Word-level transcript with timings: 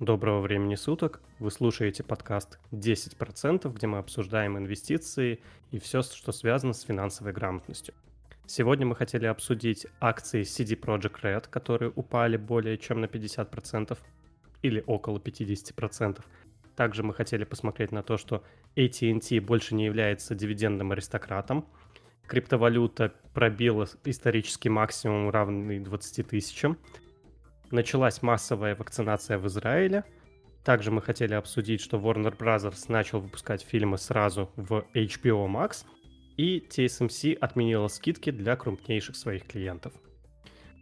Доброго 0.00 0.40
времени 0.40 0.74
суток. 0.74 1.20
Вы 1.38 1.52
слушаете 1.52 2.02
подкаст 2.02 2.58
10%, 2.72 3.72
где 3.72 3.86
мы 3.86 3.98
обсуждаем 3.98 4.58
инвестиции 4.58 5.38
и 5.70 5.78
все, 5.78 6.02
что 6.02 6.32
связано 6.32 6.72
с 6.72 6.82
финансовой 6.82 7.32
грамотностью. 7.32 7.94
Сегодня 8.44 8.86
мы 8.86 8.96
хотели 8.96 9.26
обсудить 9.26 9.86
акции 10.00 10.42
CD 10.42 10.76
Projekt 10.76 11.22
Red, 11.22 11.48
которые 11.48 11.92
упали 11.94 12.36
более 12.36 12.76
чем 12.76 13.02
на 13.02 13.04
50% 13.04 13.96
или 14.62 14.82
около 14.84 15.18
50%. 15.18 16.20
Также 16.74 17.04
мы 17.04 17.14
хотели 17.14 17.44
посмотреть 17.44 17.92
на 17.92 18.02
то, 18.02 18.16
что 18.16 18.42
AT&T 18.74 19.40
больше 19.42 19.76
не 19.76 19.84
является 19.84 20.34
дивидендным 20.34 20.90
аристократом. 20.90 21.68
Криптовалюта 22.26 23.14
пробила 23.32 23.86
исторический 24.02 24.70
максимум, 24.70 25.30
равный 25.30 25.78
20 25.78 26.26
тысячам 26.26 26.78
началась 27.70 28.22
массовая 28.22 28.74
вакцинация 28.76 29.38
в 29.38 29.46
Израиле. 29.46 30.04
Также 30.64 30.90
мы 30.90 31.02
хотели 31.02 31.34
обсудить, 31.34 31.80
что 31.80 31.98
Warner 31.98 32.36
Bros. 32.36 32.74
начал 32.88 33.20
выпускать 33.20 33.62
фильмы 33.62 33.98
сразу 33.98 34.50
в 34.56 34.86
HBO 34.94 35.46
Max, 35.46 35.84
и 36.36 36.58
TSMC 36.58 37.34
отменила 37.34 37.88
скидки 37.88 38.30
для 38.30 38.56
крупнейших 38.56 39.14
своих 39.14 39.46
клиентов. 39.46 39.92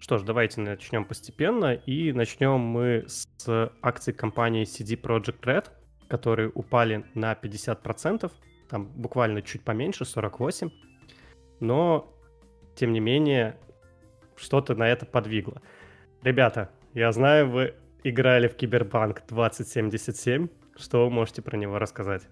Что 0.01 0.19
ж, 0.19 0.23
давайте 0.23 0.61
начнем 0.61 1.05
постепенно, 1.05 1.75
и 1.75 2.13
начнем 2.13 2.59
мы 2.59 3.05
с 3.07 3.27
акций 3.83 4.13
компании 4.13 4.65
CD 4.65 5.01
Projekt 5.01 5.41
Red, 5.43 5.67
которые 6.09 6.51
упали 6.51 7.05
на 7.15 7.33
50%, 7.35 8.31
там 8.69 8.87
буквально 8.87 9.43
чуть 9.43 9.63
поменьше, 9.63 10.05
48%, 10.05 10.73
но, 11.61 12.13
тем 12.75 12.93
не 12.93 13.01
менее, 13.01 13.57
что-то 14.37 14.75
на 14.75 14.89
это 14.89 15.07
подвигло. 15.07 15.61
Ребята, 16.23 16.71
я 16.95 17.11
знаю, 17.13 17.51
вы 17.51 17.75
играли 18.05 18.49
в 18.49 18.55
Кибербанк 18.55 19.23
2077. 19.29 20.49
Что 20.77 21.05
вы 21.05 21.11
можете 21.11 21.43
про 21.43 21.57
него 21.57 21.79
рассказать? 21.79 22.23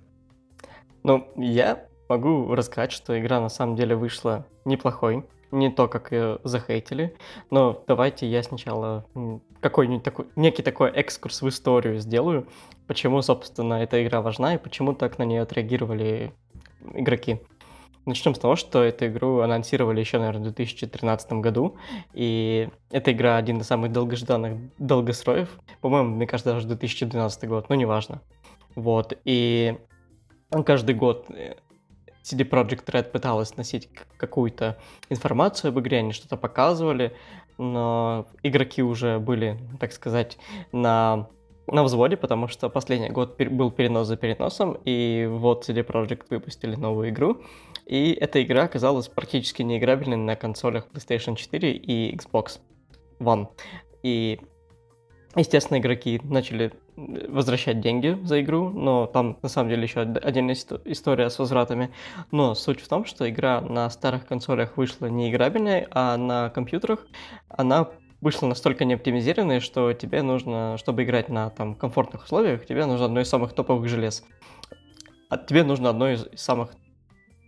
Ну, 1.02 1.28
я 1.36 1.86
могу 2.08 2.54
рассказать, 2.54 2.92
что 2.92 3.18
игра 3.18 3.40
на 3.40 3.48
самом 3.48 3.76
деле 3.76 3.96
вышла 3.96 4.46
неплохой. 4.64 5.24
Не 5.50 5.70
то, 5.70 5.88
как 5.88 6.12
ее 6.12 6.38
захейтили. 6.44 7.16
Но 7.50 7.82
давайте 7.86 8.26
я 8.26 8.42
сначала 8.42 9.04
какой-нибудь 9.60 10.04
такой, 10.04 10.26
некий 10.36 10.62
такой 10.62 10.90
экскурс 10.90 11.42
в 11.42 11.48
историю 11.48 11.98
сделаю. 11.98 12.46
Почему, 12.86 13.22
собственно, 13.22 13.74
эта 13.74 14.04
игра 14.04 14.20
важна 14.20 14.54
и 14.54 14.58
почему 14.58 14.92
так 14.92 15.18
на 15.18 15.24
нее 15.24 15.42
отреагировали 15.42 16.32
игроки. 16.94 17.40
Начнем 18.06 18.34
с 18.34 18.38
того, 18.38 18.56
что 18.56 18.82
эту 18.82 19.06
игру 19.06 19.40
анонсировали 19.40 20.00
еще, 20.00 20.18
наверное, 20.18 20.40
в 20.40 20.54
2013 20.54 21.32
году, 21.34 21.76
и 22.14 22.68
эта 22.90 23.12
игра 23.12 23.36
один 23.36 23.58
из 23.58 23.66
самых 23.66 23.92
долгожданных 23.92 24.58
долгостроев, 24.78 25.50
по-моему, 25.80 26.16
мне 26.16 26.26
кажется, 26.26 26.54
даже 26.54 26.66
2012 26.66 27.48
год, 27.48 27.68
но 27.68 27.74
неважно. 27.74 28.22
Вот, 28.74 29.18
и 29.24 29.76
каждый 30.64 30.94
год 30.94 31.26
э, 31.30 31.56
CD 32.22 32.48
Projekt 32.48 32.86
Red 32.86 33.10
пыталась 33.10 33.56
носить 33.56 33.90
какую-то 34.16 34.78
информацию 35.10 35.68
об 35.70 35.80
игре, 35.80 35.98
они 35.98 36.12
что-то 36.12 36.36
показывали, 36.36 37.14
но 37.58 38.26
игроки 38.42 38.82
уже 38.82 39.18
были, 39.18 39.58
так 39.78 39.92
сказать, 39.92 40.38
на 40.72 41.28
на 41.72 41.84
взводе, 41.84 42.16
потому 42.16 42.48
что 42.48 42.68
последний 42.68 43.10
год 43.10 43.36
был 43.38 43.70
перенос 43.70 44.08
за 44.08 44.16
переносом, 44.16 44.78
и 44.84 45.28
вот 45.30 45.68
CD 45.68 45.86
Projekt 45.86 46.26
выпустили 46.30 46.74
новую 46.74 47.10
игру, 47.10 47.42
и 47.90 48.12
эта 48.12 48.40
игра 48.40 48.62
оказалась 48.62 49.08
практически 49.08 49.62
неиграбельной 49.62 50.16
на 50.16 50.36
консолях 50.36 50.86
PlayStation 50.92 51.34
4 51.34 51.72
и 51.72 52.14
Xbox 52.14 52.60
One. 53.18 53.48
И, 54.04 54.38
естественно, 55.34 55.78
игроки 55.78 56.20
начали 56.22 56.72
возвращать 56.96 57.80
деньги 57.80 58.16
за 58.22 58.42
игру, 58.42 58.68
но 58.70 59.06
там 59.06 59.38
на 59.42 59.48
самом 59.48 59.70
деле 59.70 59.82
еще 59.82 60.02
отдельная 60.02 60.54
история 60.84 61.30
с 61.30 61.38
возвратами. 61.40 61.90
Но 62.30 62.54
суть 62.54 62.80
в 62.80 62.86
том, 62.86 63.04
что 63.06 63.28
игра 63.28 63.60
на 63.60 63.90
старых 63.90 64.24
консолях 64.24 64.76
вышла 64.76 65.06
неиграбельной, 65.06 65.88
а 65.90 66.16
на 66.16 66.48
компьютерах 66.50 67.04
она 67.48 67.88
вышло 68.20 68.46
настолько 68.46 68.84
неоптимизированное, 68.84 69.58
что 69.58 69.92
тебе 69.94 70.22
нужно, 70.22 70.76
чтобы 70.78 71.02
играть 71.02 71.28
на 71.28 71.50
там 71.50 71.74
комфортных 71.74 72.22
условиях, 72.22 72.66
тебе 72.66 72.86
нужно 72.86 73.06
одно 73.06 73.20
из 73.20 73.28
самых 73.28 73.52
топовых 73.52 73.88
желез. 73.88 74.22
А 75.28 75.38
тебе 75.38 75.64
нужно 75.64 75.90
одно 75.90 76.08
из 76.10 76.28
самых 76.36 76.70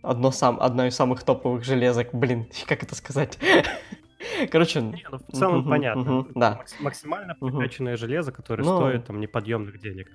одно, 0.03 0.31
сам, 0.31 0.59
одно 0.61 0.85
из 0.85 0.95
самых 0.95 1.23
топовых 1.23 1.63
железок. 1.63 2.09
Блин, 2.13 2.47
как 2.67 2.83
это 2.83 2.95
сказать? 2.95 3.39
Короче, 4.51 4.81
Не, 4.81 5.05
ну, 5.11 5.17
в 5.17 5.31
целом 5.35 5.67
понятно. 5.67 6.27
да. 6.35 6.63
Максимально 6.79 7.35
прокачанное 7.35 7.97
железо, 7.97 8.31
которое 8.31 8.63
ну, 8.63 8.77
стоит 8.77 9.05
там 9.05 9.19
неподъемных 9.19 9.79
денег. 9.79 10.11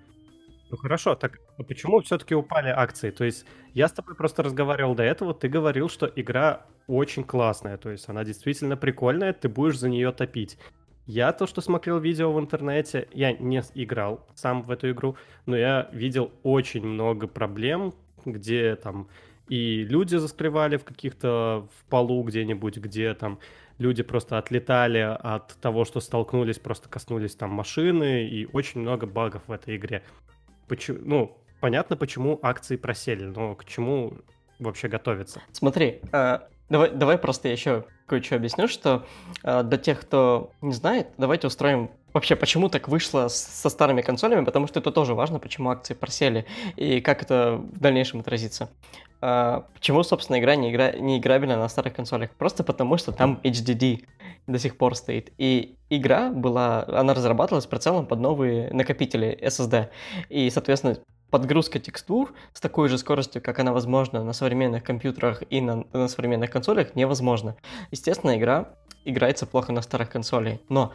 Ну 0.71 0.77
хорошо, 0.77 1.15
так 1.15 1.39
а 1.57 1.63
почему 1.63 2.01
все-таки 2.01 2.35
упали 2.35 2.69
акции? 2.69 3.11
То 3.11 3.25
есть 3.25 3.47
я 3.73 3.89
с 3.89 3.93
тобой 3.93 4.15
просто 4.15 4.43
разговаривал 4.43 4.95
до 4.95 5.03
этого, 5.03 5.33
ты 5.33 5.49
говорил, 5.49 5.89
что 5.89 6.11
игра 6.15 6.67
очень 6.87 7.25
классная, 7.25 7.79
то 7.79 7.91
есть 7.91 8.09
она 8.09 8.25
действительно 8.25 8.77
прикольная, 8.77 9.33
ты 9.33 9.49
будешь 9.49 9.79
за 9.79 9.89
нее 9.89 10.13
топить. 10.13 10.59
Я 11.07 11.33
то, 11.33 11.47
что 11.47 11.63
смотрел 11.63 11.99
видео 11.99 12.31
в 12.33 12.39
интернете, 12.39 13.09
я 13.13 13.33
не 13.33 13.63
играл 13.75 14.27
сам 14.35 14.63
в 14.63 14.71
эту 14.71 14.91
игру, 14.91 15.17
но 15.47 15.57
я 15.57 15.89
видел 15.91 16.33
очень 16.43 16.87
много 16.87 17.27
проблем, 17.27 17.95
где 18.27 18.77
там 18.77 19.09
и 19.49 19.85
люди 19.85 20.17
застревали 20.17 20.77
в 20.77 20.85
каких-то 20.85 21.69
в 21.79 21.85
полу 21.91 22.23
где-нибудь, 22.23 22.79
где 22.79 23.15
там 23.15 23.39
люди 23.79 24.03
просто 24.03 24.39
отлетали 24.39 24.99
от 24.99 25.57
того, 25.61 25.85
что 25.85 26.01
столкнулись, 26.01 26.59
просто 26.59 26.89
коснулись 26.89 27.35
там 27.35 27.51
машины, 27.51 28.29
и 28.29 28.47
очень 28.53 28.81
много 28.81 29.07
багов 29.07 29.43
в 29.47 29.53
этой 29.53 29.77
игре 29.77 30.03
почему, 30.69 30.99
ну, 31.03 31.37
понятно, 31.61 31.97
почему 31.97 32.39
акции 32.43 32.77
просели, 32.77 33.25
но 33.25 33.55
к 33.55 33.65
чему 33.65 34.19
вообще 34.59 34.89
готовиться? 34.89 35.43
Смотри, 35.53 36.01
э, 36.13 36.39
давай, 36.69 36.91
давай 36.91 37.19
просто 37.19 37.49
я 37.49 37.53
еще 37.53 37.85
кое-что 38.07 38.37
объясню, 38.37 38.69
что 38.69 39.07
э, 39.43 39.63
для 39.65 39.79
тех, 39.79 40.01
кто 40.01 40.53
не 40.61 40.73
знает, 40.73 41.09
давайте 41.19 41.49
устроим 41.49 41.91
вообще, 42.19 42.35
почему 42.35 42.69
так 42.69 42.89
вышло 42.89 43.29
со 43.29 43.69
старыми 43.69 44.03
консолями, 44.03 44.45
потому 44.45 44.67
что 44.67 44.81
это 44.81 44.91
тоже 44.91 45.15
важно, 45.15 45.39
почему 45.39 45.71
акции 45.71 45.95
просели 45.95 46.47
и 46.77 47.01
как 47.01 47.23
это 47.23 47.61
в 47.73 47.79
дальнейшем 47.79 48.21
отразится. 48.21 48.71
А, 49.21 49.67
почему, 49.75 50.03
собственно, 50.03 50.41
игра 50.41 50.57
не, 50.57 50.71
игра 50.73 50.91
не 50.93 51.19
играбельна 51.19 51.57
на 51.57 51.69
старых 51.69 51.95
консолях? 51.95 52.31
Просто 52.31 52.65
потому, 52.65 52.99
что 52.99 53.13
там 53.13 53.41
HDD 53.45 54.05
до 54.49 54.59
сих 54.59 54.77
пор 54.77 54.97
стоит. 54.97 55.33
И 55.39 55.77
игра 55.91 56.31
была, 56.31 56.85
она 56.89 57.15
разрабатывалась 57.15 57.67
прицелом 57.67 58.07
под 58.07 58.19
новые 58.19 58.73
накопители 58.73 59.39
SSD. 59.41 59.89
И, 60.29 60.51
соответственно, 60.51 60.99
подгрузка 61.31 61.79
текстур 61.79 62.33
с 62.53 62.61
такой 62.61 62.89
же 62.89 62.99
скоростью, 62.99 63.43
как 63.43 63.61
она 63.61 63.73
возможна 63.73 64.25
на 64.25 64.33
современных 64.33 64.83
компьютерах 64.83 65.43
и 65.51 65.61
на, 65.61 65.85
на 65.93 66.09
современных 66.09 66.51
консолях, 66.51 66.97
невозможно. 66.97 67.57
Естественно, 67.93 68.37
игра 68.37 68.75
играется 69.05 69.47
плохо 69.47 69.73
на 69.73 69.83
старых 69.83 70.11
консолях. 70.11 70.59
Но 70.69 70.93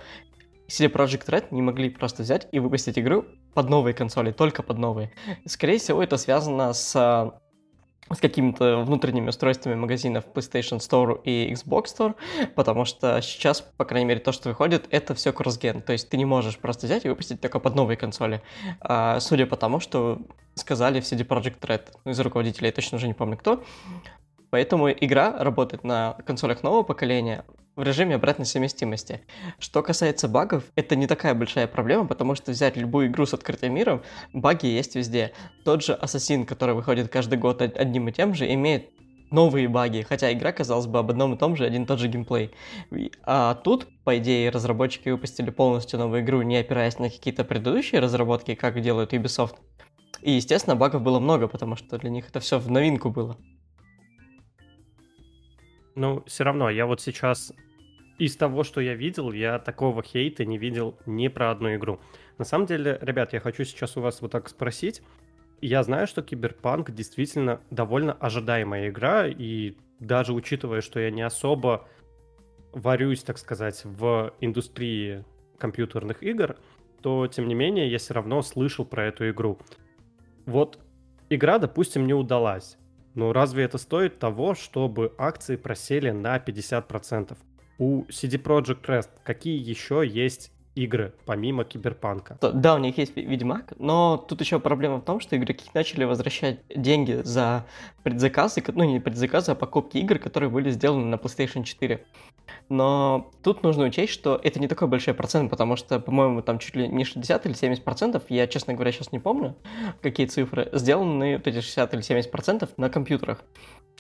CD 0.68 0.91
Projekt 0.91 1.28
Red 1.28 1.47
не 1.51 1.62
могли 1.62 1.90
просто 1.90 2.24
взять 2.24 2.47
и 2.51 2.59
выпустить 2.59 2.97
игру 2.97 3.25
под 3.53 3.69
новые 3.69 3.94
консоли, 3.94 4.31
только 4.31 4.63
под 4.63 4.78
новые. 4.78 5.12
Скорее 5.46 5.78
всего, 5.78 6.01
это 6.01 6.18
связано 6.18 6.74
с 6.74 7.34
с 8.12 8.19
какими-то 8.19 8.84
внутренними 8.84 9.29
устройствами 9.29 9.75
магазинов 9.75 10.25
PlayStation 10.34 10.79
Store 10.79 11.22
и 11.24 11.51
Xbox 11.53 11.85
Store, 11.85 12.16
потому 12.56 12.85
что 12.85 13.22
сейчас, 13.22 13.62
по 13.62 13.85
крайней 13.85 14.07
мере, 14.07 14.19
то, 14.19 14.31
что 14.31 14.50
выходит, 14.50 14.88
это 14.90 15.16
все 15.16 15.31
кроссген. 15.31 15.81
То 15.81 15.94
есть 15.94 16.09
ты 16.09 16.18
не 16.18 16.25
можешь 16.25 16.57
просто 16.57 16.85
взять 16.85 17.06
и 17.06 17.09
выпустить 17.09 17.41
только 17.41 17.59
под 17.59 17.75
новые 17.75 17.97
консоли. 17.97 18.41
А, 18.81 19.19
судя 19.19 19.45
по 19.45 19.56
тому, 19.56 19.80
что 19.80 20.22
сказали 20.56 21.00
в 21.00 21.03
CD 21.03 21.25
Projekt 21.25 21.62
Red, 21.62 21.88
ну, 22.06 22.12
из 22.12 22.19
руководителей, 22.19 22.68
я 22.68 22.74
точно 22.74 22.97
уже 22.97 23.07
не 23.07 23.13
помню 23.13 23.38
кто, 23.38 23.63
Поэтому 24.53 24.91
игра 24.91 25.36
работает 25.44 25.84
на 25.84 26.16
консолях 26.28 26.62
нового 26.62 26.84
поколения 26.84 27.44
в 27.75 27.81
режиме 27.81 28.14
обратной 28.14 28.46
совместимости. 28.46 29.22
Что 29.58 29.81
касается 29.81 30.28
багов, 30.28 30.66
это 30.75 30.96
не 30.96 31.08
такая 31.08 31.34
большая 31.34 31.66
проблема, 31.66 32.06
потому 32.06 32.36
что 32.36 32.52
взять 32.52 32.78
любую 32.78 33.08
игру 33.08 33.25
с 33.25 33.34
открытым 33.34 33.74
миром, 33.74 34.03
баги 34.31 34.68
есть 34.68 34.94
везде. 34.94 35.33
Тот 35.66 35.83
же 35.83 35.95
Ассасин, 35.95 36.45
который 36.45 36.75
выходит 36.75 37.10
каждый 37.10 37.39
год 37.39 37.63
одним 37.63 38.10
и 38.10 38.12
тем 38.12 38.36
же, 38.36 38.54
имеет 38.54 38.92
новые 39.31 39.68
баги, 39.68 40.06
хотя 40.07 40.31
игра, 40.31 40.51
казалось 40.51 40.86
бы, 40.86 41.00
об 41.00 41.10
одном 41.10 41.33
и 41.33 41.38
том 41.39 41.56
же, 41.56 41.66
один 41.66 41.86
и 41.86 41.88
тот 41.88 41.98
же 41.98 42.07
геймплей. 42.07 42.51
А 43.24 43.56
тут, 43.56 43.88
по 44.04 44.19
идее, 44.19 44.51
разработчики 44.51 45.10
выпустили 45.10 45.50
полностью 45.50 45.98
новую 45.98 46.22
игру, 46.22 46.44
не 46.44 46.57
опираясь 46.57 47.00
на 47.00 47.10
какие-то 47.10 47.44
предыдущие 47.44 48.01
разработки, 48.01 48.54
как 48.54 48.80
делают 48.81 49.13
Ubisoft. 49.13 49.56
И, 50.22 50.33
естественно, 50.33 50.75
багов 50.75 51.01
было 51.01 51.19
много, 51.19 51.48
потому 51.48 51.75
что 51.75 51.98
для 51.98 52.12
них 52.12 52.30
это 52.30 52.39
все 52.39 52.60
в 52.60 52.69
новинку 52.69 53.10
было. 53.10 53.36
Ну, 55.95 56.24
все 56.25 56.44
равно, 56.44 56.69
я 56.69 56.86
вот 56.86 57.01
сейчас 57.01 57.54
из 58.18 58.36
того, 58.36 58.63
что 58.63 58.81
я 58.81 58.95
видел, 58.95 59.31
я 59.31 59.60
такого 59.60 60.04
хейта 60.04 60.45
не 60.45 60.57
видел 60.57 60.98
ни 61.06 61.28
про 61.28 61.51
одну 61.51 61.75
игру. 61.75 62.00
На 62.38 62.45
самом 62.45 62.66
деле, 62.66 62.98
ребят, 63.01 63.34
я 63.34 63.40
хочу 63.40 63.63
сейчас 63.63 63.98
у 63.98 64.01
вас 64.01 64.22
вот 64.22 64.31
так 64.31 64.50
спросить. 64.50 65.01
Я 65.62 65.84
знаю, 65.84 66.07
что 66.07 66.22
Киберпанк 66.22 66.92
действительно 66.92 67.62
довольно 67.69 68.13
ожидаемая 68.13 68.90
игра, 68.90 69.28
и 69.28 69.75
даже 70.00 70.34
учитывая, 70.34 70.81
что 70.81 71.00
я 71.00 71.10
не 71.10 71.22
особо 71.22 71.88
варюсь, 72.74 73.24
так 73.24 73.38
сказать, 73.38 73.81
в 73.86 74.34
индустрии 74.42 75.24
компьютерных 75.57 76.24
игр, 76.24 76.57
то, 77.01 77.28
тем 77.28 77.48
не 77.48 77.56
менее, 77.56 77.89
я 77.89 77.98
все 77.98 78.13
равно 78.13 78.42
слышал 78.42 78.86
про 78.86 79.06
эту 79.06 79.30
игру. 79.30 79.60
Вот 80.46 80.80
игра, 81.30 81.60
допустим, 81.60 82.07
не 82.07 82.13
удалась. 82.13 82.78
Но 83.15 83.33
разве 83.33 83.63
это 83.63 83.77
стоит 83.77 84.19
того, 84.19 84.56
чтобы 84.56 85.13
акции 85.18 85.56
просели 85.56 86.12
на 86.12 86.38
50%? 86.38 87.38
У 87.77 88.04
CD 88.04 88.42
Projekt 88.42 88.86
Red 88.86 89.10
какие 89.24 89.57
еще 89.57 90.04
есть 90.06 90.51
игры, 90.75 91.13
помимо 91.25 91.63
Киберпанка. 91.63 92.38
Да, 92.42 92.75
у 92.75 92.77
них 92.80 92.98
есть 92.98 93.15
Ведьмак, 93.15 93.74
но 93.77 94.18
тут 94.18 94.42
еще 94.42 94.60
проблема 94.60 94.98
в 94.98 95.06
том, 95.06 95.19
что 95.19 95.38
игроки 95.38 95.69
начали 95.74 96.04
возвращать 96.04 96.60
деньги 96.75 97.21
за 97.24 97.65
предзаказы, 98.01 98.63
ну 98.74 98.83
не 98.83 99.00
предзаказы, 99.00 99.51
а 99.51 99.56
покупки 99.56 99.98
игр, 99.98 100.18
которые 100.18 100.50
были 100.50 100.71
сделаны 100.71 101.06
на 101.06 101.15
PlayStation 101.15 101.63
4. 101.63 102.04
Но 102.69 103.31
тут 103.44 103.63
нужно 103.63 103.86
учесть, 103.86 104.13
что 104.13 104.39
это 104.44 104.60
не 104.60 104.68
такой 104.68 104.88
большой 104.88 105.13
процент, 105.13 105.50
потому 105.50 105.75
что, 105.75 106.00
по-моему, 106.00 106.42
там 106.42 106.60
чуть 106.60 106.75
ли 106.75 106.88
не 106.88 107.04
60 107.04 107.45
или 107.45 107.54
70 107.54 107.83
процентов, 107.83 108.24
я, 108.30 108.48
честно 108.48 108.74
говоря, 108.74 108.92
сейчас 108.92 109.12
не 109.12 109.19
помню, 109.19 109.56
какие 110.01 110.25
цифры, 110.27 110.69
сделаны 110.71 111.38
вот 111.38 111.48
эти 111.48 111.62
60 111.62 111.94
или 111.94 112.01
70 112.01 112.31
процентов 112.31 112.69
на 112.77 112.89
компьютерах. 112.89 113.44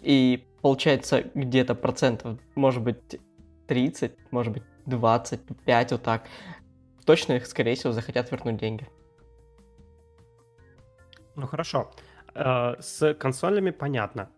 И 0.01 0.47
получается 0.61 1.23
где-то 1.33 1.75
процентов, 1.75 2.39
может 2.55 2.81
быть, 2.81 3.19
30, 3.67 4.13
может 4.31 4.53
быть, 4.53 4.63
25, 4.85 5.91
вот 5.91 6.03
так, 6.03 6.27
точно 7.05 7.33
их, 7.33 7.45
скорее 7.45 7.75
всего, 7.75 7.91
захотят 7.93 8.31
вернуть 8.31 8.57
деньги. 8.57 8.87
Ну 11.35 11.47
хорошо. 11.47 11.91
Э, 12.35 12.75
с 12.79 13.13
консолями 13.15 13.71
понятно. 13.71 14.29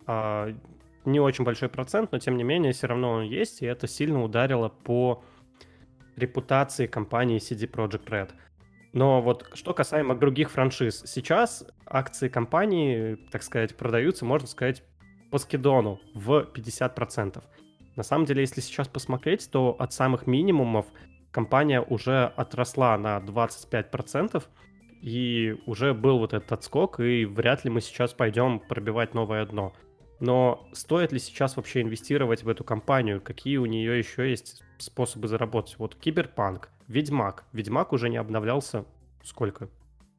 Не 1.05 1.19
очень 1.19 1.43
большой 1.43 1.69
процент, 1.69 2.11
но 2.11 2.19
тем 2.19 2.37
не 2.37 2.43
менее 2.43 2.73
все 2.73 2.87
равно 2.87 3.11
он 3.11 3.23
есть, 3.23 3.61
и 3.61 3.65
это 3.65 3.87
сильно 3.87 4.23
ударило 4.23 4.69
по 4.69 5.23
репутации 6.15 6.87
компании 6.87 7.39
CD 7.39 7.69
Projekt 7.69 8.05
Red. 8.07 8.31
Но 8.93 9.21
вот 9.21 9.49
что 9.53 9.73
касаемо 9.73 10.15
других 10.15 10.49
франшиз, 10.49 11.03
сейчас 11.05 11.67
акции 11.85 12.29
компании, 12.29 13.15
так 13.29 13.43
сказать, 13.43 13.75
продаются, 13.75 14.25
можно 14.25 14.47
сказать, 14.47 14.83
по 15.31 15.37
скидону 15.37 15.99
в 16.13 16.47
50%. 16.53 17.43
На 17.95 18.03
самом 18.03 18.25
деле, 18.25 18.41
если 18.41 18.61
сейчас 18.61 18.87
посмотреть, 18.87 19.49
то 19.51 19.75
от 19.77 19.93
самых 19.93 20.27
минимумов 20.27 20.85
компания 21.31 21.81
уже 21.81 22.25
отросла 22.37 22.97
на 22.97 23.17
25%, 23.19 24.43
и 25.01 25.55
уже 25.65 25.93
был 25.93 26.17
вот 26.19 26.33
этот 26.33 26.51
отскок, 26.53 26.99
и 26.99 27.25
вряд 27.25 27.63
ли 27.63 27.69
мы 27.69 27.81
сейчас 27.81 28.13
пойдем 28.13 28.59
пробивать 28.59 29.13
новое 29.13 29.45
дно. 29.45 29.73
Но 30.19 30.67
стоит 30.73 31.11
ли 31.11 31.19
сейчас 31.19 31.57
вообще 31.57 31.81
инвестировать 31.81 32.43
в 32.43 32.49
эту 32.49 32.63
компанию? 32.63 33.21
Какие 33.21 33.57
у 33.57 33.65
нее 33.65 33.97
еще 33.97 34.29
есть 34.29 34.63
способы 34.77 35.27
заработать? 35.27 35.75
Вот 35.77 35.95
Киберпанк, 35.95 36.69
Ведьмак. 36.87 37.45
Ведьмак 37.51 37.93
уже 37.93 38.09
не 38.09 38.17
обновлялся 38.17 38.85
сколько? 39.23 39.69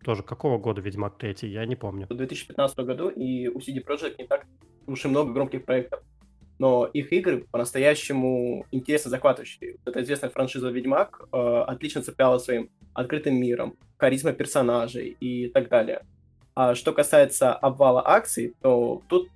Тоже 0.04 0.22
какого 0.22 0.58
года 0.58 0.80
Ведьмак 0.80 1.16
3? 1.18 1.48
Я 1.48 1.64
не 1.66 1.76
помню. 1.76 2.06
В 2.08 2.14
2015 2.14 2.78
году, 2.80 3.08
и 3.08 3.48
у 3.48 3.58
CD 3.58 3.82
Projekt 3.84 4.16
не 4.18 4.26
так 4.26 4.46
уж 4.86 5.04
и 5.04 5.08
много 5.08 5.32
громких 5.32 5.64
проектов 5.64 6.02
но 6.58 6.86
их 6.86 7.12
игры 7.12 7.46
по-настоящему 7.50 8.66
интересно 8.70 9.10
захватывающие. 9.10 9.76
Это 9.84 10.02
известная 10.02 10.30
франшиза 10.30 10.70
Ведьмак 10.70 11.28
э, 11.32 11.36
отлично 11.36 12.02
цепляла 12.02 12.38
своим 12.38 12.70
открытым 12.94 13.34
миром, 13.34 13.76
харизма 13.98 14.32
персонажей 14.32 15.16
и 15.20 15.48
так 15.48 15.68
далее. 15.68 16.02
А 16.54 16.74
что 16.74 16.92
касается 16.92 17.52
обвала 17.52 18.02
акций, 18.06 18.54
то 18.62 19.02
тут 19.08 19.28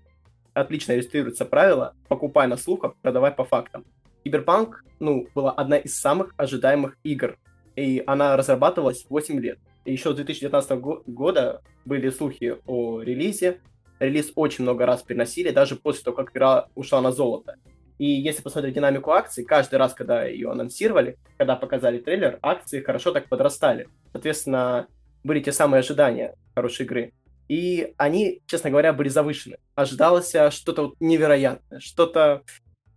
отлично 0.54 0.92
иллюстрируется 0.92 1.44
правило 1.44 1.94
«покупай 2.08 2.46
на 2.46 2.56
слух, 2.56 2.84
а 2.84 2.88
продавай 2.88 3.32
по 3.32 3.44
фактам». 3.44 3.84
Киберпанк, 4.24 4.84
ну, 4.98 5.26
была 5.34 5.52
одна 5.52 5.78
из 5.78 5.98
самых 5.98 6.34
ожидаемых 6.36 6.96
игр, 7.02 7.38
и 7.76 8.02
она 8.06 8.36
разрабатывалась 8.36 9.06
8 9.08 9.40
лет. 9.40 9.58
И 9.84 9.92
еще 9.92 10.12
с 10.12 10.16
2019 10.16 10.70
года 11.06 11.62
были 11.84 12.10
слухи 12.10 12.56
о 12.66 13.00
релизе, 13.00 13.60
релиз 13.98 14.32
очень 14.34 14.64
много 14.64 14.86
раз 14.86 15.02
переносили, 15.02 15.50
даже 15.50 15.76
после 15.76 16.04
того, 16.04 16.16
как 16.16 16.32
игра 16.32 16.66
ушла 16.74 17.00
на 17.00 17.12
золото. 17.12 17.56
И 17.98 18.06
если 18.06 18.42
посмотреть 18.42 18.74
динамику 18.74 19.10
акций, 19.10 19.44
каждый 19.44 19.76
раз, 19.76 19.92
когда 19.92 20.24
ее 20.24 20.50
анонсировали, 20.50 21.18
когда 21.36 21.54
показали 21.56 21.98
трейлер, 21.98 22.38
акции 22.40 22.80
хорошо 22.80 23.12
так 23.12 23.28
подрастали. 23.28 23.88
Соответственно, 24.12 24.86
были 25.22 25.40
те 25.40 25.52
самые 25.52 25.80
ожидания 25.80 26.34
хорошей 26.54 26.86
игры. 26.86 27.12
И 27.50 27.94
они, 27.96 28.42
честно 28.46 28.70
говоря, 28.70 28.92
были 28.92 29.08
завышены. 29.08 29.56
Ожидалось 29.74 30.30
что-то 30.50 30.82
вот 30.82 30.94
невероятное, 31.00 31.80
что-то 31.80 32.44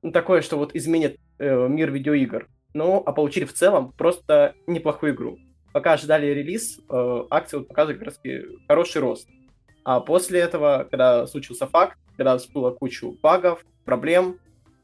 ну, 0.03 0.11
такое, 0.11 0.43
что 0.43 0.57
вот 0.57 0.75
изменит 0.75 1.17
э, 1.39 1.67
мир 1.67 1.89
видеоигр. 1.89 2.47
Ну, 2.75 3.01
а 3.03 3.13
получили 3.13 3.45
в 3.45 3.53
целом 3.53 3.93
просто 3.93 4.53
неплохую 4.67 5.15
игру. 5.15 5.39
Пока 5.71 5.93
ожидали 5.93 6.27
релиз, 6.27 6.77
э, 6.87 7.23
акции 7.31 7.57
вот 7.57 7.67
показывают 7.67 7.97
как 7.97 8.09
раз 8.09 8.19
хороший 8.67 9.01
рост. 9.01 9.27
А 9.83 10.01
после 10.01 10.41
этого, 10.41 10.87
когда 10.87 11.25
случился 11.25 11.65
факт, 11.65 11.97
когда 12.15 12.37
всплыла 12.37 12.69
кучу 12.73 13.17
багов, 13.23 13.65
проблем, 13.85 14.37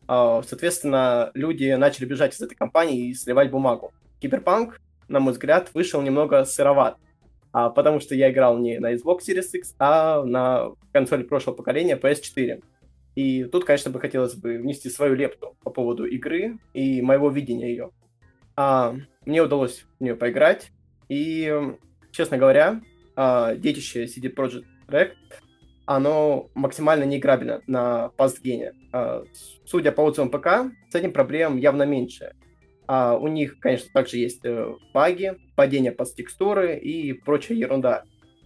а, 0.08 0.42
соответственно, 0.42 1.30
люди 1.36 1.72
начали 1.74 2.06
бежать 2.06 2.34
из 2.34 2.42
этой 2.42 2.56
компании 2.56 3.10
и 3.10 3.14
сливать 3.14 3.52
бумагу. 3.52 3.94
Киберпанк, 4.20 4.82
на 5.08 5.20
мой 5.20 5.34
взгляд, 5.34 5.70
вышел 5.76 6.02
немного 6.02 6.44
сыроват, 6.46 6.98
а, 7.52 7.70
потому 7.70 8.00
что 8.00 8.16
я 8.16 8.32
играл 8.32 8.58
не 8.58 8.80
на 8.80 8.94
Xbox 8.94 9.20
Series 9.28 9.50
X, 9.54 9.76
а 9.80 10.24
на 10.24 10.72
консоли 10.92 11.24
прошлого 11.24 11.56
поколения 11.56 11.98
PS4. 11.98 12.62
И 13.16 13.44
тут, 13.46 13.66
конечно, 13.66 13.92
бы 13.92 14.00
хотелось 14.00 14.36
бы 14.36 14.58
внести 14.58 14.90
свою 14.90 15.16
лепту 15.16 15.58
по 15.64 15.72
поводу 15.72 16.06
игры 16.06 16.58
и 16.74 17.02
моего 17.02 17.30
видения 17.30 17.70
ее. 17.70 17.92
А, 18.56 18.96
мне 19.26 19.42
удалось 19.42 19.86
в 20.00 20.04
нее 20.04 20.16
поиграть, 20.16 20.72
и, 21.08 21.52
честно 22.12 22.38
говоря, 22.38 22.82
а, 23.16 23.56
детище 23.56 24.06
CD 24.06 24.34
Projekt 24.34 24.66
Rect, 24.88 25.16
оно 25.86 26.50
максимально 26.54 27.04
неиграбельно 27.04 27.62
на 27.66 28.10
пастгене. 28.10 28.74
А, 28.94 29.24
судя 29.66 29.92
по 29.92 30.02
отзывам 30.02 30.30
ПК, 30.30 30.72
с 30.90 30.96
этим 30.96 31.12
проблем 31.12 31.58
явно 31.58 31.84
меньше. 31.84 32.36
А 32.92 33.16
у 33.16 33.28
них, 33.28 33.60
конечно, 33.60 33.88
также 33.94 34.18
есть 34.18 34.44
э, 34.44 34.74
баги, 34.96 35.36
падение 35.56 35.92
под 35.92 36.12
текстуры 36.16 36.76
и 36.76 37.14
прочая 37.14 37.56
ерунда. 37.56 38.02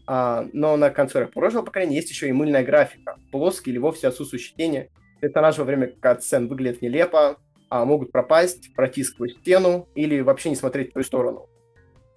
А, 0.05 0.45
но 0.51 0.75
на 0.75 0.89
консолях 0.89 1.31
прошлого 1.31 1.63
поколения 1.63 1.95
есть 1.95 2.09
еще 2.09 2.27
и 2.27 2.33
мыльная 2.33 2.61
графика, 2.61 3.15
плоские 3.31 3.71
или 3.71 3.79
вовсе 3.79 4.09
отсутствующие 4.09 4.53
тени. 4.57 4.89
Персонажи 5.21 5.61
во 5.61 5.63
время 5.63 5.87
кат-сцен 5.87 6.49
выглядят 6.49 6.81
нелепо, 6.81 7.37
а 7.69 7.85
могут 7.85 8.11
пропасть, 8.11 8.75
пройти 8.75 9.05
сквозь 9.05 9.31
стену 9.31 9.87
или 9.95 10.19
вообще 10.19 10.49
не 10.49 10.57
смотреть 10.57 10.89
в 10.89 10.95
ту 10.95 11.03
сторону. 11.03 11.47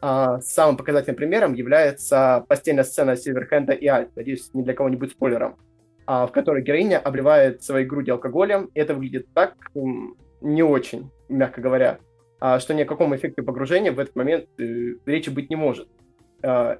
А, 0.00 0.40
самым 0.40 0.76
показательным 0.76 1.14
примером 1.14 1.54
является 1.54 2.44
постельная 2.48 2.82
сцена 2.82 3.14
Сильверхенда 3.14 3.72
и 3.72 3.86
Альт, 3.86 4.16
надеюсь, 4.16 4.52
ни 4.52 4.64
для 4.64 4.74
кого 4.74 4.88
не 4.88 4.96
будет 4.96 5.12
спойлером, 5.12 5.58
а, 6.06 6.26
в 6.26 6.32
которой 6.32 6.64
героиня 6.64 6.98
обливает 6.98 7.62
свои 7.62 7.84
груди 7.84 8.10
алкоголем, 8.10 8.68
и 8.74 8.80
это 8.80 8.94
выглядит 8.94 9.32
так 9.32 9.54
не 10.40 10.64
очень, 10.64 11.12
мягко 11.28 11.60
говоря, 11.60 12.00
что 12.38 12.74
ни 12.74 12.82
о 12.82 12.86
каком 12.86 13.14
эффекте 13.16 13.42
погружения 13.42 13.92
в 13.92 13.98
этот 13.98 14.16
момент 14.16 14.46
э, 14.58 14.94
речи 15.06 15.30
быть 15.30 15.50
не 15.50 15.56
может. 15.56 15.88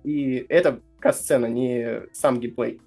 И 0.04 0.46
это 0.48 0.80
касцена, 1.00 1.46
не 1.46 2.02
сам 2.12 2.38
геймплей. 2.38 2.80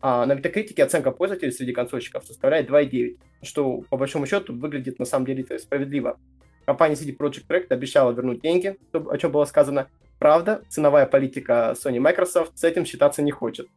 А 0.00 0.26
на 0.26 0.32
Metacritic 0.32 0.80
оценка 0.82 1.10
пользователей 1.10 1.52
среди 1.52 1.72
консольщиков 1.72 2.24
составляет 2.24 2.68
2,9, 2.70 3.18
что 3.42 3.82
по 3.88 3.96
большому 3.96 4.26
счету 4.26 4.54
выглядит 4.54 4.98
на 4.98 5.04
самом 5.04 5.26
деле 5.26 5.44
справедливо. 5.58 6.18
Компания 6.66 6.94
CD 6.94 7.16
Projekt 7.16 7.46
Red 7.48 7.66
обещала 7.70 8.12
вернуть 8.12 8.42
деньги, 8.42 8.76
о 8.92 9.16
чем 9.16 9.32
было 9.32 9.44
сказано. 9.46 9.88
Правда, 10.18 10.62
ценовая 10.68 11.06
политика 11.06 11.74
Sony 11.82 11.96
и 11.96 12.00
Microsoft 12.00 12.58
с 12.58 12.64
этим 12.64 12.84
считаться 12.84 13.22
не 13.22 13.30
хочет. 13.30 13.68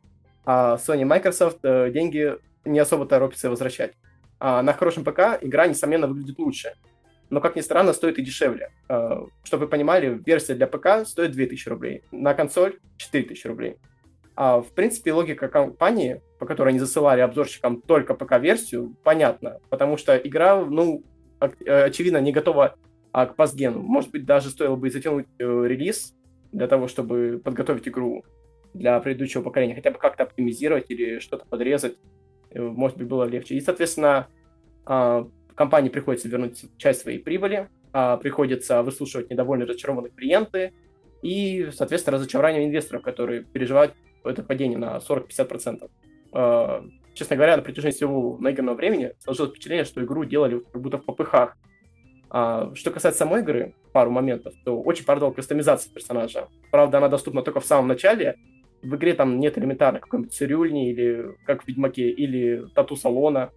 А 0.46 0.76
Sony 0.76 1.02
и 1.02 1.06
Microsoft 1.06 1.60
э, 1.64 1.92
деньги 1.92 2.36
не 2.66 2.80
особо 2.80 3.06
торопятся 3.06 3.50
возвращать. 3.50 3.94
А 4.40 4.62
на 4.62 4.74
хорошем 4.74 5.04
ПК 5.04 5.38
игра, 5.42 5.68
несомненно, 5.68 6.08
выглядит 6.08 6.38
лучше. 6.40 6.74
Но, 7.32 7.42
как 7.42 7.56
ни 7.56 7.62
странно, 7.62 7.94
стоит 7.94 8.20
и 8.20 8.22
дешевле. 8.22 8.70
А, 8.88 9.24
чтобы 9.44 9.66
вы 9.66 9.70
понимали, 9.70 10.22
версия 10.24 10.54
для 10.54 10.68
ПК 10.68 11.08
стоит 11.08 11.32
2000 11.32 11.70
рублей, 11.70 12.04
на 12.12 12.36
консоль 12.36 12.78
4000 12.98 13.48
рублей. 13.48 13.78
А, 14.36 14.62
в 14.62 14.72
принципе, 14.74 15.14
логика 15.14 15.48
компании, 15.48 16.22
по 16.38 16.46
которой 16.46 16.70
они 16.70 16.80
засылали 16.80 17.22
обзорщикам 17.22 17.82
только 17.82 18.14
ПК-версию, 18.14 18.96
понятна, 19.04 19.60
потому 19.70 19.98
что 19.98 20.16
игра, 20.16 20.64
ну, 20.64 21.04
Э, 21.66 21.86
очевидно, 21.86 22.18
не 22.18 22.32
готова 22.32 22.76
а, 23.12 23.26
к 23.26 23.36
пасгену. 23.36 23.82
Может 23.82 24.12
быть, 24.12 24.26
даже 24.26 24.50
стоило 24.50 24.76
бы 24.76 24.90
затянуть 24.90 25.28
э, 25.40 25.44
релиз 25.44 26.14
для 26.52 26.68
того, 26.68 26.88
чтобы 26.88 27.42
подготовить 27.44 27.88
игру 27.88 28.24
для 28.74 29.00
предыдущего 29.00 29.42
поколения, 29.42 29.76
хотя 29.76 29.92
бы 29.92 29.98
как-то 29.98 30.24
оптимизировать 30.24 30.86
или 30.90 31.20
что-то 31.20 31.46
подрезать, 31.46 31.98
э, 32.52 32.62
может 32.62 32.98
быть, 32.98 33.08
было 33.08 33.24
легче. 33.24 33.56
И, 33.56 33.62
соответственно, 33.62 34.28
э, 34.88 35.26
компании 35.62 35.90
приходится 35.90 36.28
вернуть 36.28 36.66
часть 36.78 37.02
своей 37.02 37.20
прибыли, 37.20 37.70
э, 37.94 38.18
приходится 38.20 38.82
выслушивать 38.82 39.30
недовольные, 39.30 39.68
разочарованные 39.68 40.12
клиенты 40.12 40.74
и, 41.22 41.70
соответственно, 41.72 42.18
разочарование 42.18 42.66
инвесторов, 42.66 43.04
которые 43.04 43.44
переживают 43.44 43.94
это 44.24 44.42
падение 44.42 44.80
на 44.80 45.00
40-50%. 45.00 45.92
Э, 46.34 46.82
честно 47.14 47.36
говоря, 47.36 47.58
на 47.58 47.62
протяжении 47.62 47.94
всего 47.94 48.38
наигранного 48.40 48.76
времени 48.76 49.14
сложилось 49.20 49.52
впечатление, 49.52 49.86
что 49.86 50.04
игру 50.04 50.26
делали 50.26 50.64
как 50.72 50.82
будто 50.82 50.98
в 50.98 51.06
попыхах. 51.06 51.56
А, 52.32 52.74
что 52.74 52.90
касается 52.90 53.20
самой 53.20 53.42
игры, 53.42 53.76
пару 53.94 54.10
моментов, 54.10 54.56
то 54.66 54.82
очень 54.82 55.06
порадовала 55.06 55.34
кастомизация 55.34 55.94
персонажа. 55.94 56.48
Правда, 56.72 56.98
она 56.98 57.08
доступна 57.08 57.44
только 57.44 57.60
в 57.60 57.66
самом 57.66 57.88
начале. 57.88 58.36
В 58.82 58.96
игре 58.96 59.14
там 59.14 59.40
нет 59.40 59.60
элементарно 59.60 60.00
какой-нибудь 60.00 60.34
цирюльни 60.34 60.90
или 60.92 61.36
как 61.46 61.64
в 61.64 61.68
Ведьмаке, 61.68 62.10
или 62.10 62.66
тату-салона. 62.74 63.52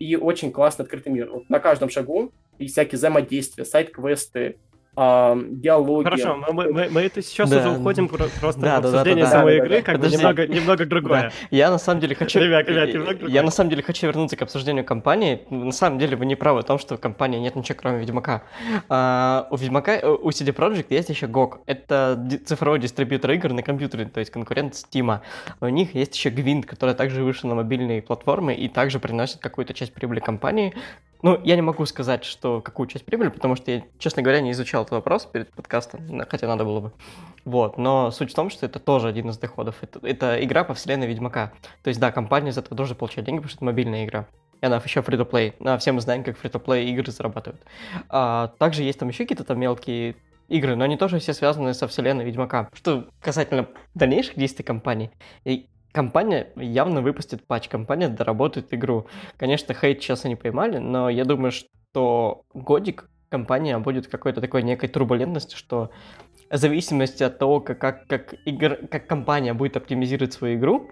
И 0.00 0.16
очень 0.16 0.50
классный 0.50 0.84
открытый 0.84 1.12
мир. 1.12 1.30
Вот 1.30 1.48
на 1.48 1.60
каждом 1.60 1.90
шагу 1.90 2.32
и 2.58 2.66
всякие 2.66 2.96
взаимодействия, 2.96 3.64
сайт-квесты, 3.64 4.58
а, 4.96 5.38
диалоги. 5.48 6.04
Хорошо, 6.04 6.36
мы, 6.52 6.72
мы, 6.72 6.88
мы 6.90 7.00
это 7.02 7.22
сейчас 7.22 7.48
Да. 7.48 7.58
уже 7.58 7.78
уходим 7.78 8.08
про- 8.08 8.26
просто 8.40 8.60
Да, 8.60 8.80
в 8.80 8.86
обсуждение 8.86 9.24
да, 9.24 9.30
да. 9.30 9.36
самой 9.38 9.58
Да, 9.58 9.64
игры, 9.64 9.76
да. 9.76 9.82
как 9.82 9.94
бы 9.96 9.98
Подожди. 10.02 10.16
немного, 10.16 10.46
немного 10.46 10.86
другое. 10.86 11.20
Да. 11.22 11.30
Я 11.50 11.70
на 11.70 11.78
самом 11.78 12.00
деле 12.00 12.14
хочу... 12.14 12.38
Ребят, 12.40 12.68
ребят, 12.68 12.88
немного 12.92 13.26
я, 13.26 13.42
на 13.42 13.50
самом 13.50 13.70
деле 13.70 13.82
хочу 13.82 14.06
вернуться 14.06 14.36
к 14.36 14.42
обсуждению 14.42 14.84
компании. 14.84 15.42
На 15.50 15.72
самом 15.72 15.98
деле 15.98 16.16
вы 16.16 16.26
не 16.26 16.34
правы 16.36 16.62
в 16.62 16.64
том, 16.64 16.78
что 16.78 16.96
в 16.96 17.00
компании 17.00 17.38
нет 17.38 17.56
ничего, 17.56 17.78
кроме 17.80 18.00
Ведьмака. 18.00 18.42
А, 18.88 19.46
у 19.50 19.56
Ведьмака, 19.56 19.92
э, 19.96 20.06
у 20.08 20.28
CD 20.30 20.52
Projekt 20.54 20.86
есть 20.90 21.08
еще 21.08 21.26
GOG. 21.26 21.58
Это 21.66 22.40
цифровой 22.44 22.78
дистрибьютор 22.80 23.30
игр 23.32 23.52
на 23.52 23.62
компьютере, 23.62 24.06
то 24.06 24.20
есть 24.20 24.30
конкурент 24.32 24.74
Steam. 24.74 25.20
У 25.60 25.66
них 25.68 25.94
есть 25.94 26.14
еще 26.16 26.30
Gwent, 26.30 26.62
который 26.64 26.94
также 26.94 27.22
вышел 27.22 27.48
на 27.48 27.54
мобильные 27.54 28.02
платформы 28.02 28.54
и 28.54 28.68
также 28.68 28.98
приносит 28.98 29.40
какую-то 29.40 29.72
часть 29.74 29.92
прибыли 29.94 30.20
компании. 30.20 30.74
Ну, 31.22 31.38
я 31.44 31.56
не 31.56 31.62
могу 31.62 31.84
сказать, 31.86 32.24
что 32.24 32.60
какую 32.60 32.86
часть 32.86 33.04
прибыли, 33.04 33.28
потому 33.28 33.56
что 33.56 33.70
я, 33.70 33.82
честно 33.98 34.22
говоря, 34.22 34.40
не 34.40 34.52
изучал 34.52 34.82
этот 34.82 34.92
вопрос 34.92 35.26
перед 35.26 35.50
подкастом, 35.50 36.00
хотя 36.28 36.46
надо 36.46 36.64
было 36.64 36.80
бы. 36.80 36.92
Вот, 37.44 37.78
но 37.78 38.10
суть 38.10 38.32
в 38.32 38.34
том, 38.34 38.50
что 38.50 38.66
это 38.66 38.78
тоже 38.78 39.08
один 39.08 39.30
из 39.30 39.38
доходов. 39.38 39.76
Это, 39.82 40.00
это 40.06 40.44
игра 40.44 40.64
по 40.64 40.74
вселенной 40.74 41.06
Ведьмака. 41.06 41.52
То 41.82 41.88
есть, 41.88 42.00
да, 42.00 42.12
компания 42.12 42.50
из 42.50 42.58
этого 42.58 42.76
тоже 42.76 42.94
получает 42.94 43.26
деньги, 43.26 43.38
потому 43.38 43.50
что 43.50 43.58
это 43.58 43.64
мобильная 43.64 44.04
игра. 44.04 44.26
И 44.60 44.66
она 44.66 44.76
еще 44.84 45.02
фри 45.02 45.16
play 45.16 45.54
А 45.60 45.78
все 45.78 45.92
мы 45.92 46.00
знаем, 46.00 46.22
как 46.22 46.36
фри 46.38 46.50
play 46.50 46.84
игры 46.84 47.10
зарабатывают. 47.10 47.62
А, 48.08 48.48
также 48.58 48.82
есть 48.82 48.98
там 48.98 49.08
еще 49.08 49.24
какие-то 49.24 49.44
там 49.44 49.58
мелкие 49.58 50.16
игры, 50.48 50.76
но 50.76 50.84
они 50.84 50.96
тоже 50.96 51.18
все 51.18 51.32
связаны 51.32 51.72
со 51.74 51.88
вселенной 51.88 52.24
Ведьмака. 52.24 52.68
Что 52.74 53.08
касательно 53.20 53.68
дальнейших 53.94 54.36
действий 54.36 54.64
компании, 54.64 55.10
компания 55.92 56.52
явно 56.56 57.02
выпустит 57.02 57.46
патч, 57.46 57.68
компания 57.68 58.08
доработает 58.08 58.72
игру. 58.72 59.06
Конечно, 59.36 59.74
хейт 59.74 60.02
сейчас 60.02 60.24
они 60.24 60.36
поймали, 60.36 60.78
но 60.78 61.08
я 61.08 61.24
думаю, 61.24 61.52
что 61.52 62.42
годик 62.54 63.08
компания 63.28 63.78
будет 63.78 64.08
какой-то 64.08 64.40
такой 64.40 64.62
некой 64.62 64.88
турбулентности, 64.88 65.54
что 65.54 65.90
в 66.50 66.56
зависимости 66.56 67.22
от 67.22 67.38
того, 67.38 67.60
как, 67.60 67.78
как, 67.78 68.06
как, 68.06 68.34
игр, 68.44 68.76
как 68.90 69.06
компания 69.06 69.54
будет 69.54 69.76
оптимизировать 69.76 70.32
свою 70.32 70.58
игру, 70.58 70.90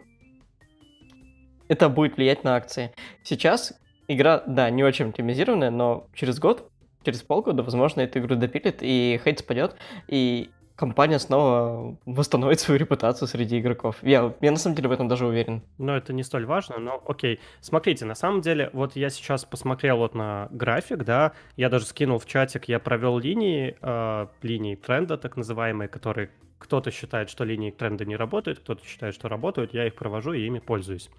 это 1.68 1.88
будет 1.88 2.16
влиять 2.16 2.44
на 2.44 2.56
акции. 2.56 2.92
Сейчас 3.24 3.74
игра, 4.06 4.42
да, 4.46 4.70
не 4.70 4.84
очень 4.84 5.08
оптимизированная, 5.08 5.70
но 5.70 6.06
через 6.14 6.38
год, 6.38 6.70
через 7.02 7.22
полгода, 7.22 7.62
возможно, 7.62 8.00
эту 8.00 8.20
игру 8.20 8.36
допилит, 8.36 8.78
и 8.80 9.20
хейт 9.22 9.40
спадет, 9.40 9.76
и 10.06 10.50
компания 10.78 11.18
снова 11.18 11.98
восстановит 12.06 12.60
свою 12.60 12.78
репутацию 12.78 13.26
среди 13.26 13.58
игроков. 13.58 13.96
Я, 14.02 14.32
я 14.40 14.50
на 14.52 14.56
самом 14.56 14.76
деле 14.76 14.88
в 14.88 14.92
этом 14.92 15.08
даже 15.08 15.26
уверен. 15.26 15.62
Но 15.76 15.96
это 15.96 16.12
не 16.12 16.22
столь 16.22 16.46
важно, 16.46 16.78
но 16.78 17.02
окей. 17.06 17.40
Смотрите, 17.60 18.04
на 18.04 18.14
самом 18.14 18.40
деле, 18.42 18.70
вот 18.72 18.94
я 18.94 19.10
сейчас 19.10 19.44
посмотрел 19.44 19.98
вот 19.98 20.14
на 20.14 20.46
график, 20.52 21.02
да, 21.04 21.32
я 21.56 21.68
даже 21.68 21.84
скинул 21.84 22.20
в 22.20 22.26
чатик, 22.26 22.66
я 22.66 22.78
провел 22.78 23.18
линии, 23.18 23.76
э, 23.82 24.26
линии 24.42 24.76
тренда, 24.76 25.18
так 25.18 25.36
называемые, 25.36 25.88
которые 25.88 26.30
кто-то 26.58 26.92
считает, 26.92 27.28
что 27.28 27.42
линии 27.42 27.72
тренда 27.72 28.04
не 28.04 28.14
работают, 28.14 28.60
кто-то 28.60 28.86
считает, 28.86 29.16
что 29.16 29.28
работают, 29.28 29.74
я 29.74 29.84
их 29.84 29.96
провожу 29.96 30.32
и 30.32 30.46
ими 30.46 30.60
пользуюсь. 30.60 31.10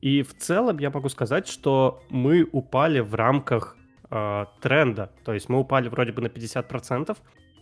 И 0.00 0.22
в 0.22 0.38
целом 0.38 0.78
я 0.78 0.90
могу 0.90 1.08
сказать, 1.08 1.48
что 1.48 2.00
мы 2.10 2.48
упали 2.52 3.00
в 3.00 3.14
рамках 3.16 3.76
э, 4.10 4.46
тренда, 4.60 5.10
то 5.24 5.32
есть 5.32 5.48
мы 5.48 5.58
упали 5.58 5.88
вроде 5.88 6.12
бы 6.12 6.22
на 6.22 6.28
50%, 6.28 7.16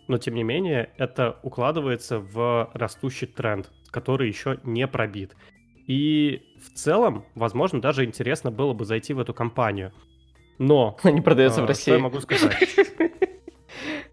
но 0.09 0.19
тем 0.19 0.35
не 0.35 0.43
менее 0.43 0.91
это 0.99 1.39
укладывается 1.43 2.19
в 2.19 2.71
растущий 2.75 3.27
тренд, 3.27 3.71
который 3.91 4.29
еще 4.29 4.59
не 4.65 4.87
пробит. 4.87 5.35
И 5.87 6.43
в 6.61 6.77
целом, 6.77 7.25
возможно, 7.35 7.81
даже 7.81 8.05
интересно 8.05 8.51
было 8.51 8.73
бы 8.73 8.85
зайти 8.85 9.15
в 9.15 9.21
эту 9.21 9.35
компанию. 9.35 9.93
Но 10.59 10.97
Она 11.03 11.13
не 11.13 11.21
продается 11.21 11.61
в 11.61 11.65
а, 11.65 11.75
что 11.75 11.91
я 11.91 11.97
России. 11.97 12.03
могу 12.03 12.21
сказать? 12.21 12.77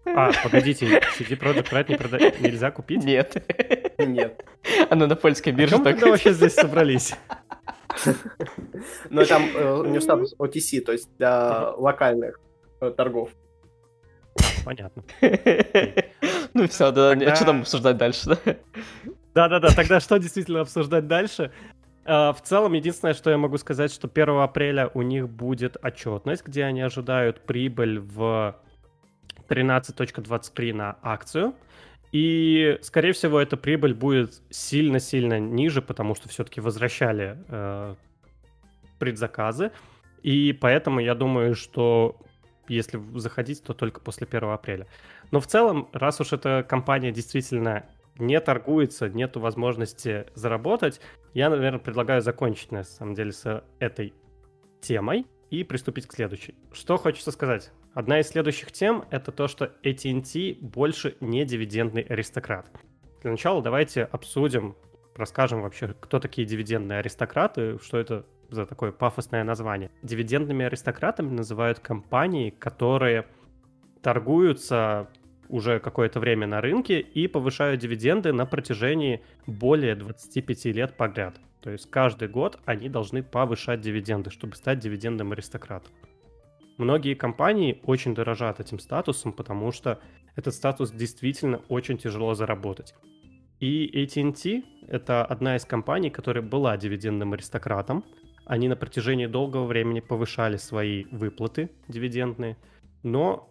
А, 0.04 0.30
погодите, 0.42 0.86
CD 1.18 1.38
Projekt 1.38 1.70
Red 1.70 1.86
не 1.90 1.96
прода- 1.96 2.40
нельзя 2.40 2.70
купить? 2.70 3.04
Нет. 3.04 3.46
Нет. 3.98 4.44
Она 4.88 5.06
на 5.06 5.14
польской 5.14 5.52
О 5.52 5.56
бирже 5.56 5.76
чем 5.76 5.84
мы 5.84 5.92
тогда 5.92 6.08
вообще 6.08 6.32
здесь 6.32 6.54
собрались? 6.54 7.14
Но 9.10 9.24
там 9.24 9.44
э, 9.54 9.80
у 9.80 9.84
нее 9.84 10.00
статус 10.00 10.34
OTC, 10.38 10.80
то 10.80 10.92
есть 10.92 11.14
для 11.18 11.70
локальных 11.72 12.40
э, 12.80 12.90
торгов. 12.90 13.30
Понятно. 14.64 15.02
Ну 16.52 16.66
все, 16.66 16.90
да, 16.90 17.12
а 17.12 17.36
что 17.36 17.44
там 17.44 17.60
обсуждать 17.60 17.96
дальше, 17.96 18.30
да? 18.30 18.56
Да-да-да, 19.34 19.68
тогда 19.68 20.00
что 20.00 20.18
действительно 20.18 20.62
обсуждать 20.62 21.06
дальше? 21.06 21.52
А, 22.04 22.32
В 22.32 22.42
целом, 22.42 22.72
единственное, 22.72 23.14
что 23.14 23.30
я 23.30 23.38
могу 23.38 23.56
сказать, 23.58 23.92
что 23.92 24.08
1 24.12 24.28
апреля 24.40 24.90
у 24.94 25.02
них 25.02 25.28
будет 25.28 25.76
отчетность, 25.80 26.44
где 26.44 26.64
они 26.64 26.80
ожидают 26.80 27.46
прибыль 27.46 28.00
в 28.00 28.56
13.23 29.48 30.74
на 30.74 30.96
акцию. 31.02 31.54
И, 32.12 32.78
скорее 32.82 33.12
всего, 33.12 33.40
эта 33.40 33.56
прибыль 33.56 33.94
будет 33.94 34.42
сильно-сильно 34.50 35.38
ниже, 35.38 35.80
потому 35.80 36.16
что 36.16 36.28
все-таки 36.28 36.60
возвращали 36.60 37.38
э, 37.48 37.94
предзаказы. 38.98 39.70
И 40.22 40.52
поэтому 40.52 40.98
я 40.98 41.14
думаю, 41.14 41.54
что 41.54 42.16
если 42.74 43.00
заходить, 43.18 43.62
то 43.62 43.74
только 43.74 44.00
после 44.00 44.26
1 44.26 44.48
апреля. 44.50 44.86
Но 45.30 45.40
в 45.40 45.46
целом, 45.46 45.88
раз 45.92 46.20
уж 46.20 46.32
эта 46.32 46.64
компания 46.68 47.12
действительно 47.12 47.86
не 48.18 48.38
торгуется, 48.40 49.08
нету 49.08 49.40
возможности 49.40 50.26
заработать, 50.34 51.00
я, 51.34 51.48
наверное, 51.48 51.80
предлагаю 51.80 52.22
закончить, 52.22 52.72
на 52.72 52.84
самом 52.84 53.14
деле, 53.14 53.32
с 53.32 53.64
этой 53.78 54.14
темой 54.80 55.26
и 55.50 55.64
приступить 55.64 56.06
к 56.06 56.12
следующей. 56.12 56.54
Что 56.72 56.96
хочется 56.96 57.30
сказать? 57.32 57.72
Одна 57.92 58.20
из 58.20 58.28
следующих 58.28 58.72
тем— 58.72 59.04
это 59.10 59.32
то, 59.32 59.48
что 59.48 59.72
AT&T 59.82 60.58
больше 60.60 61.16
не 61.20 61.44
дивидендный 61.44 62.02
аристократ. 62.02 62.70
Для 63.22 63.32
начала 63.32 63.62
давайте 63.62 64.04
обсудим, 64.04 64.76
расскажем 65.16 65.62
вообще, 65.62 65.94
кто 66.00 66.20
такие 66.20 66.46
дивидендные 66.46 67.00
аристократы, 67.00 67.78
что 67.82 67.98
это 67.98 68.26
за 68.50 68.66
такое 68.66 68.92
пафосное 68.92 69.44
название. 69.44 69.90
Дивидендными 70.02 70.64
аристократами 70.64 71.30
называют 71.30 71.80
компании, 71.80 72.50
которые 72.50 73.26
торгуются 74.02 75.08
уже 75.48 75.80
какое-то 75.80 76.20
время 76.20 76.46
на 76.46 76.60
рынке 76.60 77.00
и 77.00 77.26
повышают 77.26 77.80
дивиденды 77.80 78.32
на 78.32 78.46
протяжении 78.46 79.22
более 79.46 79.94
25 79.94 80.64
лет 80.66 80.96
подряд. 80.96 81.40
То 81.60 81.70
есть 81.70 81.90
каждый 81.90 82.28
год 82.28 82.58
они 82.64 82.88
должны 82.88 83.22
повышать 83.22 83.80
дивиденды, 83.80 84.30
чтобы 84.30 84.56
стать 84.56 84.78
дивидендным 84.78 85.32
аристократом. 85.32 85.92
Многие 86.78 87.14
компании 87.14 87.80
очень 87.84 88.14
дорожат 88.14 88.58
этим 88.60 88.78
статусом, 88.78 89.32
потому 89.32 89.70
что 89.70 90.00
этот 90.34 90.54
статус 90.54 90.90
действительно 90.90 91.60
очень 91.68 91.98
тяжело 91.98 92.32
заработать. 92.34 92.94
И 93.58 93.90
AT&T— 94.02 94.62
это 94.88 95.22
одна 95.22 95.56
из 95.56 95.66
компаний, 95.66 96.08
которая 96.08 96.42
была 96.42 96.78
дивидендным 96.78 97.34
аристократом. 97.34 98.04
Они 98.44 98.68
на 98.68 98.76
протяжении 98.76 99.26
долгого 99.26 99.66
времени 99.66 100.00
повышали 100.00 100.56
свои 100.56 101.04
выплаты 101.10 101.70
дивидендные, 101.88 102.56
но 103.02 103.48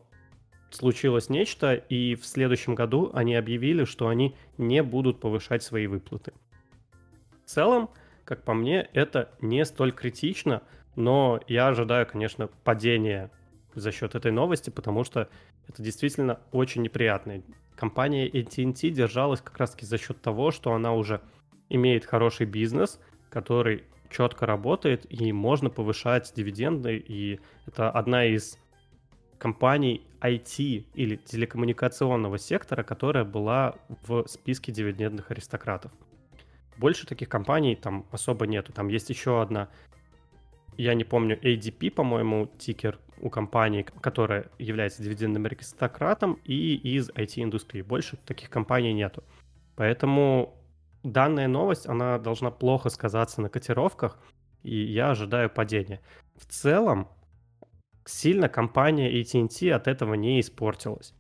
случилось 0.72 1.30
нечто, 1.30 1.74
и 1.74 2.16
в 2.16 2.26
следующем 2.26 2.76
году 2.76 3.10
они 3.14 3.36
объявили, 3.36 3.86
что 3.86 4.08
они 4.08 4.36
не 4.58 4.84
будут 4.84 5.20
повышать 5.20 5.64
свои 5.64 5.88
выплаты. 5.88 6.34
В 7.46 7.50
целом, 7.50 7.90
как 8.26 8.44
по 8.44 8.54
мне, 8.54 8.90
это 8.94 9.32
не 9.42 9.66
столь 9.66 9.92
критично, 9.92 10.62
но 10.96 11.40
я 11.48 11.70
ожидаю, 11.70 12.06
конечно, 12.06 12.48
падения 12.64 13.32
за 13.74 13.92
счет 13.92 14.16
этой 14.16 14.32
новости, 14.32 14.70
потому 14.70 15.04
что 15.04 15.30
это 15.68 15.82
действительно 15.82 16.40
очень 16.52 16.82
неприятно. 16.82 17.42
Компания 17.76 18.28
AT&T 18.28 18.90
держалась 18.90 19.42
как 19.42 19.58
раз-таки 19.58 19.86
за 19.86 19.98
счет 19.98 20.22
того, 20.22 20.52
что 20.52 20.74
она 20.74 20.94
уже 20.94 21.22
имеет 21.70 22.06
хороший 22.06 22.46
бизнес, 22.46 23.00
который 23.30 23.84
четко 24.10 24.46
работает, 24.46 25.06
и 25.10 25.32
можно 25.32 25.70
повышать 25.70 26.32
дивиденды, 26.36 26.98
и 26.98 27.40
это 27.66 27.90
одна 27.90 28.26
из 28.26 28.58
компаний 29.38 30.06
IT 30.22 30.86
или 30.94 31.16
телекоммуникационного 31.16 32.38
сектора, 32.38 32.84
которая 32.84 33.24
была 33.24 33.76
в 34.08 34.28
списке 34.28 34.72
дивидендных 34.72 35.32
аристократов. 35.32 35.92
Больше 36.78 37.08
таких 37.08 37.30
компаний 37.30 37.76
там 37.76 38.06
особо 38.12 38.48
нету. 38.48 38.72
Там 38.74 38.88
есть 38.88 39.10
еще 39.10 39.42
одна, 39.42 39.70
я 40.78 40.94
не 40.94 41.04
помню, 41.04 41.38
ADP, 41.38 41.92
по-моему, 41.92 42.50
тикер 42.58 43.00
у 43.22 43.30
компании, 43.30 43.86
которая 44.02 44.50
является 44.60 45.04
дивидендным 45.04 45.46
аристократом 45.46 46.40
и 46.46 46.76
из 46.76 47.10
IT-индустрии. 47.10 47.82
Больше 47.82 48.18
таких 48.18 48.50
компаний 48.50 48.94
нету. 48.94 49.24
Поэтому 49.76 50.59
данная 51.04 51.48
новость, 51.48 51.88
она 51.88 52.18
должна 52.18 52.52
плохо 52.52 52.90
сказаться 52.90 53.42
на 53.42 53.50
котировках, 53.50 54.18
и 54.64 54.76
я 54.76 55.12
ожидаю 55.12 55.50
падения. 55.50 56.02
В 56.36 56.46
целом, 56.46 57.08
сильно 58.06 58.50
компания 58.50 59.12
AT&T 59.12 59.72
от 59.72 59.88
этого 59.88 60.14
не 60.16 60.40
испортилась. 60.40 61.14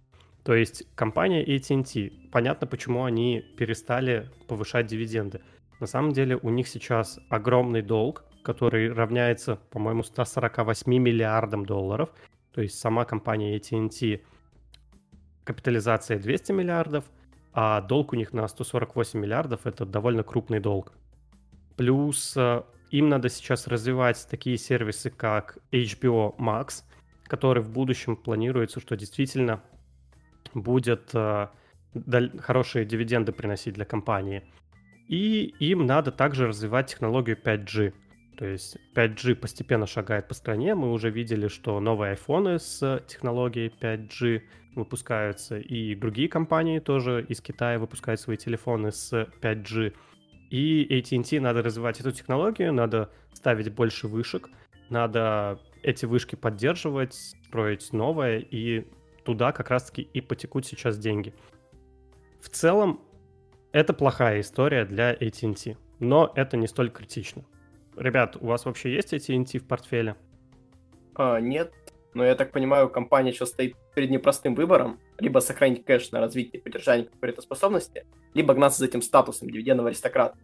То 0.43 0.55
есть 0.55 0.83
компания 0.95 1.45
AT&T, 1.45 2.29
понятно, 2.31 2.67
почему 2.67 3.03
они 3.03 3.41
перестали 3.57 4.29
повышать 4.48 4.88
дивиденды. 4.88 5.41
На 5.79 5.88
самом 5.88 6.12
деле 6.12 6.38
у 6.38 6.50
них 6.50 6.67
сейчас 6.67 7.19
огромный 7.29 7.81
долг, 7.81 8.25
который 8.43 8.91
равняется, 8.91 9.57
по-моему, 9.69 10.03
148 10.03 10.91
миллиардам 10.91 11.65
долларов. 11.65 12.09
То 12.51 12.62
есть 12.62 12.79
сама 12.79 13.05
компания 13.05 13.57
AT&T 13.57 14.21
капитализация 15.43 16.19
200 16.19 16.51
миллиардов, 16.51 17.05
а 17.53 17.82
долг 17.82 18.13
у 18.13 18.15
них 18.15 18.34
на 18.34 18.48
148 18.48 19.20
миллиардов— 19.20 19.62
это 19.65 19.86
довольно 19.86 20.24
крупный 20.24 20.60
долг. 20.60 20.94
Плюс 21.75 22.36
э, 22.38 22.63
им 22.91 23.10
надо 23.10 23.29
сейчас 23.29 23.68
развивать 23.68 24.27
такие 24.29 24.58
сервисы, 24.58 25.10
как 25.10 25.58
HBO 25.72 26.36
Max, 26.38 26.84
который 27.24 27.63
в 27.63 27.70
будущем 27.70 28.15
планируется, 28.15 28.79
что 28.79 28.96
действительно 28.96 29.62
будет 30.53 31.12
э, 31.13 31.48
хорошие 32.39 32.86
дивиденды 32.86 33.32
приносить 33.32 33.75
для 33.75 33.86
компании. 33.86 34.44
И 35.08 35.56
им 35.60 35.86
надо 35.86 36.12
также 36.12 36.48
развивать 36.48 36.88
технологию 36.88 37.38
5G. 37.38 37.94
То 38.38 38.46
есть 38.46 38.77
5G 38.96 39.36
постепенно 39.36 39.86
шагает 39.86 40.27
по 40.27 40.34
стране. 40.34 40.75
Мы 40.75 40.91
уже 40.91 41.10
видели, 41.10 41.48
что 41.48 41.79
новые 41.79 42.12
айфоны 42.12 42.60
с 42.60 43.03
технологией 43.08 43.74
5G 43.82 44.41
выпускаются, 44.79 45.57
и 45.59 45.95
другие 45.95 46.27
компании 46.27 46.79
тоже 46.79 47.25
из 47.27 47.41
Китая 47.41 47.79
выпускают 47.79 48.19
свои 48.19 48.38
телефоны 48.38 48.91
с 48.91 49.13
5G. 49.41 49.93
И 50.50 50.88
AT&T 50.89 51.39
надо 51.39 51.62
развивать 51.62 52.00
эту 52.00 52.12
технологию, 52.12 52.74
надо 52.74 53.12
ставить 53.33 53.71
больше 53.71 54.07
вышек, 54.07 54.50
надо 54.89 55.59
эти 55.83 56.05
вышки 56.05 56.36
поддерживать, 56.36 57.13
строить 57.13 57.93
новое, 57.93 58.39
и 58.39 58.88
туда 59.24 59.51
как 59.51 59.69
раз-таки 59.69 60.01
и 60.01 60.21
потекут 60.21 60.65
сейчас 60.65 60.98
деньги. 60.98 61.33
В 62.41 62.50
целом, 62.50 63.01
это 63.71 63.93
плохая 63.93 64.41
история 64.41 64.86
для 64.86 65.13
AT&T, 65.13 65.77
но 66.00 66.31
это 66.36 66.57
не 66.57 66.67
столь 66.67 66.89
критично. 66.89 67.43
Ребят, 67.95 68.38
у 68.39 68.48
вас 68.48 68.65
вообще 68.65 68.93
есть 68.93 69.13
AT&T 69.13 69.59
в 69.59 69.67
портфеле? 69.67 70.15
А, 71.15 71.39
нет, 71.39 71.74
но 72.13 72.25
я 72.25 72.36
так 72.36 72.51
понимаю, 72.51 72.89
компания 72.89 73.32
сейчас 73.32 73.50
стоит 73.50 73.75
перед 73.96 74.10
непростым 74.10 74.56
выбором, 74.56 75.00
либо 75.20 75.39
сохранить 75.39 75.86
кэш 75.86 76.12
на 76.12 76.20
развитие 76.20 76.60
и 76.60 76.63
поддержание 76.63 77.06
конкурентоспособности, 77.06 78.06
либо 78.34 78.54
гнаться 78.54 78.80
за 78.80 78.86
этим 78.86 79.01
статусом 79.01 79.50
дивидендного 79.50 79.89
аристократа. 79.89 80.38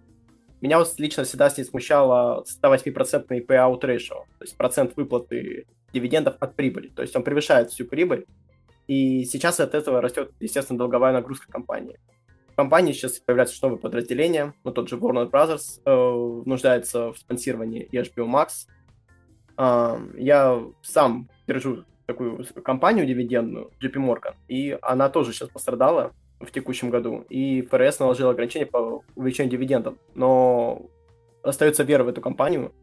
Меня 0.61 0.79
вот 0.79 0.93
лично 0.97 1.23
всегда 1.23 1.49
с 1.49 1.57
ней 1.57 1.63
смущало 1.63 2.43
108% 2.63 3.45
payout 3.45 3.81
ratio, 3.81 4.23
то 4.37 4.41
есть 4.41 4.57
процент 4.57 4.95
выплаты 4.95 5.67
дивидендов 5.93 6.35
от 6.39 6.55
прибыли. 6.55 6.87
То 6.89 7.01
есть 7.01 7.15
он 7.15 7.23
превышает 7.23 7.71
всю 7.71 7.85
прибыль, 7.85 8.25
и 8.87 9.25
сейчас 9.25 9.59
от 9.59 9.73
этого 9.73 10.01
растет, 10.01 10.31
естественно, 10.39 10.77
долговая 10.77 11.13
нагрузка 11.13 11.51
компании. 11.51 11.99
В 12.53 12.55
компании 12.55 12.93
сейчас 12.93 13.19
появляются 13.19 13.57
новые 13.63 13.79
подразделения, 13.79 14.53
ну, 14.63 14.71
тот 14.71 14.87
же 14.87 14.95
Warner 14.95 15.29
Brothers 15.29 15.81
э, 15.85 16.43
нуждается 16.45 17.11
в 17.11 17.17
спонсировании 17.17 17.89
HBO 17.91 18.27
Max. 18.27 18.67
Я 19.57 20.63
сам 20.81 21.29
держу 21.47 21.85
такую 22.05 22.45
компанию 22.63 23.05
дивидендную, 23.05 23.71
JP 23.81 23.93
Morgan, 23.93 24.35
и 24.47 24.77
она 24.81 25.09
тоже 25.09 25.33
сейчас 25.33 25.49
пострадала 25.49 26.13
в 26.39 26.51
текущем 26.51 26.89
году, 26.89 27.25
и 27.29 27.61
ФРС 27.61 27.99
наложил 27.99 28.29
ограничения 28.29 28.65
по 28.65 29.03
увеличению 29.15 29.51
дивидендов, 29.51 29.95
но 30.13 30.85
остается 31.43 31.83
вера 31.83 32.03
в 32.03 32.07
эту 32.07 32.21
компанию, 32.21 32.73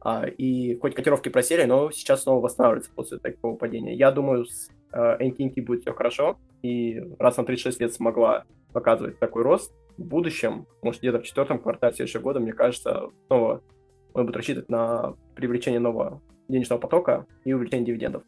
а, 0.00 0.26
и 0.26 0.76
хоть 0.76 0.94
котировки 0.94 1.28
просели, 1.28 1.64
но 1.64 1.90
сейчас 1.90 2.22
снова 2.22 2.42
восстанавливается 2.42 2.90
после 2.94 3.18
такого 3.18 3.56
падения. 3.56 3.94
Я 3.94 4.12
думаю, 4.12 4.46
с 4.46 4.70
э, 4.92 4.98
AT&T 4.98 5.60
будет 5.62 5.82
все 5.82 5.92
хорошо, 5.92 6.38
и 6.62 7.02
раз 7.18 7.36
на 7.36 7.44
36 7.44 7.80
лет 7.80 7.92
смогла 7.92 8.44
показывать 8.72 9.18
такой 9.18 9.42
рост, 9.42 9.72
в 9.96 10.04
будущем, 10.04 10.66
может, 10.82 11.00
где-то 11.00 11.20
в 11.20 11.24
четвертом 11.24 11.58
квартале 11.58 11.94
следующего 11.94 12.20
года, 12.20 12.40
мне 12.40 12.52
кажется, 12.52 13.10
снова 13.26 13.62
он 14.16 14.26
будет 14.26 14.36
рассчитывать 14.36 14.70
на 14.70 15.14
привлечение 15.34 15.80
нового 15.80 16.20
денежного 16.48 16.80
потока 16.80 17.26
и 17.44 17.52
увеличение 17.52 17.86
дивидендов. 17.86 18.22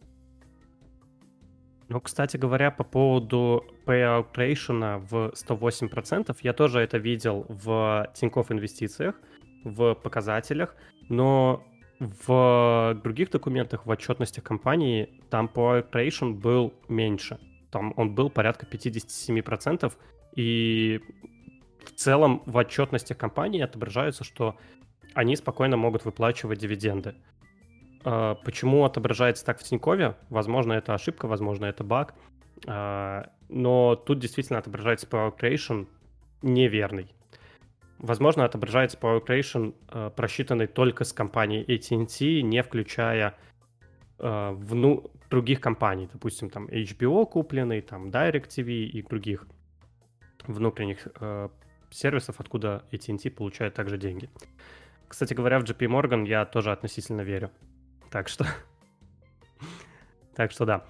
Ну, 1.89 2.01
кстати 2.01 2.37
говоря, 2.37 2.71
по 2.71 2.85
поводу 2.85 3.65
payout 3.87 4.35
ratio 4.35 4.99
в 5.09 5.33
108%, 5.35 6.37
я 6.43 6.53
тоже 6.53 6.81
это 6.81 6.99
видел 6.99 7.47
в 7.49 8.11
Тинькофф 8.15 8.53
инвестициях, 8.53 9.15
в 9.65 9.95
показателях, 9.95 10.77
но 11.09 11.65
в 11.99 13.01
других 13.03 13.31
документах, 13.31 13.87
в 13.87 13.91
отчетности 13.91 14.41
компании, 14.41 15.09
там 15.31 15.51
payout 15.53 15.91
ratio 15.93 16.35
был 16.35 16.75
меньше. 16.89 17.39
Там 17.71 17.95
он 17.97 18.15
был 18.15 18.29
порядка 18.29 18.67
57%, 18.67 19.91
и 20.37 21.01
в 21.85 21.93
целом 21.93 22.43
в 22.45 22.57
отчетности 22.59 23.15
компании 23.15 23.63
отображается, 23.63 24.25
что 24.25 24.57
они 25.15 25.37
спокойно 25.37 25.77
могут 25.77 26.05
выплачивать 26.05 26.59
дивиденды. 26.59 27.15
А, 28.05 28.35
почему 28.37 28.85
отображается 28.85 29.45
так 29.45 29.59
в 29.59 29.65
Тинькове? 29.65 30.17
Возможно, 30.31 30.73
это 30.75 30.95
ошибка, 30.95 31.27
возможно, 31.27 31.67
это 31.67 31.85
баг. 31.85 32.15
А, 32.67 33.31
но 33.49 33.97
тут 33.97 34.19
действительно 34.19 34.59
отображается 34.59 35.07
Power 35.07 35.37
Creation 35.37 35.87
неверный. 36.43 37.13
Возможно, 37.99 38.45
отображается 38.45 38.97
Power 38.99 39.25
Creation, 39.25 39.75
а, 39.89 40.11
просчитанный 40.11 40.67
только 40.67 41.05
с 41.05 41.13
компанией 41.13 41.65
AT&T, 41.65 42.43
не 42.43 42.63
включая 42.63 43.35
вну... 44.21 45.13
других 45.31 45.61
компаний, 45.61 46.09
допустим, 46.13 46.51
там 46.51 46.67
HBO 46.67 47.25
купленный, 47.25 47.81
там 47.83 48.09
DirecTV 48.09 48.67
и 48.67 49.03
других 49.03 49.47
внутренних 50.47 51.07
сервисов, 51.91 52.41
откуда 52.41 52.85
AT&T 52.91 53.31
получает 53.31 53.75
также 53.75 53.97
деньги. 53.97 54.29
Кстати 55.09 55.35
говоря, 55.35 55.59
в 55.59 55.65
JP 55.65 55.87
Morgan 55.89 56.27
я 56.27 56.45
тоже 56.45 56.71
относительно 56.71 57.23
верю. 57.23 57.51
Так 58.11 58.29
что... 58.29 58.47
так 60.37 60.53
что 60.53 60.67
да. 60.67 60.85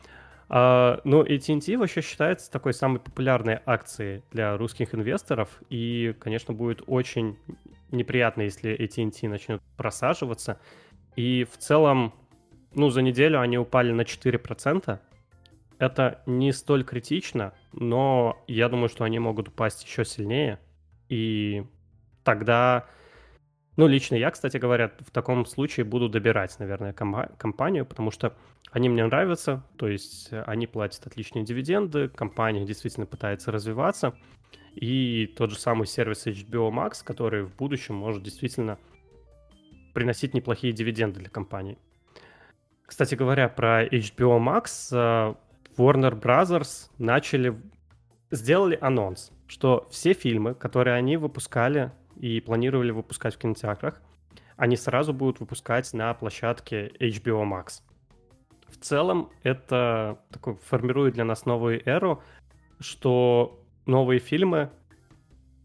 Uh, 0.48 1.00
ну, 1.04 1.22
AT&T 1.24 1.76
вообще 1.76 2.00
считается 2.00 2.50
такой 2.50 2.72
самой 2.72 3.00
популярной 3.00 3.60
акцией 3.66 4.24
для 4.30 4.56
русских 4.56 4.94
инвесторов, 4.94 5.50
и, 5.68 6.14
конечно, 6.18 6.54
будет 6.54 6.82
очень 6.86 7.36
неприятно, 7.90 8.42
если 8.42 8.74
AT&T 8.74 9.28
начнет 9.28 9.60
просаживаться. 9.76 10.58
И 11.16 11.46
в 11.50 11.58
целом, 11.58 12.14
ну, 12.74 12.88
за 12.88 13.02
неделю 13.02 13.40
они 13.40 13.58
упали 13.58 13.92
на 13.92 14.02
4%. 14.02 14.98
Это 15.78 16.22
не 16.26 16.52
столь 16.52 16.82
критично, 16.82 17.52
но 17.72 18.42
я 18.46 18.68
думаю, 18.68 18.88
что 18.88 19.04
они 19.04 19.18
могут 19.18 19.48
упасть 19.48 19.84
еще 19.84 20.04
сильнее. 20.04 20.58
И 21.08 21.64
тогда 22.24 22.86
ну, 23.78 23.86
лично 23.86 24.16
я, 24.16 24.32
кстати 24.32 24.56
говоря, 24.56 24.90
в 24.98 25.12
таком 25.12 25.46
случае 25.46 25.84
буду 25.84 26.08
добирать, 26.08 26.58
наверное, 26.58 26.92
компанию, 26.92 27.86
потому 27.86 28.10
что 28.10 28.34
они 28.72 28.88
мне 28.88 29.06
нравятся, 29.06 29.62
то 29.76 29.86
есть 29.86 30.30
они 30.46 30.66
платят 30.66 31.06
отличные 31.06 31.44
дивиденды, 31.44 32.08
компания 32.08 32.66
действительно 32.66 33.06
пытается 33.06 33.52
развиваться, 33.52 34.16
и 34.74 35.32
тот 35.36 35.52
же 35.52 35.58
самый 35.60 35.86
сервис 35.86 36.26
HBO 36.26 36.72
Max, 36.72 37.04
который 37.04 37.44
в 37.44 37.54
будущем 37.54 37.94
может 37.94 38.24
действительно 38.24 38.78
приносить 39.94 40.34
неплохие 40.34 40.72
дивиденды 40.72 41.20
для 41.20 41.30
компании. 41.30 41.78
Кстати 42.84 43.14
говоря, 43.14 43.48
про 43.48 43.86
HBO 43.86 44.40
Max, 44.40 44.88
э, 44.90 45.34
Warner 45.76 46.20
Brothers 46.20 46.90
начали, 46.98 47.54
сделали 48.32 48.76
анонс, 48.80 49.30
что 49.46 49.86
все 49.92 50.14
фильмы, 50.14 50.54
которые 50.56 50.96
они 50.96 51.16
выпускали 51.16 51.92
и 52.18 52.40
планировали 52.40 52.90
выпускать 52.90 53.34
в 53.34 53.38
кинотеатрах, 53.38 54.00
они 54.56 54.76
сразу 54.76 55.12
будут 55.12 55.40
выпускать 55.40 55.92
на 55.94 56.12
площадке 56.14 56.88
HBO 57.00 57.44
Max. 57.44 57.82
В 58.66 58.76
целом 58.76 59.30
это 59.42 60.18
такой, 60.30 60.56
формирует 60.56 61.14
для 61.14 61.24
нас 61.24 61.46
новую 61.46 61.86
эру, 61.88 62.22
что 62.80 63.64
новые 63.86 64.18
фильмы 64.18 64.70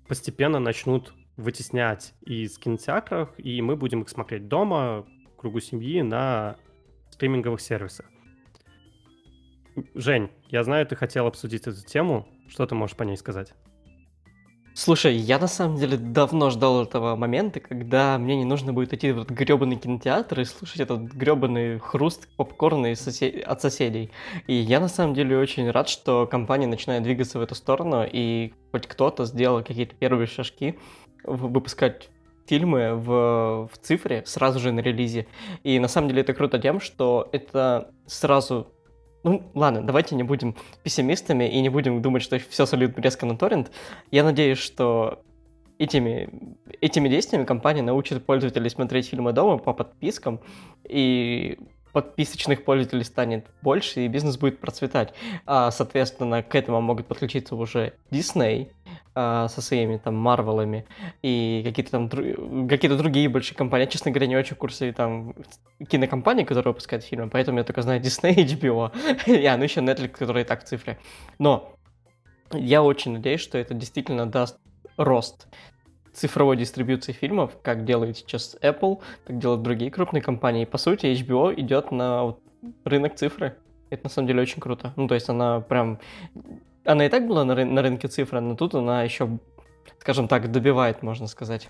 постепенно 0.07 0.59
начнут 0.59 1.13
вытеснять 1.37 2.13
из 2.21 2.57
кинотеатров, 2.57 3.29
и 3.37 3.61
мы 3.61 3.75
будем 3.75 4.03
их 4.03 4.09
смотреть 4.09 4.47
дома, 4.47 5.05
в 5.33 5.35
кругу 5.37 5.59
семьи, 5.59 6.01
на 6.01 6.55
стриминговых 7.09 7.61
сервисах. 7.61 8.05
Жень, 9.95 10.29
я 10.49 10.63
знаю, 10.63 10.85
ты 10.85 10.95
хотел 10.95 11.25
обсудить 11.25 11.67
эту 11.67 11.83
тему. 11.83 12.27
Что 12.47 12.67
ты 12.67 12.75
можешь 12.75 12.95
по 12.95 13.03
ней 13.03 13.17
сказать? 13.17 13.53
Слушай, 14.75 15.15
я 15.15 15.37
на 15.37 15.47
самом 15.47 15.77
деле 15.77 15.97
давно 15.97 16.49
ждал 16.49 16.81
этого 16.81 17.15
момента, 17.15 17.59
когда 17.59 18.17
мне 18.17 18.35
не 18.35 18.43
нужно 18.43 18.73
будет 18.73 18.91
идти 18.91 19.11
в 19.11 19.21
этот 19.21 19.29
гребаный 19.29 19.75
кинотеатр 19.75 20.39
и 20.39 20.45
слушать 20.45 20.79
этот 20.79 21.01
гребаный 21.01 21.77
хруст 21.77 22.27
попкорна 22.37 22.91
из 22.91 23.07
от 23.07 23.61
соседей. 23.61 24.09
И 24.47 24.55
я 24.55 24.79
на 24.79 24.87
самом 24.87 25.13
деле 25.13 25.37
очень 25.37 25.69
рад, 25.69 25.89
что 25.89 26.25
компания 26.25 26.65
начинает 26.65 27.03
двигаться 27.03 27.37
в 27.37 27.43
эту 27.43 27.53
сторону, 27.53 28.03
и 28.11 28.53
хоть 28.71 28.87
кто-то 28.87 29.25
сделал 29.25 29.63
какие-то 29.63 29.93
первые 29.95 30.25
шажки 30.25 30.79
выпускать 31.23 32.09
фильмы 32.47 32.95
в, 32.95 33.69
в 33.71 33.77
цифре 33.79 34.23
сразу 34.25 34.59
же 34.59 34.71
на 34.71 34.79
релизе. 34.79 35.27
И 35.63 35.77
на 35.77 35.87
самом 35.87 36.07
деле 36.07 36.21
это 36.21 36.33
круто 36.33 36.57
тем, 36.57 36.79
что 36.79 37.29
это 37.31 37.91
сразу 38.07 38.73
ну, 39.23 39.41
ладно, 39.53 39.81
давайте 39.81 40.15
не 40.15 40.23
будем 40.23 40.55
пессимистами 40.83 41.49
и 41.49 41.61
не 41.61 41.69
будем 41.69 42.01
думать, 42.01 42.21
что 42.21 42.37
все 42.39 42.65
сольют 42.65 42.97
резко 42.99 43.25
на 43.25 43.37
торрент. 43.37 43.71
Я 44.11 44.23
надеюсь, 44.23 44.57
что 44.57 45.23
этими, 45.79 46.29
этими 46.81 47.09
действиями 47.09 47.45
компания 47.45 47.81
научит 47.81 48.25
пользователей 48.25 48.69
смотреть 48.69 49.07
фильмы 49.07 49.31
дома 49.33 49.57
по 49.57 49.73
подпискам, 49.73 50.39
и 50.87 51.57
подписочных 51.93 52.65
пользователей 52.65 53.03
станет 53.05 53.45
больше, 53.61 54.01
и 54.01 54.07
бизнес 54.07 54.37
будет 54.37 54.59
процветать. 54.59 55.13
А, 55.45 55.71
соответственно, 55.71 56.41
к 56.41 56.55
этому 56.55 56.81
могут 56.81 57.07
подключиться 57.07 57.55
уже 57.55 57.93
Disney 58.11 58.71
а, 59.15 59.47
со 59.47 59.61
своими 59.61 59.97
там 59.97 60.15
Марвелами 60.15 60.85
и 61.21 61.61
какие-то 61.63 61.91
там 61.91 62.09
какие-то 62.67 62.97
другие 62.97 63.29
большие 63.29 63.55
компании. 63.55 63.85
Я, 63.85 63.91
честно 63.91 64.11
говоря, 64.11 64.27
не 64.27 64.35
очень 64.35 64.55
в 64.55 64.59
курсе 64.59 64.91
там 64.91 65.35
кинокомпаний, 65.87 66.45
которые 66.45 66.73
выпускают 66.73 67.05
фильмы, 67.05 67.29
поэтому 67.29 67.59
я 67.59 67.63
только 67.63 67.83
знаю 67.83 68.01
Disney 68.01 68.33
и 68.33 68.43
HBO. 68.43 68.91
Я, 69.27 69.55
ну 69.57 69.63
еще 69.63 69.81
Netflix, 69.81 70.09
который 70.09 70.41
и 70.41 70.45
так 70.45 70.63
в 70.63 70.67
цифре. 70.67 70.97
Но 71.37 71.75
я 72.51 72.81
очень 72.81 73.13
надеюсь, 73.13 73.41
что 73.41 73.59
это 73.59 73.75
действительно 73.75 74.25
даст 74.25 74.57
рост 74.97 75.47
цифровой 76.13 76.57
дистрибьюции 76.57 77.11
фильмов, 77.11 77.57
как 77.61 77.85
делает 77.85 78.17
сейчас 78.17 78.55
Apple, 78.61 79.01
как 79.25 79.39
делают 79.39 79.63
другие 79.63 79.91
крупные 79.91 80.21
компании. 80.21 80.65
По 80.65 80.77
сути, 80.77 81.07
HBO 81.07 81.53
идет 81.59 81.91
на 81.91 82.35
рынок 82.85 83.15
цифры. 83.15 83.57
Это 83.89 84.05
на 84.05 84.09
самом 84.09 84.27
деле 84.27 84.41
очень 84.41 84.61
круто. 84.61 84.93
Ну, 84.95 85.07
то 85.07 85.15
есть 85.15 85.29
она 85.29 85.59
прям... 85.59 85.99
Она 86.85 87.05
и 87.05 87.09
так 87.09 87.27
была 87.27 87.45
на, 87.45 87.53
ры- 87.53 87.65
на 87.65 87.81
рынке 87.81 88.07
цифры, 88.07 88.41
но 88.41 88.55
тут 88.55 88.75
она 88.75 89.03
еще, 89.03 89.39
скажем 89.99 90.27
так, 90.27 90.51
добивает, 90.51 91.01
можно 91.01 91.27
сказать. 91.27 91.69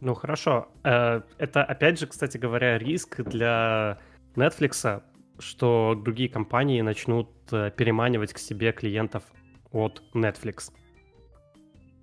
Ну 0.00 0.14
хорошо. 0.14 0.68
Э, 0.84 1.22
это 1.38 1.62
опять 1.62 2.00
же, 2.00 2.06
кстати 2.06 2.36
говоря, 2.38 2.78
риск 2.78 3.20
для 3.22 3.98
Netflix, 4.34 5.02
что 5.38 5.94
другие 5.94 6.28
компании 6.28 6.80
начнут 6.80 7.28
э, 7.52 7.70
переманивать 7.76 8.32
к 8.32 8.38
себе 8.38 8.72
клиентов 8.72 9.22
от 9.70 10.02
Netflix 10.14 10.72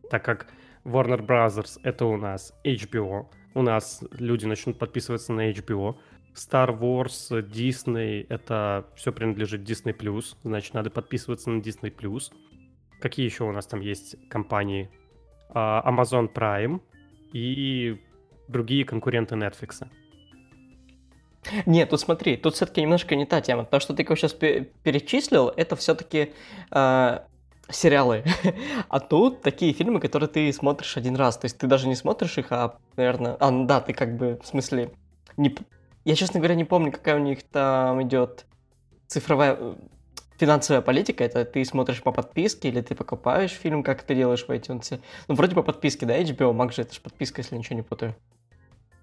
так 0.10 0.24
как 0.24 0.48
Warner 0.84 1.26
Brothers 1.26 1.80
это 1.84 2.06
у 2.06 2.18
нас 2.18 2.54
HBO, 2.64 3.28
у 3.54 3.62
нас 3.62 4.04
люди 4.12 4.46
начнут 4.46 4.78
подписываться 4.78 5.34
на 5.34 5.52
HBO, 5.52 5.98
Star 6.36 6.78
Wars, 6.78 7.32
Disney, 7.32 8.26
это 8.30 8.86
все 8.96 9.12
принадлежит 9.12 9.62
Disney+, 9.62 10.24
значит, 10.44 10.74
надо 10.74 10.90
подписываться 10.90 11.50
на 11.50 11.60
Disney+. 11.60 11.92
Какие 13.02 13.26
еще 13.26 13.44
у 13.46 13.52
нас 13.52 13.66
там 13.66 13.82
есть 13.82 14.16
компании? 14.30 14.90
А, 15.50 15.84
Amazon 15.90 16.32
Prime 16.32 16.82
и 17.34 18.00
другие 18.48 18.86
конкуренты 18.86 19.36
Netflix. 19.36 19.88
Нет, 21.66 21.90
тут 21.90 22.00
смотри, 22.00 22.38
тут 22.38 22.56
все-таки 22.56 22.82
немножко 22.82 23.16
не 23.16 23.26
та 23.26 23.42
тема. 23.42 23.66
То, 23.66 23.80
что 23.80 23.94
ты 23.94 24.04
сейчас 24.04 24.34
перечислил, 24.34 25.50
это 25.56 25.76
все-таки 25.76 26.18
э, 26.20 26.30
а, 26.72 27.28
сериалы. 27.70 28.24
а 28.90 29.00
тут 29.00 29.42
такие 29.42 29.74
фильмы, 29.74 30.00
которые 30.00 30.30
ты 30.30 30.52
смотришь 30.54 30.98
один 30.98 31.16
раз. 31.16 31.38
То 31.38 31.46
есть 31.46 31.58
ты 31.58 31.68
даже 31.68 31.88
не 31.88 31.96
смотришь 31.96 32.38
их, 32.38 32.52
а, 32.52 32.78
наверное... 32.96 33.36
А, 33.40 33.52
да, 33.52 33.82
ты 33.82 33.94
как 33.94 34.18
бы, 34.18 34.40
в 34.44 34.48
смысле... 34.48 34.92
Не... 35.38 35.56
Я, 36.06 36.16
честно 36.16 36.40
говоря, 36.40 36.56
не 36.56 36.66
помню, 36.66 36.92
какая 36.92 37.16
у 37.16 37.20
них 37.20 37.44
там 37.44 38.02
идет 38.04 38.46
цифровая 39.08 39.58
э, 39.60 39.76
финансовая 40.38 40.82
политика. 40.82 41.24
Это 41.24 41.46
ты 41.46 41.64
смотришь 41.66 42.02
по 42.02 42.12
подписке 42.12 42.70
или 42.70 42.82
ты 42.82 42.96
покупаешь 42.96 43.52
фильм, 43.52 43.84
как 43.84 44.04
ты 44.04 44.16
делаешь 44.16 44.46
в 44.46 44.50
iTunes. 44.50 45.00
Ну, 45.28 45.36
вроде 45.36 45.56
по 45.56 45.64
подписке, 45.64 46.06
да, 46.06 46.20
HBO 46.20 46.54
Max 46.54 46.74
же 46.74 46.82
это 46.84 46.94
же 46.94 47.02
подписка, 47.02 47.42
если 47.42 47.56
ничего 47.56 47.76
не 47.76 47.84
путаю. 47.84 48.16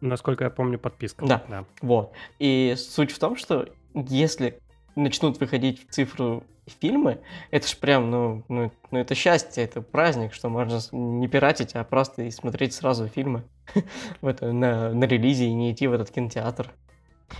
Насколько 0.00 0.44
я 0.44 0.50
помню, 0.50 0.78
подписка. 0.78 1.24
Да, 1.26 1.42
да. 1.48 1.64
вот. 1.80 2.12
И 2.38 2.74
суть 2.76 3.12
в 3.12 3.18
том, 3.18 3.36
что 3.36 3.68
если 3.94 4.58
начнут 4.94 5.40
выходить 5.40 5.86
в 5.86 5.90
цифру 5.90 6.44
фильмы, 6.66 7.20
это 7.50 7.68
ж 7.68 7.76
прям, 7.76 8.10
ну, 8.10 8.44
ну, 8.48 8.72
ну, 8.90 8.98
это 8.98 9.14
счастье, 9.14 9.64
это 9.64 9.82
праздник, 9.82 10.34
что 10.34 10.48
можно 10.48 10.80
не 10.92 11.28
пиратить, 11.28 11.74
а 11.74 11.84
просто 11.84 12.22
и 12.22 12.30
смотреть 12.30 12.74
сразу 12.74 13.08
фильмы 13.08 13.44
в 14.20 14.26
это, 14.26 14.52
на, 14.52 14.92
на 14.92 15.04
релизе 15.04 15.46
и 15.46 15.52
не 15.52 15.72
идти 15.72 15.86
в 15.86 15.92
этот 15.92 16.10
кинотеатр. 16.10 16.72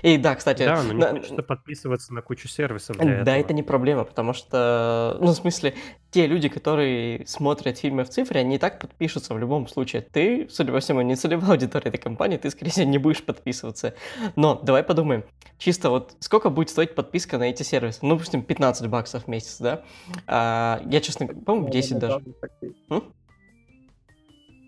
И 0.03 0.19
да, 0.19 0.35
кстати... 0.35 0.65
Да, 0.65 0.83
но 0.83 0.93
не 0.93 1.01
на... 1.01 1.11
хочется 1.11 1.43
подписываться 1.43 2.13
на 2.13 2.23
кучу 2.23 2.49
сервисов 2.49 2.97
для 2.99 3.23
Да, 3.25 3.33
этого. 3.33 3.35
это 3.35 3.55
не 3.55 3.63
проблема, 3.63 4.05
потому 4.05 4.33
что, 4.33 5.17
ну, 5.21 5.29
в 5.29 5.35
смысле, 5.35 5.75
те 6.11 6.27
люди, 6.27 6.49
которые 6.49 7.27
смотрят 7.27 7.79
фильмы 7.79 8.05
в 8.05 8.09
цифре, 8.09 8.41
они 8.41 8.57
и 8.57 8.59
так 8.59 8.81
подпишутся 8.81 9.35
в 9.35 9.39
любом 9.39 9.69
случае. 9.69 10.03
Ты, 10.03 10.49
судя 10.51 10.73
по 10.73 10.81
всему, 10.81 11.03
не 11.03 11.17
целевая 11.17 11.53
аудитория 11.53 11.89
этой 11.89 11.99
компании, 11.99 12.37
ты, 12.37 12.51
скорее 12.51 12.71
всего, 12.71 12.87
не 12.87 12.99
будешь 12.99 13.23
подписываться. 13.23 13.95
Но 14.35 14.61
давай 14.63 14.83
подумаем, 14.83 15.25
чисто 15.59 15.91
вот 15.91 16.17
сколько 16.21 16.51
будет 16.51 16.71
стоить 16.71 16.95
подписка 16.95 17.39
на 17.39 17.45
эти 17.45 17.63
сервисы? 17.63 18.01
Ну, 18.03 18.15
допустим, 18.15 18.43
15 18.43 18.89
баксов 18.89 19.25
в 19.25 19.29
месяц, 19.29 19.59
да? 19.61 19.83
А, 20.27 20.83
я, 20.87 21.01
честно, 21.01 21.27
по-моему, 21.27 21.71
10 21.71 21.99
даже. 21.99 22.23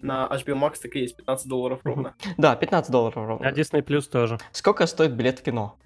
На 0.02 0.26
HBO 0.26 0.54
Max 0.54 0.78
так 0.82 0.96
и 0.96 1.00
есть 1.00 1.16
15 1.16 1.48
долларов 1.48 1.80
ровно. 1.84 2.14
Да, 2.36 2.56
15 2.56 2.90
долларов 2.90 3.16
ровно. 3.16 3.48
А 3.48 3.52
Disney 3.52 3.82
Plus 3.82 4.08
тоже. 4.08 4.38
Сколько 4.52 4.86
стоит 4.86 5.12
билет 5.12 5.40
в 5.40 5.42
кино? 5.42 5.76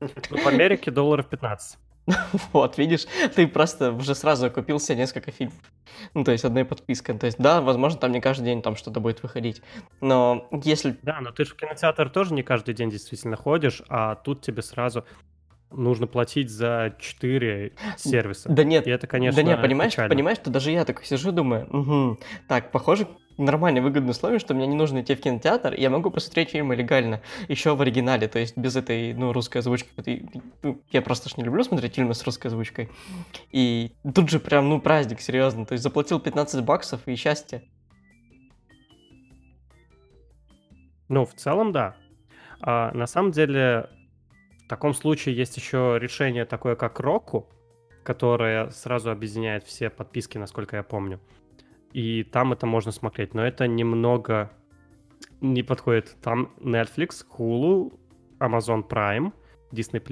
Ну, 0.00 0.38
в 0.38 0.46
Америке 0.46 0.90
долларов 0.90 1.26
15. 1.26 1.78
Вот, 2.52 2.78
видишь, 2.78 3.06
ты 3.34 3.46
просто 3.46 3.92
уже 3.92 4.14
сразу 4.14 4.50
купил 4.50 4.80
себе 4.80 4.98
несколько 4.98 5.30
фильмов. 5.30 5.56
Ну, 6.14 6.24
то 6.24 6.32
есть 6.32 6.44
одной 6.44 6.64
подпиской. 6.64 7.18
То 7.18 7.26
есть, 7.26 7.38
да, 7.38 7.60
возможно, 7.60 7.98
там 8.00 8.12
не 8.12 8.20
каждый 8.20 8.44
день 8.44 8.62
там 8.62 8.76
что-то 8.76 9.00
будет 9.00 9.22
выходить. 9.22 9.62
Но 10.00 10.48
если... 10.64 10.96
Да, 11.02 11.20
но 11.20 11.32
ты 11.32 11.44
же 11.44 11.52
в 11.52 11.56
кинотеатр 11.56 12.08
тоже 12.10 12.34
не 12.34 12.42
каждый 12.42 12.74
день 12.74 12.90
действительно 12.90 13.36
ходишь, 13.36 13.82
а 13.88 14.14
тут 14.14 14.40
тебе 14.40 14.62
сразу 14.62 15.04
нужно 15.70 16.06
платить 16.06 16.50
за 16.50 16.94
4 16.98 17.72
сервиса. 17.96 18.48
Да 18.48 18.64
нет, 18.64 18.86
и 18.86 18.90
это, 18.90 19.06
конечно, 19.06 19.42
да 19.42 19.48
нет, 19.48 19.60
понимаешь, 19.60 19.92
печально. 19.92 20.14
понимаешь, 20.14 20.38
что 20.38 20.50
даже 20.50 20.70
я 20.70 20.84
такой 20.84 21.04
сижу, 21.04 21.32
думаю, 21.32 21.66
угу, 21.70 22.18
так, 22.46 22.70
похоже, 22.70 23.06
нормальные 23.38 23.82
выгодные 23.82 24.10
условия, 24.10 24.38
что 24.38 24.54
мне 24.54 24.66
не 24.66 24.74
нужно 24.74 25.00
идти 25.00 25.14
в 25.14 25.20
кинотеатр, 25.20 25.74
и 25.74 25.80
я 25.80 25.90
могу 25.90 26.10
посмотреть 26.10 26.50
фильмы 26.50 26.74
легально, 26.74 27.22
еще 27.46 27.74
в 27.74 27.80
оригинале, 27.80 28.28
то 28.28 28.38
есть 28.38 28.56
без 28.56 28.76
этой, 28.76 29.14
ну, 29.14 29.32
русской 29.32 29.58
озвучки. 29.58 29.88
Ну, 30.62 30.82
я 30.90 31.02
просто 31.02 31.28
ж 31.28 31.36
не 31.36 31.44
люблю 31.44 31.62
смотреть 31.62 31.94
фильмы 31.94 32.14
с 32.14 32.24
русской 32.24 32.48
озвучкой. 32.48 32.88
И 33.52 33.92
тут 34.14 34.28
же 34.28 34.40
прям, 34.40 34.68
ну, 34.68 34.80
праздник, 34.80 35.20
серьезно, 35.20 35.64
то 35.66 35.72
есть 35.72 35.82
заплатил 35.84 36.18
15 36.18 36.64
баксов 36.64 37.00
и 37.06 37.14
счастье. 37.14 37.62
Ну, 41.08 41.24
в 41.24 41.34
целом, 41.34 41.72
да. 41.72 41.96
А, 42.60 42.92
на 42.92 43.06
самом 43.06 43.30
деле, 43.30 43.88
в 44.68 44.70
таком 44.70 44.92
случае 44.92 45.34
есть 45.34 45.56
еще 45.56 45.96
решение 45.98 46.44
такое, 46.44 46.76
как 46.76 47.00
Roku, 47.00 47.46
которое 48.02 48.68
сразу 48.68 49.10
объединяет 49.10 49.64
все 49.64 49.88
подписки, 49.88 50.36
насколько 50.36 50.76
я 50.76 50.82
помню. 50.82 51.20
И 51.94 52.22
там 52.22 52.52
это 52.52 52.66
можно 52.66 52.92
смотреть, 52.92 53.32
но 53.32 53.46
это 53.46 53.66
немного 53.66 54.52
не 55.40 55.62
подходит. 55.62 56.18
Там 56.20 56.52
Netflix, 56.58 57.24
Hulu, 57.38 57.98
Amazon 58.40 58.86
Prime, 58.86 59.32
Disney+, 59.72 60.02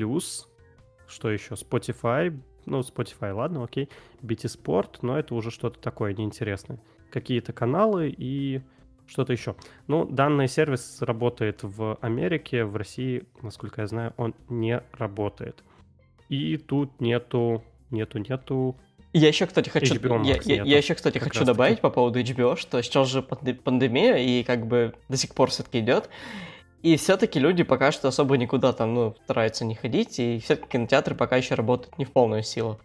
что 1.06 1.30
еще? 1.30 1.52
Spotify, 1.52 2.34
ну, 2.64 2.80
Spotify, 2.80 3.34
ладно, 3.34 3.62
окей. 3.62 3.90
BT 4.22 4.46
Sport, 4.46 5.00
но 5.02 5.18
это 5.18 5.34
уже 5.34 5.50
что-то 5.50 5.78
такое 5.78 6.14
неинтересное. 6.14 6.80
Какие-то 7.10 7.52
каналы 7.52 8.08
и 8.08 8.62
что-то 9.06 9.32
еще. 9.32 9.54
Ну, 9.86 10.04
данный 10.04 10.48
сервис 10.48 10.98
работает 11.00 11.62
в 11.62 11.98
Америке, 12.00 12.64
в 12.64 12.76
России, 12.76 13.24
насколько 13.42 13.82
я 13.82 13.86
знаю, 13.86 14.14
он 14.16 14.34
не 14.48 14.82
работает. 14.92 15.62
И 16.28 16.56
тут 16.56 17.00
нету, 17.00 17.62
нету, 17.90 18.18
нету 18.18 18.76
я 19.12 19.28
еще, 19.28 19.46
кстати, 19.46 19.70
хочу, 19.70 19.94
я, 20.24 20.38
я, 20.44 20.62
я 20.64 20.76
еще, 20.76 20.94
кстати, 20.94 21.16
хочу 21.16 21.44
добавить 21.44 21.80
по 21.80 21.88
поводу 21.88 22.20
HBO, 22.20 22.54
что 22.56 22.82
сейчас 22.82 23.08
же 23.08 23.22
пандемия 23.22 24.16
и 24.16 24.42
как 24.42 24.66
бы 24.66 24.94
до 25.08 25.16
сих 25.16 25.34
пор 25.34 25.48
все-таки 25.48 25.80
идет. 25.80 26.10
И 26.82 26.96
все-таки 26.96 27.40
люди 27.40 27.62
пока 27.62 27.92
что 27.92 28.08
особо 28.08 28.36
никуда 28.36 28.74
там, 28.74 28.94
ну, 28.94 29.16
стараются 29.24 29.64
не 29.64 29.74
ходить, 29.74 30.18
и 30.18 30.38
все-таки 30.40 30.68
кинотеатры 30.72 31.14
пока 31.14 31.36
еще 31.36 31.54
работают 31.54 31.96
не 31.96 32.04
в 32.04 32.12
полную 32.12 32.42
силу. 32.42 32.78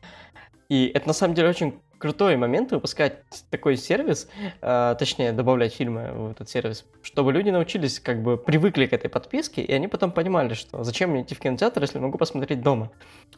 И 0.69 0.86
это 0.93 1.05
на 1.07 1.13
самом 1.13 1.36
деле 1.36 1.49
очень 1.49 1.81
крутой 2.02 2.36
момент 2.36 2.72
выпускать 2.72 3.20
такой 3.50 3.78
сервис, 3.78 4.28
э, 4.62 4.96
точнее, 4.98 5.32
добавлять 5.32 5.74
фильмы 5.74 6.12
в 6.12 6.32
этот 6.32 6.50
сервис, 6.50 6.86
чтобы 7.04 7.32
люди 7.32 7.50
научились, 7.50 8.00
как 8.00 8.22
бы 8.22 8.38
привыкли 8.38 8.88
к 8.88 8.94
этой 8.94 9.10
подписке, 9.10 9.62
и 9.62 9.72
они 9.72 9.88
потом 9.88 10.12
понимали, 10.12 10.54
что 10.56 10.84
зачем 10.84 11.12
мне 11.12 11.22
идти 11.22 11.36
в 11.36 11.40
кинотеатр, 11.40 11.82
если 11.82 12.00
могу 12.00 12.18
посмотреть 12.18 12.62
дома. 12.62 12.92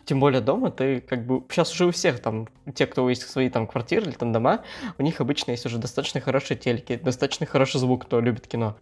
Тем 0.06 0.20
более 0.20 0.42
дома 0.42 0.72
ты 0.72 1.02
как 1.02 1.26
бы... 1.26 1.44
Сейчас 1.50 1.72
уже 1.74 1.86
у 1.88 1.92
всех 1.92 2.20
там, 2.20 2.48
те, 2.74 2.88
кто 2.88 3.08
есть 3.10 3.30
свои 3.30 3.50
там 3.50 3.68
квартиры 3.68 4.06
или 4.06 4.16
там 4.16 4.32
дома, 4.32 4.64
у 4.98 5.04
них 5.04 5.22
обычно 5.22 5.52
есть 5.52 5.66
уже 5.66 5.78
достаточно 5.78 6.22
хорошие 6.22 6.58
телеки, 6.58 6.96
достаточно 6.96 7.46
хороший 7.46 7.80
звук, 7.80 8.06
кто 8.06 8.22
любит 8.22 8.48
кино. 8.48 8.78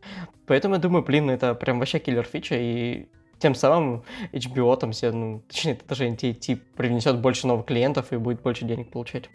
Поэтому 0.46 0.76
я 0.76 0.80
думаю, 0.80 1.04
блин, 1.04 1.30
это 1.30 1.56
прям 1.56 1.80
вообще 1.80 2.00
киллер 2.00 2.24
фича, 2.24 2.56
и 2.56 3.08
тем 3.40 3.56
самым 3.56 4.04
HBO 4.32 4.78
там 4.78 4.92
все, 4.92 5.12
ну, 5.12 5.42
точнее, 5.48 5.74
это 5.74 5.86
даже 5.88 6.08
NTT 6.08 6.60
привнесет 6.78 7.20
больше 7.20 7.48
новых 7.48 7.66
клиентов 7.66 8.14
и 8.14 8.18
будет 8.18 8.42
больше 8.42 8.66
денег 8.66 8.92
получать. 8.92 9.30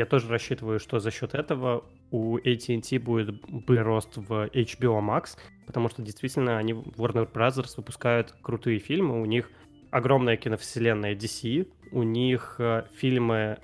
Я 0.00 0.06
тоже 0.06 0.28
рассчитываю, 0.28 0.80
что 0.80 0.98
за 0.98 1.10
счет 1.10 1.34
этого 1.34 1.84
у 2.10 2.38
AT&T 2.38 2.98
будет 3.00 3.38
прирост 3.66 4.16
в 4.16 4.46
HBO 4.46 4.98
Max, 5.02 5.36
потому 5.66 5.90
что 5.90 6.00
действительно 6.00 6.56
они 6.56 6.72
Warner 6.72 7.30
Brothers 7.30 7.74
выпускают 7.76 8.34
крутые 8.40 8.78
фильмы, 8.78 9.20
у 9.20 9.26
них 9.26 9.50
огромная 9.90 10.38
киновселенная 10.38 11.14
DC, 11.14 11.68
у 11.92 12.02
них 12.02 12.54
э, 12.60 12.86
фильмы 12.94 13.58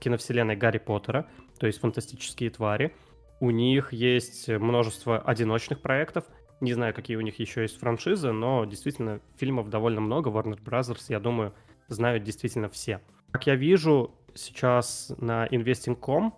киновселенной 0.00 0.56
Гарри 0.56 0.78
Поттера, 0.78 1.28
то 1.60 1.68
есть 1.68 1.78
фантастические 1.78 2.50
твари, 2.50 2.92
у 3.38 3.52
них 3.52 3.92
есть 3.92 4.48
множество 4.48 5.20
одиночных 5.20 5.80
проектов, 5.82 6.24
не 6.60 6.72
знаю, 6.72 6.94
какие 6.94 7.16
у 7.16 7.20
них 7.20 7.38
еще 7.38 7.62
есть 7.62 7.78
франшизы, 7.78 8.32
но 8.32 8.64
действительно 8.64 9.20
фильмов 9.36 9.70
довольно 9.70 10.00
много. 10.00 10.30
Warner 10.30 10.60
Brothers, 10.60 11.04
я 11.10 11.20
думаю, 11.20 11.54
знают 11.86 12.24
действительно 12.24 12.68
все. 12.68 13.00
Как 13.30 13.46
я 13.46 13.54
вижу, 13.54 14.16
сейчас 14.36 15.12
на 15.18 15.46
investing.com 15.46 16.32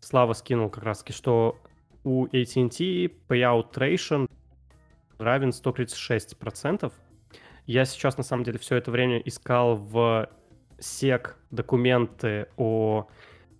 Слава 0.00 0.32
скинул 0.32 0.70
как 0.70 0.84
раз 0.84 0.98
таки, 1.00 1.12
что 1.12 1.58
у 2.04 2.26
AT&T 2.26 3.10
payout 3.28 3.72
ratio 3.74 4.30
равен 5.18 5.50
136%. 5.50 6.92
Я 7.66 7.84
сейчас, 7.84 8.16
на 8.16 8.22
самом 8.22 8.44
деле, 8.44 8.58
все 8.58 8.76
это 8.76 8.90
время 8.90 9.18
искал 9.18 9.76
в 9.76 10.30
SEC 10.78 11.34
документы 11.50 12.48
о 12.56 13.08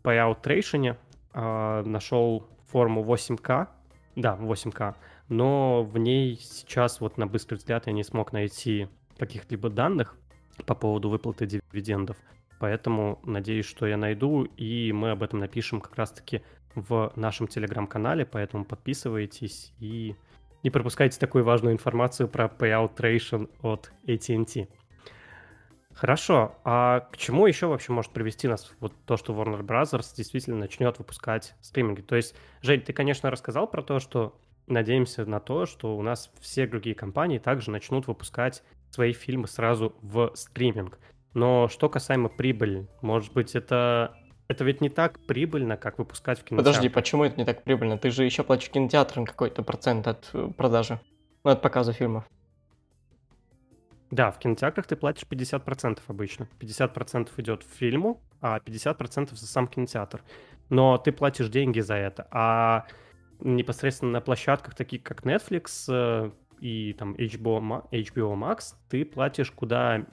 payout 0.02 0.42
ratio, 0.44 0.96
э, 1.34 1.82
нашел 1.84 2.48
форму 2.68 3.02
8К, 3.02 3.68
да, 4.16 4.36
8К, 4.36 4.94
но 5.28 5.82
в 5.82 5.98
ней 5.98 6.36
сейчас 6.40 7.00
вот 7.00 7.18
на 7.18 7.26
быстрый 7.26 7.56
взгляд 7.56 7.86
я 7.86 7.92
не 7.92 8.04
смог 8.04 8.32
найти 8.32 8.88
каких-либо 9.18 9.68
данных 9.68 10.16
по 10.64 10.74
поводу 10.74 11.10
выплаты 11.10 11.46
дивидендов. 11.46 12.16
Поэтому 12.58 13.20
надеюсь, 13.24 13.66
что 13.66 13.86
я 13.86 13.96
найду, 13.96 14.44
и 14.44 14.92
мы 14.92 15.10
об 15.10 15.22
этом 15.22 15.38
напишем 15.38 15.80
как 15.80 15.96
раз-таки 15.96 16.42
в 16.74 17.12
нашем 17.16 17.48
телеграм-канале, 17.48 18.24
поэтому 18.24 18.64
подписывайтесь 18.64 19.72
и 19.78 20.16
не 20.62 20.70
пропускайте 20.70 21.18
такую 21.18 21.44
важную 21.44 21.72
информацию 21.72 22.28
про 22.28 22.46
payout 22.46 22.96
ration 22.96 23.48
от 23.62 23.92
AT&T. 24.06 24.68
Хорошо, 25.94 26.54
а 26.64 27.08
к 27.12 27.16
чему 27.16 27.46
еще 27.46 27.66
вообще 27.66 27.92
может 27.92 28.12
привести 28.12 28.46
нас 28.46 28.72
вот 28.78 28.92
то, 29.04 29.16
что 29.16 29.34
Warner 29.34 29.62
Brothers 29.62 30.14
действительно 30.16 30.56
начнет 30.56 30.96
выпускать 30.98 31.56
стриминги? 31.60 32.02
То 32.02 32.14
есть, 32.14 32.36
Жень, 32.62 32.82
ты, 32.82 32.92
конечно, 32.92 33.30
рассказал 33.30 33.68
про 33.68 33.82
то, 33.82 33.98
что 33.98 34.38
надеемся 34.68 35.26
на 35.26 35.40
то, 35.40 35.66
что 35.66 35.96
у 35.96 36.02
нас 36.02 36.30
все 36.40 36.68
другие 36.68 36.94
компании 36.94 37.38
также 37.38 37.72
начнут 37.72 38.06
выпускать 38.06 38.62
свои 38.90 39.12
фильмы 39.12 39.48
сразу 39.48 39.96
в 40.00 40.30
стриминг. 40.34 41.00
Но 41.38 41.68
что 41.68 41.88
касаемо 41.88 42.28
прибыли, 42.28 42.88
может 43.00 43.32
быть, 43.32 43.54
это 43.54 44.16
это 44.48 44.64
ведь 44.64 44.80
не 44.80 44.88
так 44.88 45.20
прибыльно, 45.20 45.76
как 45.76 45.98
выпускать 45.98 46.40
в 46.40 46.44
кинотеатре. 46.44 46.72
Подожди, 46.72 46.88
почему 46.88 47.22
это 47.22 47.36
не 47.36 47.44
так 47.44 47.62
прибыльно? 47.62 47.96
Ты 47.96 48.10
же 48.10 48.24
еще 48.24 48.42
платишь 48.42 48.70
кинотеатрам 48.70 49.24
какой-то 49.24 49.62
процент 49.62 50.08
от 50.08 50.30
э, 50.32 50.48
продажи, 50.56 50.98
ну, 51.44 51.50
от 51.52 51.62
показа 51.62 51.92
фильмов. 51.92 52.24
Да, 54.10 54.32
в 54.32 54.38
кинотеатрах 54.38 54.86
ты 54.86 54.96
платишь 54.96 55.26
50% 55.28 56.00
обычно. 56.08 56.48
50% 56.58 57.28
идет 57.36 57.62
в 57.62 57.68
фильму, 57.68 58.20
а 58.40 58.58
50% 58.58 59.34
за 59.34 59.46
сам 59.46 59.68
кинотеатр. 59.68 60.24
Но 60.70 60.98
ты 60.98 61.12
платишь 61.12 61.50
деньги 61.50 61.80
за 61.80 61.94
это. 61.94 62.26
А 62.32 62.86
непосредственно 63.38 64.12
на 64.12 64.20
площадках, 64.20 64.74
таких 64.74 65.04
как 65.04 65.24
Netflix 65.24 65.84
э, 65.88 66.30
и 66.58 66.94
там 66.94 67.14
HBO, 67.14 67.88
HBO 67.92 68.34
Max, 68.34 68.74
ты 68.88 69.04
платишь 69.04 69.52
куда 69.52 70.06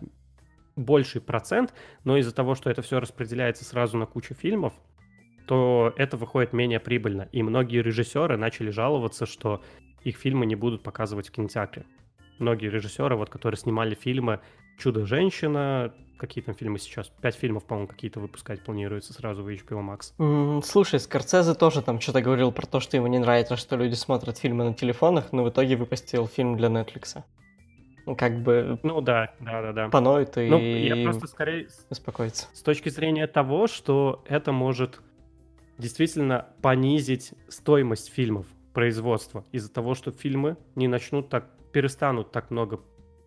больший 0.76 1.22
процент, 1.22 1.74
но 2.04 2.18
из-за 2.18 2.34
того, 2.34 2.56
что 2.56 2.70
это 2.70 2.82
все 2.82 3.00
распределяется 3.00 3.66
сразу 3.66 3.98
на 3.98 4.06
кучу 4.06 4.34
фильмов, 4.34 4.74
то 5.48 5.94
это 5.98 6.18
выходит 6.18 6.54
менее 6.54 6.80
прибыльно. 6.80 7.30
И 7.32 7.44
многие 7.44 7.82
режиссеры 7.82 8.38
начали 8.38 8.72
жаловаться, 8.72 9.26
что 9.26 9.62
их 10.04 10.18
фильмы 10.18 10.46
не 10.46 10.56
будут 10.56 10.84
показывать 10.84 11.30
в 11.30 11.32
кинотеатре. 11.32 11.86
Многие 12.40 12.70
режиссеры, 12.70 13.16
вот, 13.16 13.30
которые 13.30 13.58
снимали 13.58 13.96
фильмы 13.96 14.42
«Чудо-женщина», 14.78 15.94
какие 16.18 16.44
там 16.44 16.56
фильмы 16.56 16.80
сейчас? 16.80 17.12
Пять 17.22 17.36
фильмов, 17.36 17.66
по-моему, 17.66 17.88
какие-то 17.88 18.20
выпускать 18.20 18.64
планируется 18.64 19.14
сразу 19.14 19.44
в 19.44 19.48
HBO 19.48 19.82
Max. 19.82 20.14
Mm, 20.18 20.62
слушай, 20.64 21.00
Скорцезе 21.00 21.54
тоже 21.54 21.82
там 21.82 22.00
что-то 22.00 22.22
говорил 22.22 22.52
про 22.52 22.66
то, 22.66 22.80
что 22.80 22.98
ему 22.98 23.08
не 23.08 23.20
нравится, 23.20 23.56
что 23.56 23.78
люди 23.78 23.96
смотрят 23.96 24.38
фильмы 24.38 24.64
на 24.64 24.74
телефонах, 24.74 25.32
но 25.32 25.44
в 25.44 25.50
итоге 25.50 25.76
выпустил 25.76 26.28
фильм 26.28 26.58
для 26.58 26.68
Netflix. 26.68 27.24
Ну, 28.06 28.16
как 28.16 28.42
бы... 28.42 28.80
Ну 28.84 29.02
да, 29.02 29.34
да, 29.40 29.62
да, 29.62 29.74
да. 29.74 29.90
Поноет 29.90 30.38
и... 30.38 30.48
Ну, 30.48 30.60
я 30.60 31.04
просто 31.04 31.28
скорее... 31.28 31.68
Успокоиться. 31.90 32.48
С 32.54 32.62
точки 32.62 32.90
зрения 32.90 33.28
того, 33.28 33.68
что 33.68 34.24
это 34.28 34.52
может 34.52 35.02
действительно 35.78 36.48
понизить 36.62 37.34
стоимость 37.48 38.14
фильмов, 38.14 38.46
производства, 38.74 39.44
из-за 39.52 39.72
того, 39.72 39.96
что 39.96 40.12
фильмы 40.12 40.58
не 40.76 40.88
начнут 40.88 41.30
так, 41.30 41.50
перестанут 41.72 42.32
так 42.32 42.52
много 42.52 42.80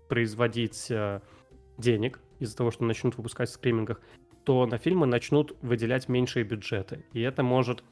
производить 0.08 0.90
э, 0.90 1.20
денег, 1.76 2.20
из-за 2.38 2.56
того, 2.56 2.70
что 2.70 2.84
начнут 2.84 3.16
выпускать 3.16 3.48
в 3.50 3.54
стримингах, 3.54 4.00
то 4.44 4.64
на 4.66 4.78
фильмы 4.78 5.06
начнут 5.06 5.56
выделять 5.60 6.08
меньшие 6.08 6.44
бюджеты. 6.44 7.04
И 7.12 7.20
это 7.20 7.42
может, 7.42 7.82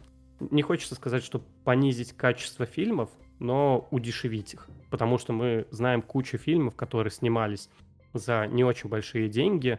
не 0.41 0.63
хочется 0.63 0.95
сказать, 0.95 1.25
что 1.25 1.43
понизить 1.65 2.13
качество 2.13 2.65
фильмов, 2.65 3.11
но 3.39 3.89
удешевить 3.91 4.55
их. 4.55 4.69
Потому 4.97 5.19
что 5.19 5.35
мы 5.35 5.67
знаем 5.71 6.01
кучу 6.01 6.39
фильмов, 6.39 6.75
которые 6.75 7.11
снимались 7.11 7.69
за 8.15 8.47
не 8.47 8.65
очень 8.65 8.89
большие 8.89 9.29
деньги, 9.29 9.79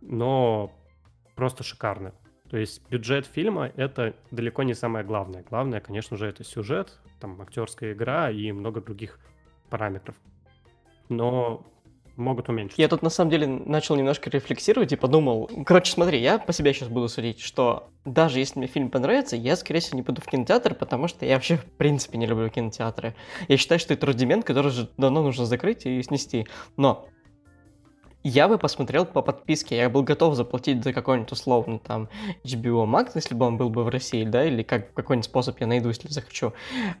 но 0.00 0.72
просто 1.34 1.64
шикарно. 1.64 2.14
То 2.48 2.58
есть 2.58 2.88
бюджет 2.88 3.26
фильма— 3.26 3.72
это 3.76 4.14
далеко 4.30 4.62
не 4.62 4.74
самое 4.74 5.04
главное. 5.04 5.42
Главное, 5.42 5.80
конечно 5.80 6.16
же, 6.16 6.28
это 6.28 6.44
сюжет, 6.44 7.00
там 7.18 7.42
актерская 7.42 7.92
игра 7.92 8.30
и 8.30 8.52
много 8.52 8.80
других 8.80 9.18
параметров. 9.68 10.14
Но 11.08 11.66
могут 12.16 12.48
уменьшить. 12.48 12.78
Я 12.78 12.88
тут 12.88 13.02
на 13.02 13.10
самом 13.10 13.30
деле 13.30 13.46
начал 13.46 13.96
немножко 13.96 14.30
рефлексировать 14.30 14.92
и 14.92 14.96
подумал, 14.96 15.50
короче, 15.64 15.92
смотри, 15.92 16.20
я 16.20 16.38
по 16.38 16.52
себе 16.52 16.72
сейчас 16.72 16.88
буду 16.88 17.08
судить, 17.08 17.40
что 17.40 17.90
даже 18.04 18.38
если 18.38 18.58
мне 18.58 18.68
фильм 18.68 18.90
понравится, 18.90 19.36
я, 19.36 19.56
скорее 19.56 19.80
всего, 19.80 19.96
не 19.96 20.02
пойду 20.02 20.20
в 20.20 20.26
кинотеатр, 20.26 20.74
потому 20.74 21.08
что 21.08 21.24
я 21.24 21.34
вообще, 21.34 21.56
в 21.56 21.64
принципе, 21.64 22.18
не 22.18 22.26
люблю 22.26 22.48
кинотеатры. 22.48 23.14
Я 23.48 23.56
считаю, 23.56 23.78
что 23.78 23.94
это 23.94 24.06
рудимент, 24.06 24.44
который 24.44 24.70
же 24.72 24.90
давно 24.96 25.22
нужно 25.22 25.46
закрыть 25.46 25.86
и 25.86 26.02
снести. 26.02 26.46
Но 26.76 27.06
я 28.24 28.48
бы 28.48 28.58
посмотрел 28.58 29.04
по 29.04 29.22
подписке, 29.22 29.76
я 29.76 29.90
был 29.90 30.02
готов 30.02 30.34
заплатить 30.34 30.84
за 30.84 30.92
какой-нибудь 30.92 31.32
условно 31.32 31.78
там 31.78 32.08
HBO 32.44 32.86
Max, 32.86 33.12
если 33.14 33.34
бы 33.34 33.46
он 33.46 33.56
был 33.56 33.70
бы 33.70 33.84
в 33.84 33.88
России, 33.88 34.24
да, 34.24 34.44
или 34.44 34.62
как 34.62 34.92
какой-нибудь 34.94 35.24
способ 35.24 35.60
я 35.60 35.66
найду, 35.66 35.88
если 35.88 36.08
захочу. 36.08 36.52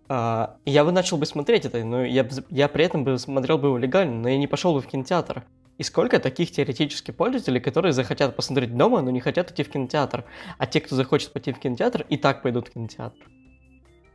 А, 0.08 0.56
я 0.64 0.84
бы 0.84 0.92
начал 0.92 1.16
бы 1.16 1.26
смотреть 1.26 1.64
это, 1.64 1.84
но 1.84 2.04
я, 2.04 2.28
я 2.50 2.68
при 2.68 2.84
этом 2.84 3.04
бы 3.04 3.18
смотрел 3.18 3.58
бы 3.58 3.68
его 3.68 3.78
легально, 3.78 4.22
но 4.22 4.28
я 4.28 4.38
не 4.38 4.46
пошел 4.46 4.74
бы 4.74 4.80
в 4.80 4.86
кинотеатр. 4.86 5.44
И 5.78 5.84
сколько 5.84 6.18
таких 6.18 6.50
теоретически 6.50 7.12
пользователей, 7.12 7.60
которые 7.60 7.92
захотят 7.92 8.36
посмотреть 8.36 8.76
дома, 8.76 9.00
но 9.00 9.10
не 9.10 9.20
хотят 9.20 9.50
идти 9.50 9.62
в 9.62 9.70
кинотеатр. 9.70 10.24
А 10.58 10.66
те, 10.66 10.80
кто 10.80 10.96
захочет 10.96 11.32
пойти 11.32 11.52
в 11.52 11.58
кинотеатр, 11.58 12.04
и 12.08 12.16
так 12.16 12.42
пойдут 12.42 12.68
в 12.68 12.72
кинотеатр. 12.72 13.18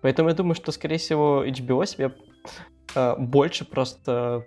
Поэтому 0.01 0.29
я 0.29 0.35
думаю, 0.35 0.55
что, 0.55 0.71
скорее 0.71 0.97
всего, 0.97 1.43
HBO 1.43 1.85
себе 1.85 2.13
э, 2.95 3.15
больше 3.17 3.65
просто 3.65 4.45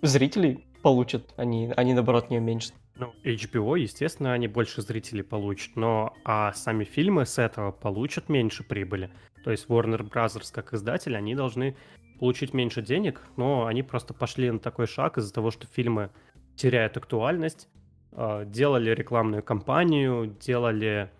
зрителей 0.00 0.64
получат, 0.82 1.32
они, 1.36 1.72
они 1.76 1.94
наоборот 1.94 2.30
не 2.30 2.38
уменьшат. 2.38 2.74
Ну, 2.96 3.14
HBO, 3.24 3.78
естественно, 3.78 4.32
они 4.32 4.48
больше 4.48 4.82
зрителей 4.82 5.22
получат, 5.22 5.76
но 5.76 6.14
а 6.24 6.52
сами 6.52 6.84
фильмы 6.84 7.24
с 7.24 7.38
этого 7.38 7.72
получат 7.72 8.28
меньше 8.28 8.64
прибыли. 8.64 9.10
То 9.44 9.50
есть 9.50 9.66
Warner 9.68 10.08
Bros. 10.08 10.40
как 10.52 10.74
издатель, 10.74 11.16
они 11.16 11.34
должны 11.34 11.74
получить 12.20 12.52
меньше 12.52 12.82
денег, 12.82 13.22
но 13.36 13.66
они 13.66 13.82
просто 13.82 14.14
пошли 14.14 14.50
на 14.50 14.58
такой 14.58 14.86
шаг 14.86 15.18
из-за 15.18 15.32
того, 15.32 15.50
что 15.50 15.66
фильмы 15.66 16.10
теряют 16.54 16.96
актуальность, 16.96 17.68
а, 18.12 18.44
делали 18.44 18.90
рекламную 18.90 19.42
кампанию, 19.42 20.26
делали 20.40 21.10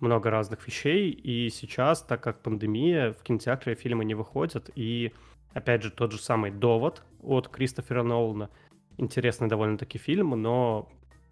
много 0.00 0.30
разных 0.30 0.66
вещей, 0.66 1.10
и 1.10 1.50
сейчас, 1.50 2.02
так 2.02 2.22
как 2.22 2.42
пандемия, 2.42 3.12
в 3.12 3.22
кинотеатре 3.22 3.74
фильмы 3.74 4.04
не 4.04 4.14
выходят, 4.14 4.70
и, 4.74 5.12
опять 5.52 5.82
же, 5.82 5.90
тот 5.90 6.12
же 6.12 6.18
самый 6.18 6.50
«Довод» 6.50 7.02
от 7.22 7.48
Кристофера 7.48 8.02
Нолана— 8.02 8.48
интересный 8.98 9.48
довольно-таки 9.48 9.98
фильм, 9.98 10.30
но 10.30 10.88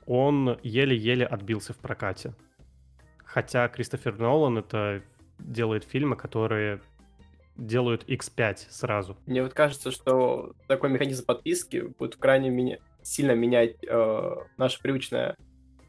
он 0.07 0.59
еле-еле 0.63 1.27
отбился 1.27 1.73
в 1.73 1.79
прокате. 1.79 2.35
Хотя 3.25 3.69
Кристофер 3.69 4.19
Нолан 4.19 4.59
это 4.59 5.03
делает 5.39 5.85
фильмы, 5.85 6.17
которые 6.17 6.81
делают 7.57 8.09
X5 8.09 8.57
сразу. 8.71 9.17
Мне 9.27 9.43
вот 9.43 9.55
кажется, 9.55 9.91
что 9.91 10.55
такой 10.69 10.91
механизм 10.91 11.25
подписки 11.25 11.93
будет 11.99 12.17
крайне 12.17 12.51
меня... 12.51 12.79
сильно 13.03 13.33
менять 13.33 13.77
э, 13.83 14.35
наше 14.57 14.81
привычное 14.81 15.37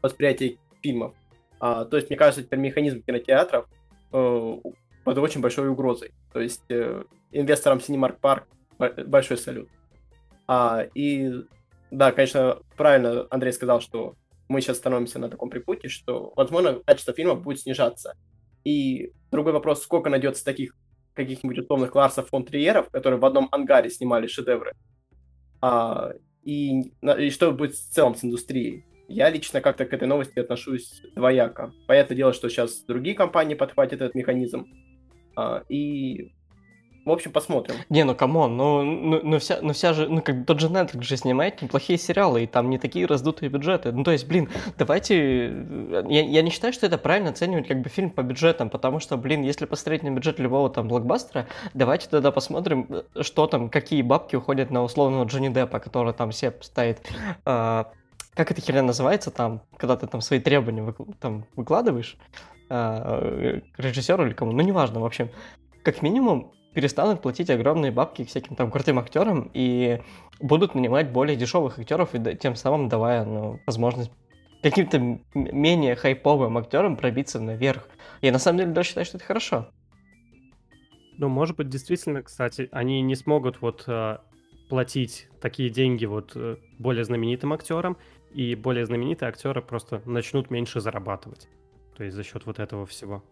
восприятие 0.02 0.58
фильмов. 0.82 1.14
А, 1.60 1.84
то 1.84 1.96
есть, 1.96 2.08
мне 2.08 2.16
кажется, 2.16 2.42
теперь 2.42 2.58
механизм 2.58 3.02
кинотеатров 3.02 3.66
э, 4.12 4.56
под 5.04 5.18
очень 5.18 5.40
большой 5.40 5.68
угрозой. 5.68 6.12
То 6.32 6.40
есть, 6.40 6.64
э, 6.70 7.04
инвесторам 7.32 7.78
Cinemark 7.78 8.18
Park 8.20 8.44
большой 9.06 9.36
салют. 9.36 9.68
А, 10.46 10.86
и 10.94 11.44
да, 11.90 12.12
конечно, 12.12 12.58
правильно 12.76 13.26
Андрей 13.30 13.52
сказал, 13.52 13.80
что 13.80 14.16
мы 14.48 14.60
сейчас 14.60 14.78
становимся 14.78 15.18
на 15.18 15.28
таком 15.28 15.50
припутье, 15.50 15.90
что, 15.90 16.32
возможно, 16.36 16.80
качество 16.84 17.14
фильма 17.14 17.34
будет 17.34 17.60
снижаться. 17.60 18.14
И 18.64 19.12
другой 19.30 19.52
вопрос, 19.52 19.82
сколько 19.82 20.10
найдется 20.10 20.44
таких 20.44 20.74
каких-нибудь 21.14 21.58
условных 21.58 21.94
Ларсов 21.94 22.28
фон 22.28 22.44
Триеров, 22.44 22.90
которые 22.90 23.18
в 23.18 23.24
одном 23.24 23.48
ангаре 23.50 23.90
снимали 23.90 24.28
шедевры, 24.28 24.74
а, 25.60 26.12
и, 26.44 26.92
и 27.18 27.30
что 27.30 27.50
будет 27.50 27.74
в 27.74 27.90
целом 27.90 28.14
с 28.14 28.24
индустрией. 28.24 28.84
Я 29.08 29.28
лично 29.28 29.60
как-то 29.60 29.84
к 29.84 29.92
этой 29.92 30.06
новости 30.06 30.38
отношусь 30.38 31.02
двояко. 31.16 31.72
Понятное 31.88 32.16
дело, 32.16 32.32
что 32.32 32.48
сейчас 32.48 32.82
другие 32.82 33.16
компании 33.16 33.54
подхватят 33.54 34.00
этот 34.00 34.14
механизм, 34.14 34.66
а, 35.34 35.64
и 35.68 36.32
в 37.08 37.12
общем, 37.12 37.32
посмотрим. 37.32 37.74
Не, 37.88 38.04
ну 38.04 38.14
come 38.14 38.38
on, 38.38 38.56
ну, 38.56 38.82
ну, 38.82 39.20
ну, 39.22 39.38
вся, 39.38 39.58
ну 39.62 39.72
вся 39.72 39.92
же, 39.92 40.08
ну 40.08 40.22
как 40.22 40.46
тот 40.46 40.60
же 40.60 40.68
Netflix 40.68 41.02
же 41.02 41.16
снимает 41.16 41.62
неплохие 41.62 41.98
сериалы, 41.98 42.44
и 42.44 42.46
там 42.46 42.70
не 42.70 42.78
такие 42.78 43.06
раздутые 43.06 43.50
бюджеты. 43.50 43.92
Ну 43.92 44.04
то 44.04 44.12
есть, 44.12 44.26
блин, 44.26 44.48
давайте, 44.76 45.46
я, 46.08 46.22
я 46.22 46.42
не 46.42 46.50
считаю, 46.50 46.72
что 46.72 46.86
это 46.86 46.98
правильно 46.98 47.30
оценивать 47.30 47.68
как 47.68 47.80
бы 47.80 47.88
фильм 47.88 48.10
по 48.10 48.22
бюджетам, 48.22 48.70
потому 48.70 49.00
что, 49.00 49.16
блин, 49.16 49.42
если 49.42 49.66
посмотреть 49.66 50.02
на 50.02 50.10
бюджет 50.10 50.38
любого 50.38 50.70
там 50.70 50.88
блокбастера, 50.88 51.46
давайте 51.74 52.08
тогда 52.08 52.30
посмотрим, 52.30 53.02
что 53.20 53.46
там, 53.46 53.68
какие 53.68 54.02
бабки 54.02 54.36
уходят 54.36 54.70
на 54.70 54.82
условного 54.82 55.24
Джонни 55.24 55.48
Деппа, 55.48 55.80
который 55.80 56.12
там 56.12 56.30
все 56.30 56.54
ставит 56.60 57.00
э, 57.44 57.84
как 58.38 58.52
эта 58.52 58.60
херня 58.60 58.82
называется 58.82 59.32
там, 59.32 59.62
когда 59.76 59.96
ты 59.96 60.06
там 60.06 60.20
свои 60.20 60.38
требования 60.38 60.82
вы, 60.82 60.94
там 61.18 61.44
выкладываешь 61.56 62.16
э, 62.70 63.60
режиссеру 63.76 64.26
или 64.26 64.32
кому, 64.32 64.52
ну 64.52 64.62
неважно, 64.62 65.00
в 65.00 65.04
общем, 65.04 65.28
как 65.82 66.02
минимум 66.02 66.52
перестанут 66.78 67.22
платить 67.22 67.50
огромные 67.50 67.90
бабки 67.90 68.22
всяким 68.22 68.54
там 68.54 68.70
крутым 68.70 69.00
актерам 69.00 69.50
и 69.52 70.00
будут 70.38 70.76
нанимать 70.76 71.10
более 71.10 71.36
дешевых 71.36 71.76
актеров 71.76 72.14
и 72.14 72.36
тем 72.36 72.54
самым 72.54 72.88
давая 72.88 73.24
ну, 73.24 73.58
возможность 73.66 74.12
каким-то 74.62 75.18
менее 75.34 75.96
хайповым 75.96 76.56
актерам 76.56 76.96
пробиться 76.96 77.40
наверх. 77.40 77.88
Я 78.22 78.30
на 78.30 78.38
самом 78.38 78.58
деле 78.58 78.70
даже 78.70 78.90
считаю, 78.90 79.06
что 79.06 79.16
это 79.16 79.26
хорошо. 79.26 79.70
Ну, 81.16 81.28
может 81.28 81.56
быть, 81.56 81.68
действительно, 81.68 82.22
кстати, 82.22 82.68
они 82.70 83.02
не 83.02 83.16
смогут 83.16 83.60
вот 83.60 83.82
э, 83.88 84.18
платить 84.68 85.26
такие 85.40 85.70
деньги 85.70 86.04
вот 86.04 86.30
э, 86.36 86.58
более 86.78 87.02
знаменитым 87.02 87.52
актерам, 87.54 87.96
и 88.30 88.54
более 88.54 88.86
знаменитые 88.86 89.30
актеры 89.30 89.62
просто 89.62 90.00
начнут 90.04 90.48
меньше 90.52 90.80
зарабатывать. 90.80 91.48
То 91.96 92.04
есть 92.04 92.14
за 92.14 92.22
счет 92.22 92.46
вот 92.46 92.60
этого 92.60 92.86
всего. 92.86 93.24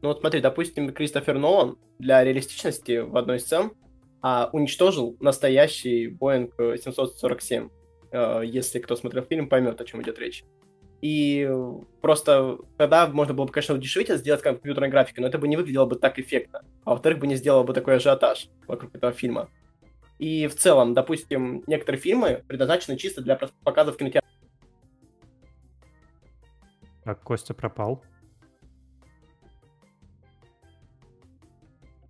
Ну 0.00 0.08
вот 0.08 0.20
смотри, 0.20 0.40
допустим, 0.40 0.92
Кристофер 0.92 1.38
Нолан 1.38 1.76
для 1.98 2.22
реалистичности 2.22 2.98
в 2.98 3.16
одной 3.16 3.38
из 3.38 3.42
сцен 3.42 3.72
а, 4.22 4.48
уничтожил 4.52 5.16
настоящий 5.20 6.08
Boeing 6.08 6.76
747. 6.76 7.68
А, 8.12 8.40
если 8.40 8.78
кто 8.78 8.94
смотрел 8.96 9.24
фильм, 9.24 9.48
поймет, 9.48 9.80
о 9.80 9.84
чем 9.84 10.02
идет 10.02 10.18
речь. 10.18 10.44
И 11.00 11.48
просто 12.00 12.58
тогда 12.76 13.06
можно 13.06 13.32
было 13.32 13.46
бы, 13.46 13.52
конечно, 13.52 13.74
удешевить 13.74 14.08
это, 14.08 14.18
сделать 14.18 14.42
компьютерной 14.42 14.88
графикой, 14.88 15.22
но 15.22 15.28
это 15.28 15.38
бы 15.38 15.46
не 15.46 15.56
выглядело 15.56 15.86
бы 15.86 15.96
так 15.96 16.18
эффектно. 16.18 16.62
А 16.84 16.90
во-вторых, 16.90 17.20
бы 17.20 17.26
не 17.26 17.36
сделало 17.36 17.62
бы 17.62 17.72
такой 17.72 17.96
ажиотаж 17.96 18.48
вокруг 18.66 18.94
этого 18.94 19.12
фильма. 19.12 19.48
И 20.18 20.48
в 20.48 20.56
целом, 20.56 20.94
допустим, 20.94 21.62
некоторые 21.68 22.00
фильмы 22.00 22.42
предназначены 22.48 22.96
чисто 22.96 23.20
для 23.20 23.36
показов 23.36 23.94
в 23.94 23.98
кинотеатре. 23.98 24.28
Так, 27.04 27.22
Костя 27.22 27.54
пропал. 27.54 28.02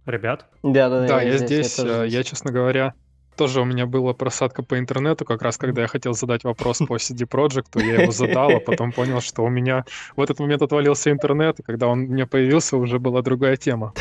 Ребят? 0.08 0.46
Да, 0.62 0.88
да, 0.88 1.00
да. 1.02 1.06
Да, 1.06 1.22
я, 1.22 1.32
я 1.32 1.36
здесь, 1.36 1.74
здесь. 1.74 1.78
Я, 1.86 2.04
э, 2.04 2.08
я, 2.08 2.24
честно 2.24 2.50
говоря, 2.50 2.94
тоже 3.36 3.60
у 3.60 3.64
меня 3.64 3.84
была 3.84 4.14
просадка 4.14 4.62
по 4.62 4.78
интернету, 4.78 5.26
как 5.26 5.42
раз 5.42 5.58
когда 5.58 5.82
я 5.82 5.86
хотел 5.86 6.14
задать 6.14 6.44
вопрос 6.44 6.78
по 6.78 6.96
CD 6.96 7.28
Projekt, 7.28 7.78
я 7.80 8.02
его 8.02 8.10
задал, 8.12 8.50
а 8.56 8.60
потом 8.60 8.92
понял, 8.92 9.20
что 9.20 9.42
у 9.42 9.50
меня 9.50 9.84
в 10.16 10.22
этот 10.22 10.40
момент 10.40 10.62
отвалился 10.62 11.10
интернет, 11.10 11.60
и 11.60 11.62
когда 11.62 11.88
он 11.88 12.00
мне 12.00 12.26
появился, 12.26 12.78
уже 12.78 12.98
была 12.98 13.20
другая 13.20 13.56
тема. 13.56 13.92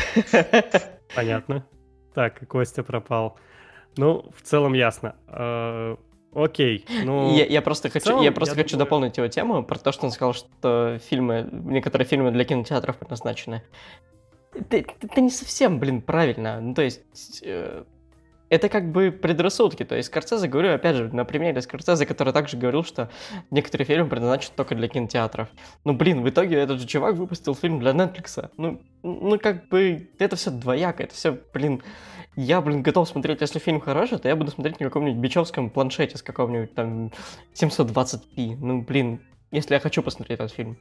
Понятно. 1.14 1.66
Так, 2.14 2.48
Костя 2.48 2.82
пропал. 2.82 3.38
Ну, 3.98 4.30
в 4.34 4.42
целом 4.42 4.72
ясно. 4.72 5.14
Э, 5.28 5.96
окей, 6.34 6.86
ну... 7.04 7.36
Я, 7.36 7.44
я 7.44 7.60
просто 7.60 7.90
хочу, 7.90 8.06
целом, 8.06 8.22
я 8.22 8.32
просто 8.32 8.56
я 8.56 8.62
хочу 8.62 8.76
думаю... 8.76 8.86
дополнить 8.86 9.16
его 9.18 9.28
тему 9.28 9.62
про 9.62 9.78
то, 9.78 9.92
что 9.92 10.06
он 10.06 10.12
сказал, 10.12 10.32
что 10.32 10.98
фильмы, 11.10 11.46
некоторые 11.52 12.08
фильмы 12.08 12.30
для 12.30 12.44
кинотеатров 12.44 12.96
предназначены. 12.96 13.62
Это, 14.54 15.20
не 15.20 15.30
совсем, 15.30 15.78
блин, 15.78 16.02
правильно. 16.02 16.60
Ну, 16.60 16.74
то 16.74 16.82
есть... 16.82 17.42
Э, 17.42 17.84
это 18.50 18.68
как 18.68 18.90
бы 18.90 19.10
предрассудки. 19.10 19.84
То 19.84 19.94
есть 19.94 20.08
Скорсезе, 20.08 20.48
говорю, 20.48 20.74
опять 20.74 20.96
же, 20.96 21.14
на 21.14 21.24
примере 21.24 21.60
Скорсезе, 21.60 22.06
который 22.06 22.32
также 22.32 22.56
говорил, 22.56 22.82
что 22.82 23.10
некоторые 23.50 23.86
фильмы 23.86 24.08
предназначены 24.08 24.54
только 24.56 24.74
для 24.74 24.88
кинотеатров. 24.88 25.48
Ну, 25.84 25.92
блин, 25.92 26.22
в 26.22 26.28
итоге 26.28 26.56
этот 26.56 26.80
же 26.80 26.86
чувак 26.86 27.16
выпустил 27.16 27.54
фильм 27.54 27.78
для 27.80 27.92
Netflix. 27.92 28.50
Ну, 28.56 28.80
ну 29.02 29.38
как 29.38 29.68
бы, 29.68 30.10
это 30.18 30.36
все 30.36 30.50
двояко, 30.50 31.02
это 31.02 31.14
все, 31.14 31.38
блин... 31.52 31.82
Я, 32.36 32.60
блин, 32.60 32.82
готов 32.82 33.08
смотреть, 33.08 33.40
если 33.40 33.58
фильм 33.58 33.80
хороший, 33.80 34.18
то 34.18 34.28
я 34.28 34.36
буду 34.36 34.52
смотреть 34.52 34.78
на 34.78 34.86
каком-нибудь 34.86 35.20
бичевском 35.20 35.70
планшете 35.70 36.18
с 36.18 36.22
какого-нибудь 36.22 36.72
там 36.72 37.10
720p. 37.52 38.56
Ну, 38.60 38.82
блин, 38.82 39.20
если 39.50 39.74
я 39.74 39.80
хочу 39.80 40.04
посмотреть 40.04 40.38
этот 40.38 40.52
фильм. 40.52 40.78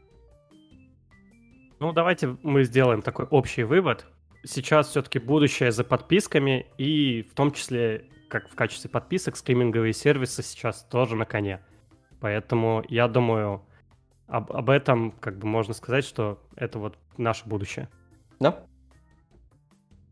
Ну, 1.79 1.91
давайте 1.91 2.37
мы 2.43 2.63
сделаем 2.63 3.01
такой 3.01 3.25
общий 3.25 3.63
вывод. 3.63 4.05
Сейчас 4.43 4.89
все-таки 4.89 5.19
будущее 5.19 5.71
за 5.71 5.83
подписками, 5.83 6.65
и 6.77 7.23
в 7.23 7.33
том 7.33 7.51
числе, 7.51 8.05
как 8.29 8.49
в 8.49 8.55
качестве 8.55 8.89
подписок, 8.89 9.35
стриминговые 9.35 9.93
сервисы 9.93 10.41
сейчас 10.41 10.83
тоже 10.83 11.15
на 11.15 11.25
коне. 11.25 11.61
Поэтому 12.19 12.83
я 12.87 13.07
думаю, 13.07 13.61
об, 14.27 14.51
об 14.51 14.69
этом 14.69 15.11
как 15.11 15.37
бы 15.37 15.47
можно 15.47 15.73
сказать, 15.73 16.05
что 16.05 16.41
это 16.55 16.79
вот 16.79 16.97
наше 17.17 17.47
будущее. 17.47 17.89
Да? 18.39 18.63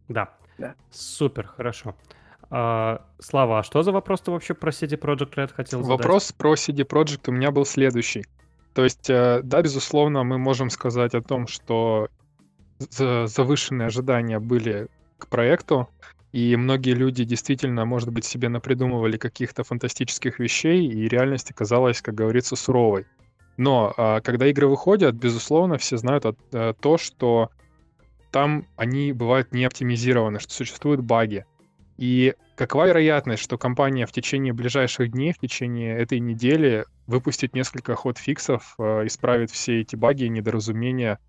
Да. 0.08 0.34
Да. 0.58 0.76
Супер, 0.92 1.48
хорошо. 1.48 1.96
А, 2.50 3.06
Слава, 3.20 3.60
а 3.60 3.64
что 3.64 3.82
за 3.84 3.92
вопрос 3.92 4.22
ты 4.22 4.32
вообще 4.32 4.54
про 4.54 4.72
CD 4.72 5.00
Project 5.00 5.34
Red 5.34 5.54
хотел 5.54 5.84
задать? 5.84 6.00
Вопрос 6.00 6.32
про 6.32 6.54
CD 6.54 6.88
Project 6.88 7.22
у 7.28 7.32
меня 7.32 7.52
был 7.52 7.66
следующий. 7.66 8.26
То 8.76 8.84
есть, 8.84 9.10
э, 9.10 9.40
да, 9.42 9.62
безусловно, 9.62 10.24
мы 10.24 10.38
можем 10.38 10.70
сказать 10.70 11.16
о 11.16 11.22
том, 11.22 11.48
что 11.48 12.10
завышенные 12.90 13.88
ожидания 13.88 14.38
были 14.40 14.90
к 15.18 15.28
проекту, 15.28 15.90
и 16.34 16.58
многие 16.58 16.94
люди 16.94 17.24
действительно, 17.24 17.86
может 17.86 18.10
быть, 18.10 18.26
себе 18.26 18.50
напридумывали 18.50 19.16
каких-то 19.16 19.64
фантастических 19.64 20.40
вещей, 20.40 20.86
и 20.86 21.08
реальность 21.08 21.52
оказалась, 21.52 22.02
как 22.02 22.16
говорится, 22.16 22.58
суровой. 22.58 23.06
Но 23.56 23.94
а, 23.96 24.20
когда 24.20 24.48
игры 24.48 24.68
выходят, 24.68 25.16
безусловно, 25.16 25.78
все 25.78 25.96
знают 25.96 26.26
э, 26.52 26.74
то, 26.78 26.98
что 26.98 27.52
там 28.30 28.68
они 28.76 29.14
бывают 29.14 29.54
не 29.54 29.64
оптимизированы, 29.64 30.42
что 30.42 30.52
существуют 30.52 31.00
баги. 31.00 31.46
И 31.98 32.36
какова 32.56 32.88
вероятность, 32.88 33.44
что 33.44 33.58
компания 33.58 34.06
в 34.06 34.12
течение 34.12 34.54
ближайших 34.54 35.12
дней, 35.12 35.34
в 35.34 35.38
течение 35.38 35.98
этой 35.98 36.20
недели 36.20 36.86
выпустит 37.08 37.54
несколько 37.54 37.96
ход-фиксов, 37.96 38.76
э, 38.80 39.06
исправит 39.06 39.52
все 39.52 39.82
эти 39.82 39.96
баги 39.96 40.24
и 40.24 40.30
недоразумения, 40.30 41.20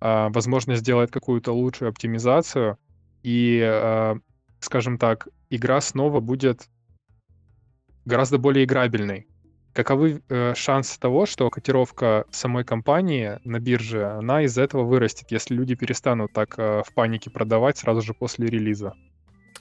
э, 0.00 0.28
возможно, 0.28 0.76
сделает 0.76 1.10
какую-то 1.10 1.52
лучшую 1.52 1.88
оптимизацию, 1.88 2.78
и, 3.22 3.60
э, 3.64 4.14
скажем 4.60 4.98
так, 4.98 5.28
игра 5.50 5.80
снова 5.80 6.20
будет 6.20 6.68
гораздо 8.04 8.38
более 8.38 8.64
играбельной. 8.64 9.26
Каковы 9.72 10.22
э, 10.28 10.54
шансы 10.54 11.00
того, 11.00 11.26
что 11.26 11.50
котировка 11.50 12.26
самой 12.30 12.64
компании 12.64 13.40
на 13.44 13.58
бирже, 13.58 14.04
она 14.04 14.42
из-за 14.42 14.62
этого 14.62 14.84
вырастет, 14.84 15.30
если 15.30 15.54
люди 15.54 15.74
перестанут 15.74 16.32
так 16.32 16.56
в 16.56 16.86
панике 16.94 17.30
продавать 17.30 17.78
сразу 17.78 18.02
же 18.02 18.14
после 18.14 18.46
релиза? 18.46 18.94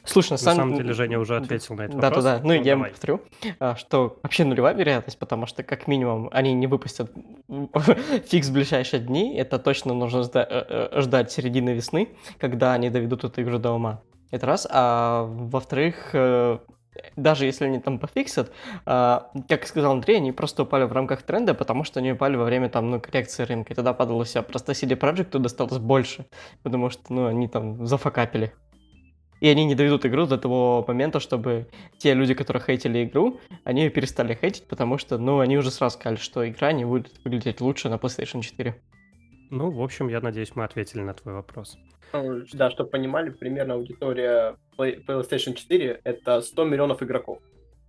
Слушай, 0.06 0.32
на, 0.32 0.38
самом... 0.38 0.58
самом 0.58 0.76
деле 0.76 0.94
Женя 0.94 1.20
уже 1.20 1.38
ответил 1.38 1.76
на 1.76 1.84
этот 1.84 1.98
да, 1.98 2.10
вопрос. 2.10 2.24
Да, 2.24 2.38
да, 2.38 2.42
ну, 2.44 2.54
ну 2.54 2.62
я 2.62 2.72
ему 2.74 2.86
повторю, 2.86 3.22
а, 3.60 3.76
что 3.76 4.20
вообще 4.22 4.44
нулевая 4.44 4.74
вероятность, 4.74 5.18
потому 5.18 5.46
что 5.46 5.64
как 5.64 5.88
минимум 5.88 6.30
они 6.34 6.54
не 6.54 6.68
выпустят 6.68 7.12
фикс 8.28 8.50
в 8.50 8.54
ближайшие 8.54 9.02
дни, 9.02 9.36
это 9.36 9.60
точно 9.60 9.94
нужно 9.94 10.30
э, 10.34 10.90
э, 10.94 11.02
ждать 11.02 11.32
середины 11.32 11.72
весны, 11.72 12.10
когда 12.38 12.74
они 12.74 12.90
доведут 12.90 13.24
эту 13.24 13.42
игру 13.42 13.60
до 13.60 13.72
ума. 13.72 14.02
Это 14.32 14.46
раз. 14.46 14.68
А 14.70 15.24
во-вторых, 15.24 16.10
э, 16.14 16.60
даже 17.16 17.46
если 17.46 17.66
они 17.66 17.80
там 17.80 17.98
пофиксят, 17.98 18.52
как 18.86 19.66
сказал 19.66 19.94
Андрей, 19.94 20.18
они 20.18 20.32
просто 20.32 20.64
упали 20.64 20.84
в 20.84 20.92
рамках 20.92 21.24
тренда, 21.24 21.54
потому 21.54 21.84
что 21.84 22.00
они 22.00 22.12
упали 22.12 22.36
во 22.36 22.44
время 22.44 22.70
там, 22.70 22.92
ну, 22.92 23.00
коррекции 23.00 23.44
рынка, 23.44 23.74
и 23.74 23.76
тогда 23.76 23.94
падало 23.94 24.26
все. 24.26 24.44
Просто 24.44 24.74
CD 24.74 24.96
Projekt 24.96 25.38
досталось 25.40 25.80
больше, 25.80 26.26
потому 26.62 26.90
что, 26.90 27.02
ну, 27.10 27.28
они 27.28 27.48
там 27.48 27.88
зафакапили 27.88 28.54
и 29.44 29.50
они 29.50 29.66
не 29.66 29.76
доведут 29.76 30.06
игру 30.06 30.26
до 30.26 30.38
того 30.38 30.86
момента, 30.88 31.20
чтобы 31.20 31.68
те 31.98 32.14
люди, 32.14 32.34
которые 32.34 32.64
хейтили 32.64 33.04
игру, 33.04 33.42
они 33.66 33.82
ее 33.82 33.90
перестали 33.90 34.34
хейтить, 34.34 34.66
потому 34.70 34.98
что, 34.98 35.18
ну, 35.18 35.40
они 35.40 35.58
уже 35.58 35.70
сразу 35.70 35.98
сказали, 35.98 36.16
что 36.16 36.48
игра 36.48 36.72
не 36.72 36.86
будет 36.86 37.12
выглядеть 37.26 37.60
лучше 37.60 37.90
на 37.90 37.96
PlayStation 37.96 38.40
4. 38.40 38.74
Ну, 39.50 39.70
в 39.70 39.82
общем, 39.82 40.08
я 40.08 40.22
надеюсь, 40.22 40.56
мы 40.56 40.64
ответили 40.64 41.02
на 41.02 41.14
твой 41.14 41.34
вопрос. 41.34 41.78
Ну, 42.14 42.44
да, 42.54 42.72
чтобы 42.72 42.90
понимали, 42.90 43.32
примерно 43.32 43.74
аудитория 43.74 44.56
PlayStation 44.78 45.56
4— 45.56 46.00
это 46.06 46.40
100 46.40 46.64
миллионов 46.64 47.04
игроков, 47.04 47.40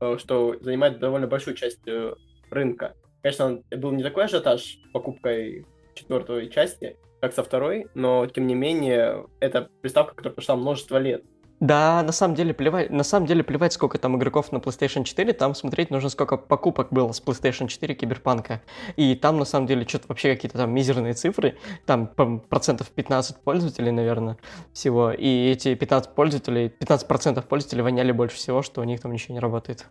э, 0.00 0.16
что 0.18 0.56
занимает 0.60 0.98
довольно 0.98 1.28
большую 1.28 1.54
часть 1.54 1.86
э, 1.86 2.14
рынка. 2.50 2.96
конечно, 3.22 3.62
был 3.70 3.92
не 3.92 4.02
такой 4.02 4.24
ажиотаж 4.24 4.80
покупкой 4.92 5.64
четвертой 5.94 6.48
части, 6.48 6.96
как 7.20 7.32
со 7.32 7.44
второй, 7.44 7.86
но, 7.94 8.26
тем 8.26 8.48
не 8.48 8.56
менее, 8.56 9.28
это 9.38 9.70
приставка, 9.82 10.16
которая 10.16 10.34
прошла 10.34 10.56
множество 10.56 10.98
лет. 10.98 11.22
Да, 11.60 12.02
на 12.02 12.12
самом 12.12 12.34
деле 12.34 12.52
плевать, 12.52 12.90
на 12.90 13.04
самом 13.04 13.26
деле 13.26 13.44
плевать, 13.44 13.72
сколько 13.72 13.96
там 13.98 14.16
игроков 14.16 14.50
на 14.50 14.58
PlayStation 14.58 15.04
4, 15.04 15.32
там 15.34 15.54
смотреть 15.54 15.90
нужно, 15.90 16.08
сколько 16.08 16.36
покупок 16.36 16.88
было 16.90 17.12
с 17.12 17.22
PlayStation 17.22 17.68
4 17.68 17.94
Киберпанка. 17.94 18.60
И 18.96 19.14
там, 19.14 19.38
на 19.38 19.44
самом 19.44 19.66
деле, 19.66 19.86
что-то 19.86 20.06
вообще 20.08 20.34
какие-то 20.34 20.58
там 20.58 20.72
мизерные 20.72 21.14
цифры, 21.14 21.56
там 21.86 22.08
процентов 22.48 22.90
15 22.90 23.36
пользователей, 23.38 23.92
наверное, 23.92 24.36
всего. 24.72 25.12
И 25.12 25.46
эти 25.46 25.74
15 25.74 26.14
пользователей, 26.14 26.68
15 26.68 27.06
процентов 27.06 27.46
пользователей 27.46 27.82
воняли 27.82 28.12
больше 28.12 28.36
всего, 28.36 28.62
что 28.62 28.80
у 28.80 28.84
них 28.84 29.00
там 29.00 29.12
ничего 29.12 29.34
не 29.34 29.40
работает. 29.40 29.86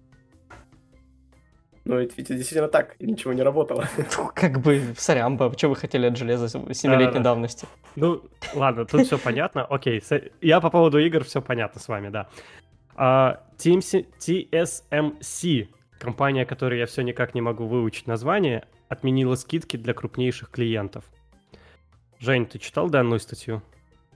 Ну, 1.86 1.98
это 1.98 2.14
ведь 2.16 2.28
действительно 2.28 2.70
так, 2.70 2.96
ничего 3.00 3.34
не 3.34 3.42
работало. 3.42 3.88
Ну, 4.18 4.32
как 4.34 4.62
бы, 4.62 4.94
сорямба, 4.98 5.52
что 5.58 5.68
вы 5.70 5.76
хотели 5.76 6.06
от 6.08 6.18
железа 6.18 6.46
7-летней 6.46 7.20
давности? 7.22 7.68
Ну, 7.96 8.24
ладно, 8.54 8.86
тут 8.86 9.06
все 9.06 9.18
понятно. 9.18 9.66
Окей, 9.66 10.02
я 10.42 10.62
по 10.62 10.70
поводу 10.70 11.00
игр 11.00 11.24
все 11.24 11.42
понятно 11.42 11.82
с 11.82 11.88
вами, 11.88 12.10
да. 12.10 12.30
Uh, 12.96 13.38
TSMC, 14.20 15.68
компания, 16.00 16.46
которой 16.46 16.80
я 16.80 16.86
все 16.86 17.02
никак 17.02 17.34
не 17.36 17.42
могу 17.42 17.66
выучить 17.66 18.08
название, 18.08 18.66
отменила 18.88 19.36
скидки 19.36 19.78
для 19.78 19.94
крупнейших 19.94 20.50
клиентов. 20.52 21.04
Жень, 22.20 22.46
ты 22.46 22.60
читал 22.60 22.90
данную 22.90 23.20
статью? 23.20 23.62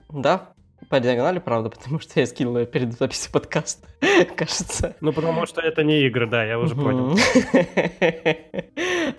Да, 0.08 0.54
по 0.88 1.00
диагонали, 1.00 1.38
правда, 1.38 1.70
потому 1.76 2.00
что 2.00 2.20
я 2.20 2.26
скинул 2.26 2.58
ее 2.58 2.66
перед 2.66 2.92
записью 2.92 3.32
подкаста, 3.32 3.88
кажется. 4.36 4.96
Ну, 5.00 5.12
потому 5.12 5.46
что 5.46 5.60
это 5.60 5.84
не 5.84 6.06
игры, 6.06 6.26
да, 6.26 6.44
я 6.44 6.58
уже 6.58 6.74
понял. 6.74 7.16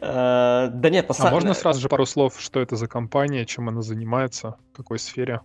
А, 0.01 0.67
да 0.67 0.89
нет, 0.89 1.07
на 1.07 1.13
самом 1.13 1.31
А 1.31 1.33
можно 1.35 1.53
сразу 1.53 1.81
же 1.81 1.89
пару 1.89 2.05
слов, 2.05 2.39
что 2.39 2.59
это 2.59 2.75
за 2.75 2.87
компания, 2.87 3.45
чем 3.45 3.69
она 3.69 3.81
занимается, 3.81 4.55
в 4.71 4.77
какой 4.77 4.99
сфере? 4.99 5.41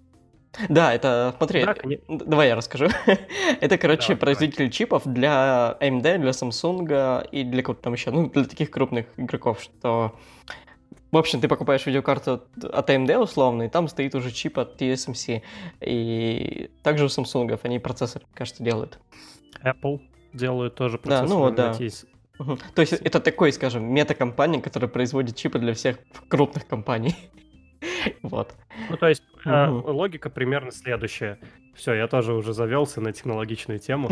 Да, 0.68 0.94
это, 0.94 1.34
смотри, 1.38 1.64
да, 1.64 1.74
давай 2.08 2.48
я 2.48 2.56
расскажу. 2.56 2.88
это, 3.60 3.78
короче, 3.78 4.08
давай, 4.08 4.20
производитель 4.20 4.58
давай. 4.58 4.70
чипов 4.70 5.02
для 5.04 5.76
AMD, 5.80 6.18
для 6.18 6.30
Samsung 6.30 7.26
и 7.30 7.42
для 7.42 7.62
кого-то 7.62 7.82
там 7.82 7.94
еще, 7.94 8.10
ну, 8.10 8.30
для 8.30 8.44
таких 8.44 8.70
крупных 8.70 9.06
игроков, 9.16 9.60
что 9.60 10.14
в 11.14 11.18
общем, 11.18 11.40
ты 11.40 11.48
покупаешь 11.48 11.86
видеокарту 11.86 12.42
от 12.62 12.90
AMD 12.90 13.16
условно, 13.18 13.62
и 13.62 13.68
там 13.68 13.88
стоит 13.88 14.14
уже 14.14 14.30
чип 14.32 14.58
от 14.58 14.80
TSMC. 14.80 15.42
И 15.80 16.70
также 16.82 17.04
у 17.04 17.08
Samsung 17.08 17.58
они 17.62 17.78
процессор, 17.78 18.22
кажется, 18.34 18.62
делают. 18.62 18.98
Apple 19.62 20.00
делают 20.32 20.74
тоже 20.74 20.98
процессор. 20.98 21.28
Да, 21.28 21.34
ну 21.34 21.40
вот, 21.40 21.54
да. 21.54 21.76
Угу. 22.38 22.58
То 22.74 22.80
есть 22.80 22.94
это 22.94 23.20
такой, 23.20 23.52
скажем, 23.52 23.84
мета-компания, 23.84 24.60
которая 24.60 24.88
производит 24.88 25.36
чипы 25.36 25.60
для 25.60 25.72
всех 25.72 25.98
крупных 26.28 26.66
компаний. 26.66 27.14
вот. 28.22 28.54
Ну, 28.90 28.96
то 28.96 29.08
есть 29.08 29.22
э, 29.44 29.66
логика 29.68 30.30
примерно 30.30 30.70
следующая. 30.70 31.38
Все, 31.74 31.94
я 31.94 32.06
тоже 32.06 32.32
уже 32.34 32.52
завелся 32.52 33.00
на 33.00 33.12
технологичную 33.12 33.78
тему. 33.78 34.10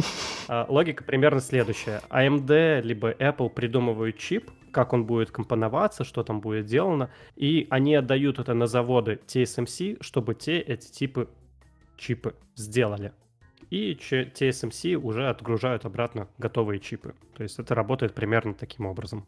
э, 0.49 0.65
логика 0.69 1.05
примерно 1.05 1.41
следующая. 1.41 2.03
AMD 2.11 2.83
либо 2.83 3.13
Apple 3.13 3.51
придумывают 3.51 4.19
чип, 4.19 4.51
как 4.73 4.93
он 4.93 5.05
будет 5.05 5.31
компоноваться, 5.31 6.05
что 6.05 6.23
там 6.23 6.41
будет 6.41 6.67
сделано, 6.67 7.11
и 7.37 7.67
они 7.71 7.95
отдают 7.95 8.39
это 8.39 8.55
на 8.55 8.67
заводы 8.67 9.21
TSMC, 9.27 9.99
чтобы 10.01 10.35
те 10.35 10.59
эти 10.59 10.91
типы 10.91 11.29
чипы 11.97 12.35
сделали. 12.57 13.13
И 13.71 13.95
TSMC 13.95 14.97
уже 14.97 15.29
отгружают 15.29 15.87
обратно 15.87 16.29
готовые 16.37 16.79
чипы. 16.79 17.15
То 17.35 17.43
есть 17.43 17.59
это 17.59 17.75
работает 17.75 18.13
примерно 18.13 18.55
таким 18.55 18.87
образом. 18.87 19.27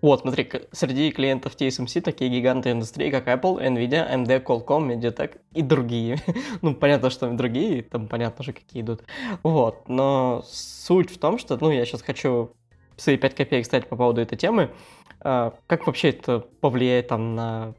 Вот, 0.00 0.20
смотри, 0.20 0.48
среди 0.72 1.10
клиентов 1.10 1.56
TSMC 1.56 2.00
такие 2.00 2.30
гиганты 2.30 2.70
индустрии, 2.70 3.10
как 3.10 3.26
Apple, 3.26 3.60
Nvidia, 3.60 4.12
AMD, 4.12 4.44
Qualcomm, 4.44 4.88
MediaTek 4.88 5.38
и 5.54 5.62
другие. 5.62 6.18
ну, 6.62 6.74
понятно, 6.74 7.10
что 7.10 7.30
другие, 7.30 7.82
там 7.82 8.08
понятно 8.08 8.44
же, 8.44 8.52
какие 8.52 8.82
идут. 8.82 9.02
Вот, 9.42 9.88
но 9.88 10.42
суть 10.46 11.10
в 11.10 11.18
том, 11.18 11.38
что, 11.38 11.58
ну, 11.60 11.70
я 11.70 11.84
сейчас 11.84 12.02
хочу 12.02 12.52
свои 12.96 13.16
5 13.16 13.34
копеек, 13.34 13.64
кстати, 13.64 13.86
по 13.86 13.96
поводу 13.96 14.20
этой 14.20 14.36
темы. 14.36 14.70
А, 15.20 15.54
как 15.66 15.86
вообще 15.86 16.10
это 16.10 16.40
повлияет 16.60 17.08
там 17.08 17.34
на 17.34 17.74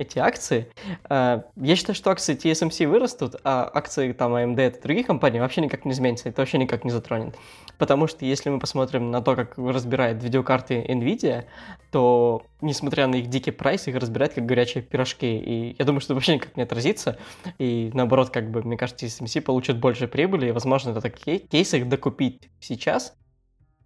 эти 0.00 0.18
акции. 0.18 0.66
А, 1.08 1.44
я 1.56 1.76
считаю, 1.76 1.94
что 1.94 2.10
акции 2.10 2.34
TSMC 2.34 2.88
вырастут, 2.88 3.36
а 3.44 3.70
акции 3.72 4.12
там 4.12 4.34
AMD 4.34 4.78
и 4.78 4.82
других 4.82 5.06
компаний 5.06 5.40
вообще 5.40 5.60
никак 5.60 5.84
не 5.84 5.92
изменятся, 5.92 6.30
это 6.30 6.40
вообще 6.40 6.58
никак 6.58 6.84
не 6.84 6.90
затронет. 6.90 7.36
Потому 7.76 8.06
что 8.06 8.24
если 8.24 8.48
мы 8.48 8.58
посмотрим 8.58 9.10
на 9.10 9.20
то, 9.20 9.36
как 9.36 9.58
разбирает 9.58 10.22
видеокарты 10.22 10.82
Nvidia, 10.88 11.44
то, 11.90 12.42
несмотря 12.62 13.06
на 13.06 13.16
их 13.16 13.28
дикий 13.28 13.50
прайс, 13.50 13.86
их 13.88 13.96
разбирают 13.96 14.34
как 14.34 14.46
горячие 14.46 14.82
пирожки. 14.82 15.38
И 15.38 15.76
я 15.78 15.84
думаю, 15.84 16.00
что 16.00 16.14
вообще 16.14 16.34
никак 16.34 16.56
не 16.56 16.62
отразится. 16.62 17.18
И 17.58 17.90
наоборот, 17.92 18.30
как 18.30 18.50
бы, 18.50 18.62
мне 18.62 18.76
кажется, 18.76 19.06
TSMC 19.06 19.42
получит 19.42 19.78
больше 19.78 20.08
прибыли, 20.08 20.48
и, 20.48 20.52
возможно, 20.52 20.90
это 20.90 21.10
кейсы 21.10 21.78
их 21.78 21.88
докупить 21.88 22.48
сейчас, 22.58 23.14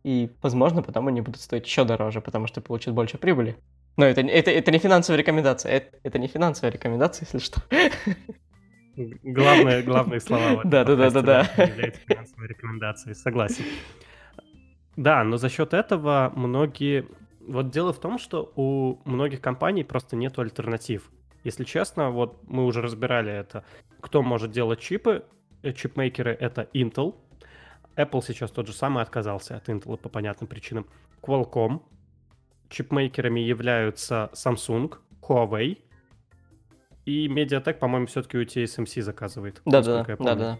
и, 0.04 0.30
возможно, 0.42 0.82
потом 0.82 1.08
они 1.08 1.22
будут 1.22 1.40
стоить 1.40 1.66
еще 1.66 1.84
дороже, 1.84 2.20
потому 2.20 2.46
что 2.46 2.60
получат 2.60 2.94
больше 2.94 3.18
прибыли. 3.18 3.56
Но 3.96 4.04
это, 4.04 4.20
это, 4.22 4.50
это 4.50 4.70
не 4.70 4.78
финансовая 4.78 5.18
рекомендация. 5.18 5.72
Это, 5.72 5.98
это 6.02 6.18
не 6.18 6.26
финансовая 6.26 6.72
рекомендация, 6.72 7.26
если 7.26 7.38
что. 7.38 7.62
Главные, 8.96 9.82
главные 9.82 10.20
слова. 10.20 10.62
Да, 10.64 10.84
да, 10.84 10.96
да, 10.96 11.10
да, 11.10 11.22
да. 11.22 11.64
Является 11.64 12.00
финансовой 12.06 12.48
рекомендацией, 12.48 13.14
согласен. 13.14 13.64
Да, 14.96 15.24
но 15.24 15.36
за 15.36 15.48
счет 15.48 15.74
этого 15.74 16.32
многие... 16.34 17.06
Вот 17.40 17.70
дело 17.70 17.92
в 17.92 18.00
том, 18.00 18.18
что 18.18 18.52
у 18.56 19.00
многих 19.04 19.40
компаний 19.40 19.84
просто 19.84 20.16
нет 20.16 20.38
альтернатив. 20.38 21.10
Если 21.42 21.64
честно, 21.64 22.10
вот 22.10 22.48
мы 22.48 22.64
уже 22.64 22.80
разбирали 22.80 23.30
это. 23.30 23.64
Кто 24.00 24.22
может 24.22 24.50
делать 24.50 24.80
чипы? 24.80 25.24
Э, 25.62 25.72
чипмейкеры— 25.72 26.32
это 26.40 26.68
Intel, 26.72 27.14
Apple 27.96 28.22
сейчас 28.26 28.50
тот 28.50 28.66
же 28.66 28.72
самый 28.72 29.02
отказался 29.02 29.56
от 29.56 29.68
Intel 29.68 29.96
по 29.96 30.08
понятным 30.08 30.48
причинам. 30.48 30.86
Qualcomm. 31.22 31.80
Чипмейкерами 32.68 33.40
являются 33.40 34.30
Samsung, 34.32 34.94
Huawei. 35.22 35.78
И 37.04 37.28
Mediatek, 37.28 37.74
по-моему, 37.74 38.06
все-таки 38.06 38.38
у 38.38 38.42
TSMC 38.42 39.02
заказывает. 39.02 39.60
Да, 39.64 39.82
да, 39.82 40.04
да, 40.04 40.34
да. 40.34 40.58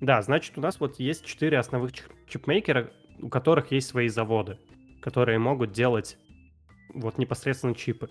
Да, 0.00 0.22
значит, 0.22 0.58
у 0.58 0.60
нас 0.60 0.80
вот 0.80 0.98
есть 0.98 1.24
четыре 1.24 1.58
основных 1.58 1.92
чипмейкера, 2.26 2.90
у 3.20 3.28
которых 3.28 3.70
есть 3.70 3.88
свои 3.88 4.08
заводы, 4.08 4.58
которые 5.00 5.38
могут 5.38 5.72
делать 5.72 6.18
вот 6.94 7.18
непосредственно 7.18 7.74
чипы. 7.74 8.08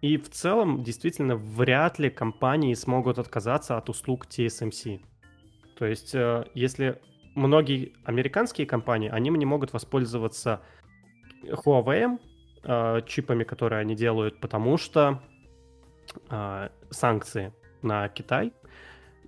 И 0.00 0.16
в 0.18 0.30
целом, 0.30 0.82
действительно, 0.82 1.36
вряд 1.36 1.98
ли 1.98 2.10
компании 2.10 2.74
смогут 2.74 3.18
отказаться 3.18 3.76
от 3.76 3.88
услуг 3.88 4.26
TSMC. 4.26 5.00
То 5.78 5.86
есть, 5.86 6.14
э, 6.14 6.44
если 6.54 7.00
многие 7.34 7.92
американские 8.04 8.66
компании, 8.66 9.10
они 9.10 9.30
не 9.30 9.46
могут 9.46 9.72
воспользоваться 9.72 10.62
Huawei, 11.50 12.18
э, 12.62 13.00
чипами, 13.06 13.44
которые 13.44 13.80
они 13.80 13.94
делают, 13.94 14.40
потому 14.40 14.76
что 14.76 15.20
э, 16.30 16.68
санкции 16.90 17.52
на 17.82 18.08
Китай. 18.08 18.52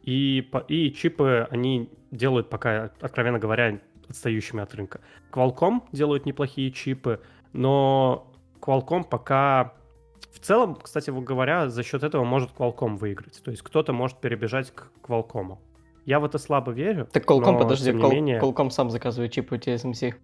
И, 0.03 0.51
и 0.69 0.93
чипы 0.93 1.47
они 1.51 1.91
делают 2.11 2.49
пока, 2.49 2.91
откровенно 3.01 3.39
говоря, 3.39 3.81
отстающими 4.09 4.62
от 4.62 4.75
рынка. 4.75 5.01
Qualcomm 5.33 5.83
делают 5.93 6.27
неплохие 6.27 6.71
чипы, 6.71 7.21
но 7.53 8.33
Qualcomm 8.61 9.05
пока... 9.09 9.75
В 10.33 10.41
целом, 10.41 10.77
кстати 10.77 11.11
говоря, 11.11 11.69
за 11.69 11.83
счет 11.83 12.03
этого 12.03 12.25
может 12.25 12.51
Qualcomm 12.57 12.97
выиграть. 12.97 13.43
То 13.43 13.51
есть 13.51 13.62
кто-то 13.62 13.93
может 13.93 14.19
перебежать 14.19 14.71
к 14.71 14.91
Qualcomm. 15.03 15.59
Я 16.05 16.21
в 16.21 16.25
это 16.25 16.39
слабо 16.39 16.73
верю. 16.73 17.07
Так 17.12 17.25
Qualcomm, 17.25 17.59
подожди, 17.59 17.91
Qual- 17.91 18.11
менее... 18.11 18.41
Qualcomm 18.41 18.71
сам 18.71 18.91
заказывает 18.91 19.33
чипы 19.33 19.57
у 19.57 19.59
TSMC. 19.59 20.14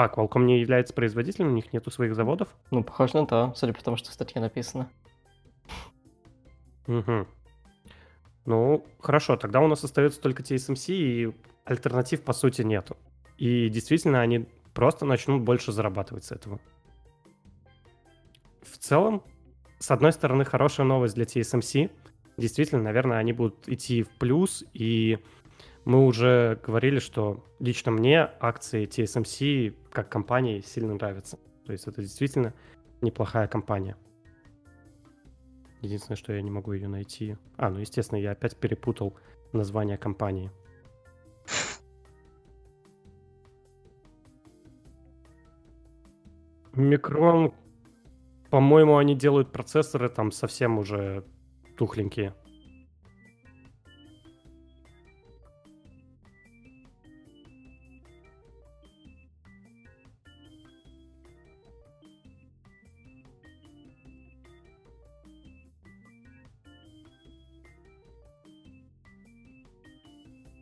А, 0.00 0.06
Qualcomm 0.06 0.44
не 0.44 0.60
является 0.60 0.94
производителем, 0.94 1.48
у 1.48 1.54
них 1.54 1.72
нету 1.72 1.90
своих 1.90 2.14
заводов? 2.14 2.48
Ну, 2.70 2.84
похоже 2.84 3.16
на 3.16 3.26
то, 3.26 3.52
судя 3.56 3.72
по 3.72 3.82
тому, 3.82 3.96
что 3.96 4.10
в 4.10 4.14
статье 4.14 4.40
написано. 4.40 4.88
Угу. 6.86 7.26
Ну, 8.44 8.86
хорошо, 9.00 9.36
тогда 9.36 9.60
у 9.60 9.66
нас 9.66 9.82
остается 9.82 10.20
только 10.20 10.44
TSMC, 10.44 10.94
и 10.94 11.36
альтернатив, 11.64 12.22
по 12.22 12.32
сути, 12.32 12.62
нету. 12.62 12.96
И 13.38 13.68
действительно, 13.70 14.20
они 14.20 14.46
просто 14.72 15.04
начнут 15.04 15.42
больше 15.42 15.72
зарабатывать 15.72 16.24
с 16.24 16.30
этого. 16.30 16.60
В 18.62 18.78
целом, 18.78 19.24
с 19.80 19.90
одной 19.90 20.12
стороны, 20.12 20.44
хорошая 20.44 20.86
новость 20.86 21.16
для 21.16 21.24
TSMC— 21.24 21.90
действительно, 22.38 22.82
наверное, 22.82 23.18
они 23.18 23.32
будут 23.32 23.68
идти 23.68 24.04
в 24.04 24.10
плюс, 24.10 24.64
и 24.72 25.18
мы 25.88 26.04
уже 26.04 26.60
говорили, 26.62 26.98
что 26.98 27.42
лично 27.60 27.90
мне 27.90 28.30
акции 28.40 28.86
TSMC 28.86 29.74
как 29.90 30.10
компании 30.10 30.60
сильно 30.60 30.92
нравятся. 30.92 31.38
То 31.64 31.72
есть 31.72 31.86
это 31.88 32.02
действительно 32.02 32.52
неплохая 33.00 33.48
компания. 33.48 33.96
Единственное, 35.80 36.18
что 36.18 36.34
я 36.34 36.42
не 36.42 36.50
могу 36.50 36.74
ее 36.74 36.88
найти. 36.88 37.38
А, 37.56 37.70
ну, 37.70 37.78
естественно, 37.78 38.18
я 38.18 38.32
опять 38.32 38.54
перепутал 38.58 39.16
название 39.54 39.96
компании. 39.96 40.50
Микрон, 46.74 47.54
по-моему, 48.50 48.98
они 48.98 49.14
делают 49.14 49.52
процессоры 49.52 50.10
там 50.10 50.32
совсем 50.32 50.76
уже 50.78 51.24
тухленькие. 51.78 52.34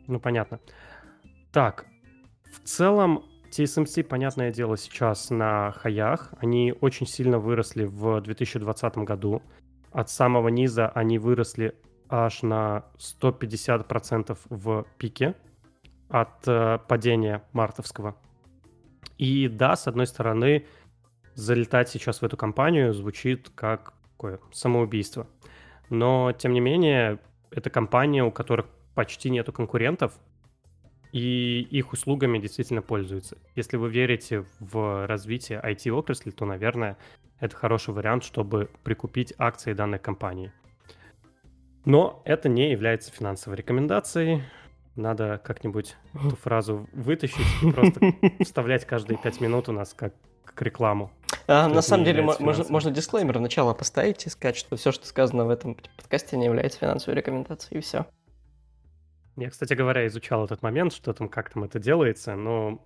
Ну, 0.07 0.19
понятно. 0.19 0.59
Так, 1.51 1.85
в 2.51 2.59
целом, 2.67 3.25
TSMC, 3.51 4.03
понятное 4.03 4.51
дело, 4.51 4.77
сейчас 4.77 5.29
на 5.29 5.71
хаях. 5.71 6.33
Они 6.39 6.73
очень 6.81 7.07
сильно 7.07 7.39
выросли 7.39 7.85
в 7.85 8.21
2020 8.21 8.97
году. 8.99 9.41
От 9.91 10.09
самого 10.09 10.49
низа 10.49 10.89
они 10.89 11.17
выросли 11.19 11.75
аж 12.09 12.41
на 12.41 12.85
150% 12.97 14.37
в 14.49 14.85
пике 14.97 15.35
от 16.09 16.47
э, 16.47 16.79
падения 16.87 17.43
мартовского. 17.51 18.15
И 19.17 19.47
да, 19.47 19.75
с 19.75 19.87
одной 19.87 20.07
стороны, 20.07 20.65
залетать 21.33 21.89
сейчас 21.89 22.21
в 22.21 22.25
эту 22.25 22.37
компанию 22.37 22.93
звучит 22.93 23.49
как 23.55 23.93
самоубийство. 24.51 25.27
Но, 25.89 26.31
тем 26.33 26.53
не 26.53 26.59
менее, 26.59 27.19
это 27.51 27.69
компания, 27.69 28.23
у 28.23 28.31
которых 28.31 28.67
почти 28.97 29.29
нету 29.29 29.53
конкурентов, 29.53 30.13
и 31.11 31.61
их 31.69 31.93
услугами 31.93 32.39
действительно 32.39 32.81
пользуются. 32.81 33.37
Если 33.55 33.77
вы 33.77 33.91
верите 33.91 34.43
в 34.59 35.05
развитие 35.05 35.61
IT-отрасли, 35.63 36.31
то, 36.31 36.45
наверное, 36.45 36.97
это 37.39 37.55
хороший 37.55 37.93
вариант, 37.93 38.23
чтобы 38.23 38.71
прикупить 38.83 39.35
акции 39.37 39.73
данной 39.73 39.99
компании. 39.99 40.51
Но 41.85 42.23
это 42.25 42.49
не 42.49 42.71
является 42.71 43.11
финансовой 43.11 43.55
рекомендацией. 43.57 44.41
Надо 44.95 45.39
как-нибудь 45.43 45.95
эту 46.15 46.35
фразу 46.35 46.89
вытащить 46.91 47.45
и 47.61 47.71
просто 47.71 47.99
вставлять 48.43 48.85
каждые 48.85 49.19
пять 49.19 49.39
минут 49.39 49.69
у 49.69 49.73
нас 49.73 49.93
как, 49.93 50.15
как 50.43 50.59
рекламу. 50.63 51.11
А, 51.45 51.67
на 51.67 51.83
самом 51.83 52.03
деле, 52.03 52.23
можно, 52.23 52.65
можно 52.67 52.89
дисклеймер 52.89 53.37
начала 53.37 53.75
поставить 53.75 54.25
и 54.25 54.29
сказать, 54.29 54.57
что 54.57 54.75
все, 54.75 54.91
что 54.91 55.05
сказано 55.05 55.45
в 55.45 55.51
этом 55.51 55.77
подкасте, 55.97 56.35
не 56.35 56.45
является 56.45 56.79
финансовой 56.79 57.15
рекомендацией, 57.15 57.77
и 57.77 57.81
все. 57.83 58.07
Я, 59.37 59.51
кстати 59.51 59.73
говоря, 59.73 60.07
изучал 60.07 60.45
этот 60.45 60.63
момент, 60.63 60.91
что 60.93 61.13
там, 61.13 61.29
как 61.29 61.51
там 61.51 61.63
это 61.63 61.79
делается, 61.79 62.35
но 62.35 62.83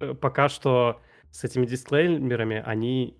э, 0.00 0.14
пока 0.14 0.48
что 0.48 1.02
с 1.30 1.44
этими 1.44 1.66
дисклеймерами 1.66 2.62
они 2.64 3.18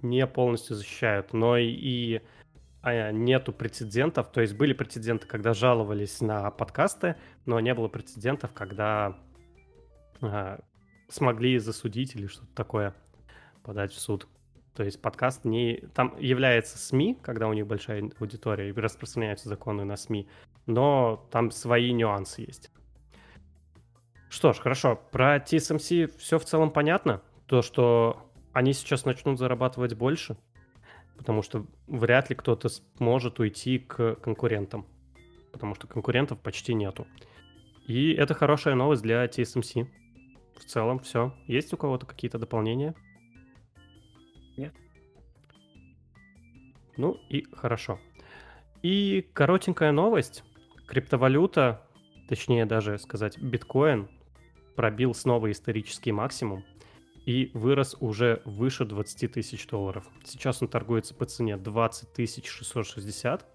не 0.00 0.26
полностью 0.26 0.76
защищают, 0.76 1.34
но 1.34 1.58
и 1.58 2.22
а, 2.80 3.12
нету 3.12 3.52
прецедентов, 3.52 4.32
то 4.32 4.40
есть 4.40 4.54
были 4.54 4.72
прецеденты, 4.72 5.26
когда 5.26 5.52
жаловались 5.52 6.22
на 6.22 6.50
подкасты, 6.50 7.16
но 7.44 7.60
не 7.60 7.74
было 7.74 7.88
прецедентов, 7.88 8.52
когда 8.54 9.18
а, 10.22 10.60
смогли 11.08 11.58
засудить 11.58 12.14
или 12.14 12.28
что-то 12.28 12.54
такое 12.54 12.94
подать 13.62 13.92
в 13.92 14.00
суд. 14.00 14.26
То 14.74 14.84
есть 14.84 15.02
подкаст 15.02 15.44
не... 15.44 15.82
Там 15.92 16.16
является 16.18 16.78
СМИ, 16.78 17.18
когда 17.20 17.48
у 17.48 17.52
них 17.52 17.66
большая 17.66 18.10
аудитория, 18.20 18.68
и 18.68 18.72
распространяются 18.72 19.48
законы 19.48 19.84
на 19.84 19.96
СМИ, 19.96 20.28
но 20.68 21.26
там 21.30 21.50
свои 21.50 21.92
нюансы 21.92 22.42
есть. 22.42 22.70
Что 24.28 24.52
ж, 24.52 24.58
хорошо. 24.58 25.00
Про 25.10 25.38
TSMC 25.38 26.18
все 26.18 26.38
в 26.38 26.44
целом 26.44 26.70
понятно. 26.70 27.22
То, 27.46 27.62
что 27.62 28.30
они 28.52 28.74
сейчас 28.74 29.06
начнут 29.06 29.38
зарабатывать 29.38 29.94
больше, 29.94 30.36
потому 31.16 31.42
что 31.42 31.66
вряд 31.86 32.28
ли 32.28 32.36
кто-то 32.36 32.68
сможет 32.68 33.40
уйти 33.40 33.78
к 33.78 34.16
конкурентам, 34.16 34.86
потому 35.52 35.74
что 35.74 35.86
конкурентов 35.86 36.38
почти 36.38 36.74
нету. 36.74 37.06
И 37.86 38.12
это 38.12 38.34
хорошая 38.34 38.74
новость 38.74 39.02
для 39.02 39.24
TSMC. 39.24 39.88
В 40.58 40.64
целом 40.64 40.98
все. 40.98 41.32
Есть 41.46 41.72
у 41.72 41.78
кого-то 41.78 42.04
какие-то 42.04 42.38
дополнения? 42.38 42.94
Нет. 44.58 44.74
Ну 46.98 47.16
и 47.30 47.46
хорошо. 47.54 47.98
И 48.82 49.26
коротенькая 49.32 49.92
новость. 49.92 50.44
Криптовалюта, 50.88 51.86
точнее 52.28 52.66
даже 52.66 52.98
сказать 52.98 53.38
биткоин, 53.38 54.08
пробил 54.74 55.14
снова 55.14 55.50
исторический 55.52 56.12
максимум 56.12 56.64
и 57.26 57.50
вырос 57.52 57.96
уже 58.00 58.40
выше 58.44 58.86
20 58.86 59.32
тысяч 59.32 59.66
долларов. 59.66 60.08
Сейчас 60.24 60.62
он 60.62 60.68
торгуется 60.68 61.14
по 61.14 61.26
цене 61.26 61.56
20 61.58 62.12
тысяч 62.12 62.48
660. 62.48 63.46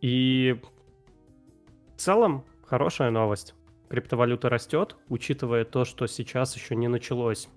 И 0.00 0.58
в 1.94 2.00
целом 2.00 2.44
хорошая 2.64 3.10
новость. 3.10 3.54
Криптовалюта 3.90 4.48
растет, 4.48 4.96
учитывая 5.08 5.64
то, 5.64 5.84
что 5.84 6.06
сейчас 6.06 6.56
еще 6.56 6.76
не 6.76 6.88
началось 6.88 7.48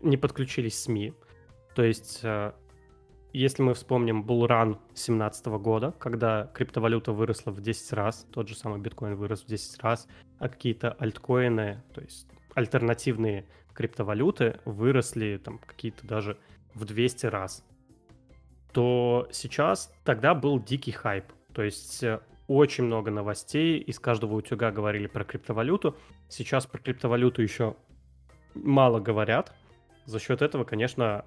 не 0.00 0.16
подключились 0.16 0.80
СМИ. 0.80 1.14
То 1.74 1.82
есть, 1.82 2.20
э, 2.22 2.52
если 3.32 3.62
мы 3.62 3.74
вспомним 3.74 4.22
булран 4.22 4.72
2017 4.88 5.46
года, 5.46 5.94
когда 5.98 6.50
криптовалюта 6.54 7.12
выросла 7.12 7.50
в 7.50 7.60
10 7.60 7.92
раз, 7.92 8.26
тот 8.32 8.48
же 8.48 8.54
самый 8.54 8.80
биткоин 8.80 9.16
вырос 9.16 9.42
в 9.42 9.46
10 9.46 9.82
раз, 9.82 10.06
а 10.38 10.48
какие-то 10.48 10.92
альткоины, 10.92 11.82
то 11.94 12.00
есть 12.00 12.28
альтернативные 12.54 13.46
криптовалюты 13.74 14.60
выросли 14.64 15.40
там 15.42 15.58
какие-то 15.58 16.06
даже 16.06 16.36
в 16.74 16.84
200 16.84 17.26
раз, 17.26 17.64
то 18.72 19.28
сейчас 19.32 19.92
тогда 20.04 20.34
был 20.34 20.60
дикий 20.62 20.92
хайп. 20.92 21.24
То 21.52 21.62
есть 21.62 22.02
э, 22.02 22.20
очень 22.48 22.84
много 22.84 23.10
новостей, 23.10 23.78
из 23.78 23.98
каждого 23.98 24.34
утюга 24.34 24.70
говорили 24.70 25.06
про 25.06 25.24
криптовалюту. 25.24 25.96
Сейчас 26.28 26.66
про 26.66 26.78
криптовалюту 26.78 27.42
еще 27.42 27.76
мало 28.54 29.00
говорят, 29.00 29.54
за 30.04 30.18
счет 30.18 30.42
этого, 30.42 30.64
конечно, 30.64 31.24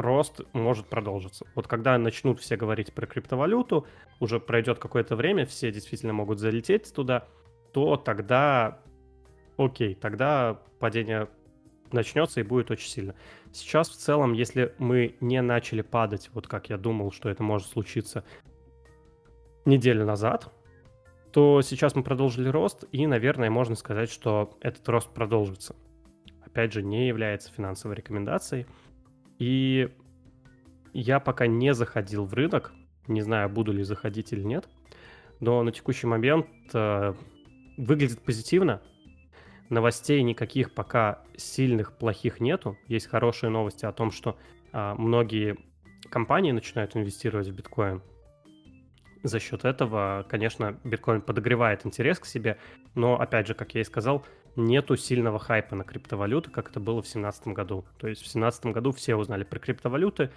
рост 0.00 0.40
может 0.52 0.86
продолжиться. 0.86 1.46
Вот 1.54 1.66
когда 1.66 1.96
начнут 1.98 2.40
все 2.40 2.56
говорить 2.56 2.92
про 2.92 3.06
криптовалюту, 3.06 3.86
уже 4.20 4.40
пройдет 4.40 4.78
какое-то 4.78 5.16
время, 5.16 5.46
все 5.46 5.70
действительно 5.72 6.12
могут 6.12 6.38
залететь 6.38 6.92
туда, 6.92 7.26
то 7.72 7.96
тогда, 7.96 8.80
окей, 9.56 9.94
тогда 9.94 10.60
падение 10.78 11.28
начнется 11.92 12.40
и 12.40 12.44
будет 12.44 12.70
очень 12.70 12.88
сильно. 12.88 13.14
Сейчас 13.52 13.88
в 13.88 13.96
целом, 13.96 14.32
если 14.32 14.74
мы 14.78 15.16
не 15.20 15.40
начали 15.42 15.82
падать, 15.82 16.30
вот 16.32 16.46
как 16.46 16.70
я 16.70 16.76
думал, 16.76 17.12
что 17.12 17.28
это 17.28 17.42
может 17.42 17.68
случиться 17.68 18.24
неделю 19.64 20.04
назад, 20.04 20.52
то 21.32 21.60
сейчас 21.62 21.94
мы 21.94 22.02
продолжили 22.02 22.48
рост, 22.48 22.84
и, 22.90 23.06
наверное, 23.06 23.50
можно 23.50 23.74
сказать, 23.74 24.10
что 24.10 24.56
этот 24.60 24.88
рост 24.88 25.10
продолжится 25.10 25.76
опять 26.58 26.72
же, 26.72 26.82
не 26.82 27.06
является 27.06 27.52
финансовой 27.52 27.96
рекомендацией. 27.96 28.66
И 29.38 29.88
я 30.92 31.20
пока 31.20 31.46
не 31.46 31.74
заходил 31.74 32.24
в 32.24 32.34
рынок, 32.34 32.72
не 33.06 33.22
знаю, 33.22 33.48
буду 33.48 33.72
ли 33.72 33.82
заходить 33.82 34.32
или 34.32 34.42
нет, 34.42 34.68
но 35.40 35.62
на 35.62 35.72
текущий 35.72 36.06
момент 36.06 36.46
э, 36.74 37.14
выглядит 37.76 38.20
позитивно. 38.22 38.82
Новостей 39.68 40.22
никаких 40.22 40.74
пока 40.74 41.22
сильных, 41.36 41.96
плохих 41.96 42.40
нету. 42.40 42.76
Есть 42.86 43.06
хорошие 43.06 43.50
новости 43.50 43.84
о 43.84 43.92
том, 43.92 44.10
что 44.10 44.36
э, 44.72 44.94
многие 44.94 45.56
компании 46.10 46.52
начинают 46.52 46.96
инвестировать 46.96 47.48
в 47.48 47.54
биткоин. 47.54 48.02
За 49.22 49.40
счет 49.40 49.64
этого, 49.64 50.26
конечно, 50.28 50.78
биткоин 50.84 51.20
подогревает 51.20 51.84
интерес 51.84 52.18
к 52.18 52.26
себе, 52.26 52.58
но, 52.94 53.20
опять 53.20 53.46
же, 53.46 53.54
как 53.54 53.74
я 53.74 53.80
и 53.80 53.84
сказал, 53.84 54.24
нету 54.58 54.96
сильного 54.96 55.38
хайпа 55.38 55.76
на 55.76 55.84
криптовалюты, 55.84 56.50
как 56.50 56.70
это 56.70 56.80
было 56.80 57.00
в 57.00 57.04
2017 57.04 57.48
году. 57.48 57.84
То 57.98 58.08
есть 58.08 58.20
в 58.20 58.24
2017 58.24 58.66
году 58.66 58.92
все 58.92 59.16
узнали 59.16 59.44
про 59.44 59.58
криптовалюты, 59.58 60.30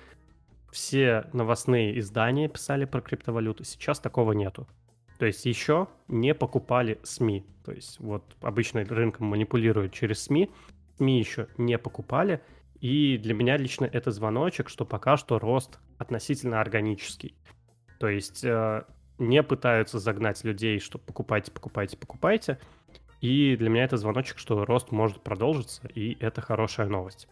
все 0.72 1.26
новостные 1.34 2.00
издания 2.00 2.48
писали 2.48 2.86
про 2.86 3.02
криптовалюты. 3.02 3.66
Сейчас 3.66 4.00
такого 4.00 4.32
нету. 4.32 4.68
То 5.20 5.26
есть 5.26 5.46
еще 5.46 5.88
не 6.08 6.34
покупали 6.34 7.00
СМИ. 7.04 7.46
То 7.66 7.74
есть 7.74 8.00
вот 8.00 8.24
обычно 8.42 8.84
рынком 8.86 9.28
манипулируют 9.28 9.94
через 9.94 10.24
СМИ. 10.24 10.50
СМИ 10.98 11.20
еще 11.20 11.48
не 11.58 11.78
покупали. 11.78 12.42
И 12.80 13.18
для 13.18 13.34
меня 13.34 13.58
лично 13.58 13.86
это 13.86 14.10
звоночек, 14.12 14.70
что 14.70 14.86
пока 14.86 15.18
что 15.18 15.38
рост 15.38 15.80
относительно 16.00 16.62
органический. 16.62 17.36
То 18.00 18.08
есть 18.08 18.44
э, 18.44 18.84
не 19.20 19.44
пытаются 19.44 20.00
загнать 20.00 20.44
людей, 20.44 20.80
что 20.80 20.98
покупайте, 20.98 21.52
покупайте, 21.52 21.98
покупайте. 21.98 22.58
И 23.22 23.56
для 23.56 23.70
меня 23.70 23.84
это 23.84 23.98
звоночек, 23.98 24.40
что 24.40 24.66
рост 24.66 24.92
может 24.92 25.22
продолжиться, 25.22 25.88
и 25.88 26.18
это 26.20 26.42
хорошая 26.42 26.88
новость. 26.88 27.28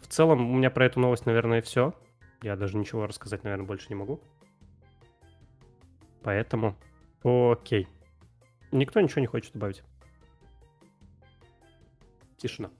В 0.00 0.08
целом, 0.08 0.50
у 0.50 0.56
меня 0.56 0.68
про 0.68 0.84
эту 0.84 0.98
новость, 0.98 1.26
наверное, 1.26 1.62
все. 1.62 1.94
Я 2.42 2.56
даже 2.56 2.76
ничего 2.76 3.06
рассказать, 3.06 3.44
наверное, 3.44 3.66
больше 3.66 3.86
не 3.88 3.94
могу. 3.94 4.20
Поэтому, 6.24 6.76
окей. 7.22 7.88
Никто 8.72 9.00
ничего 9.00 9.20
не 9.20 9.28
хочет 9.28 9.52
добавить. 9.52 9.84
Тишина. 12.36 12.70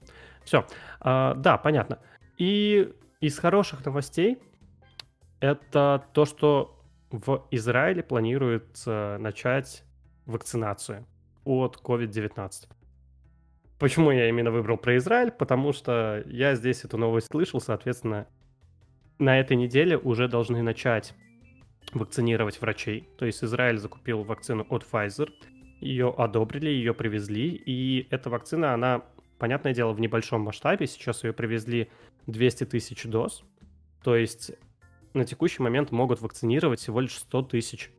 Все. 0.43 0.67
А, 0.99 1.35
да, 1.35 1.57
понятно. 1.59 2.01
И 2.39 2.93
из 3.21 3.39
хороших 3.39 3.85
новостей 3.87 4.43
это 5.39 6.05
то, 6.13 6.25
что 6.25 6.85
в 7.11 7.47
Израиле 7.53 8.03
планируется 8.03 9.17
начать 9.21 9.85
вакцинацию 10.27 11.07
от 11.45 11.81
COVID-19. 11.83 12.69
Почему 13.79 14.11
я 14.11 14.29
именно 14.29 14.51
выбрал 14.51 14.77
про 14.77 14.97
Израиль? 14.97 15.31
Потому 15.31 15.73
что 15.73 16.23
я 16.27 16.55
здесь 16.55 16.85
эту 16.85 16.97
новость 16.97 17.29
слышал, 17.29 17.61
соответственно, 17.61 18.27
на 19.19 19.39
этой 19.39 19.57
неделе 19.57 19.97
уже 19.99 20.29
должны 20.29 20.63
начать 20.63 21.15
вакцинировать 21.93 22.61
врачей. 22.61 23.09
То 23.19 23.27
есть 23.27 23.43
Израиль 23.45 23.79
закупил 23.79 24.23
вакцину 24.23 24.67
от 24.71 24.85
Pfizer, 24.91 25.31
ее 25.81 26.15
одобрили, 26.17 26.69
ее 26.69 26.95
привезли, 26.95 27.49
и 27.49 28.07
эта 28.11 28.31
вакцина, 28.31 28.73
она, 28.73 29.03
понятное 29.39 29.75
дело, 29.75 29.93
в 29.93 30.01
небольшом 30.01 30.41
масштабе. 30.43 30.87
Сейчас 30.87 31.25
ее 31.25 31.33
привезли 31.33 31.91
200 32.27 32.67
тысяч 32.67 33.05
доз. 33.05 33.45
То 34.03 34.17
есть 34.17 34.53
на 35.15 35.25
текущий 35.25 35.63
момент 35.63 35.91
могут 35.91 36.21
вакцинировать 36.21 36.81
всего 36.81 37.01
лишь 37.01 37.17
100 37.17 37.43
тысяч 37.43 37.91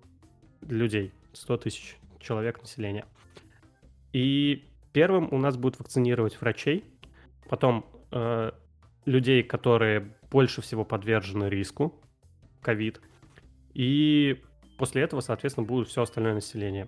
людей, 0.62 1.14
100 1.34 1.58
тысяч 1.58 1.98
человек 2.20 2.62
населения. 2.62 3.06
И 4.16 4.72
первым 4.94 5.28
у 5.34 5.38
нас 5.38 5.58
будут 5.58 5.78
вакцинировать 5.78 6.40
врачей, 6.40 6.86
потом 7.50 7.86
э, 8.14 8.52
людей, 9.04 9.44
которые 9.44 10.16
больше 10.32 10.62
всего 10.62 10.86
подвержены 10.86 11.50
риску 11.50 12.02
ковид, 12.62 13.02
и 13.74 14.42
после 14.78 15.02
этого, 15.02 15.20
соответственно, 15.20 15.68
будет 15.68 15.90
все 15.90 16.02
остальное 16.02 16.34
население 16.34 16.88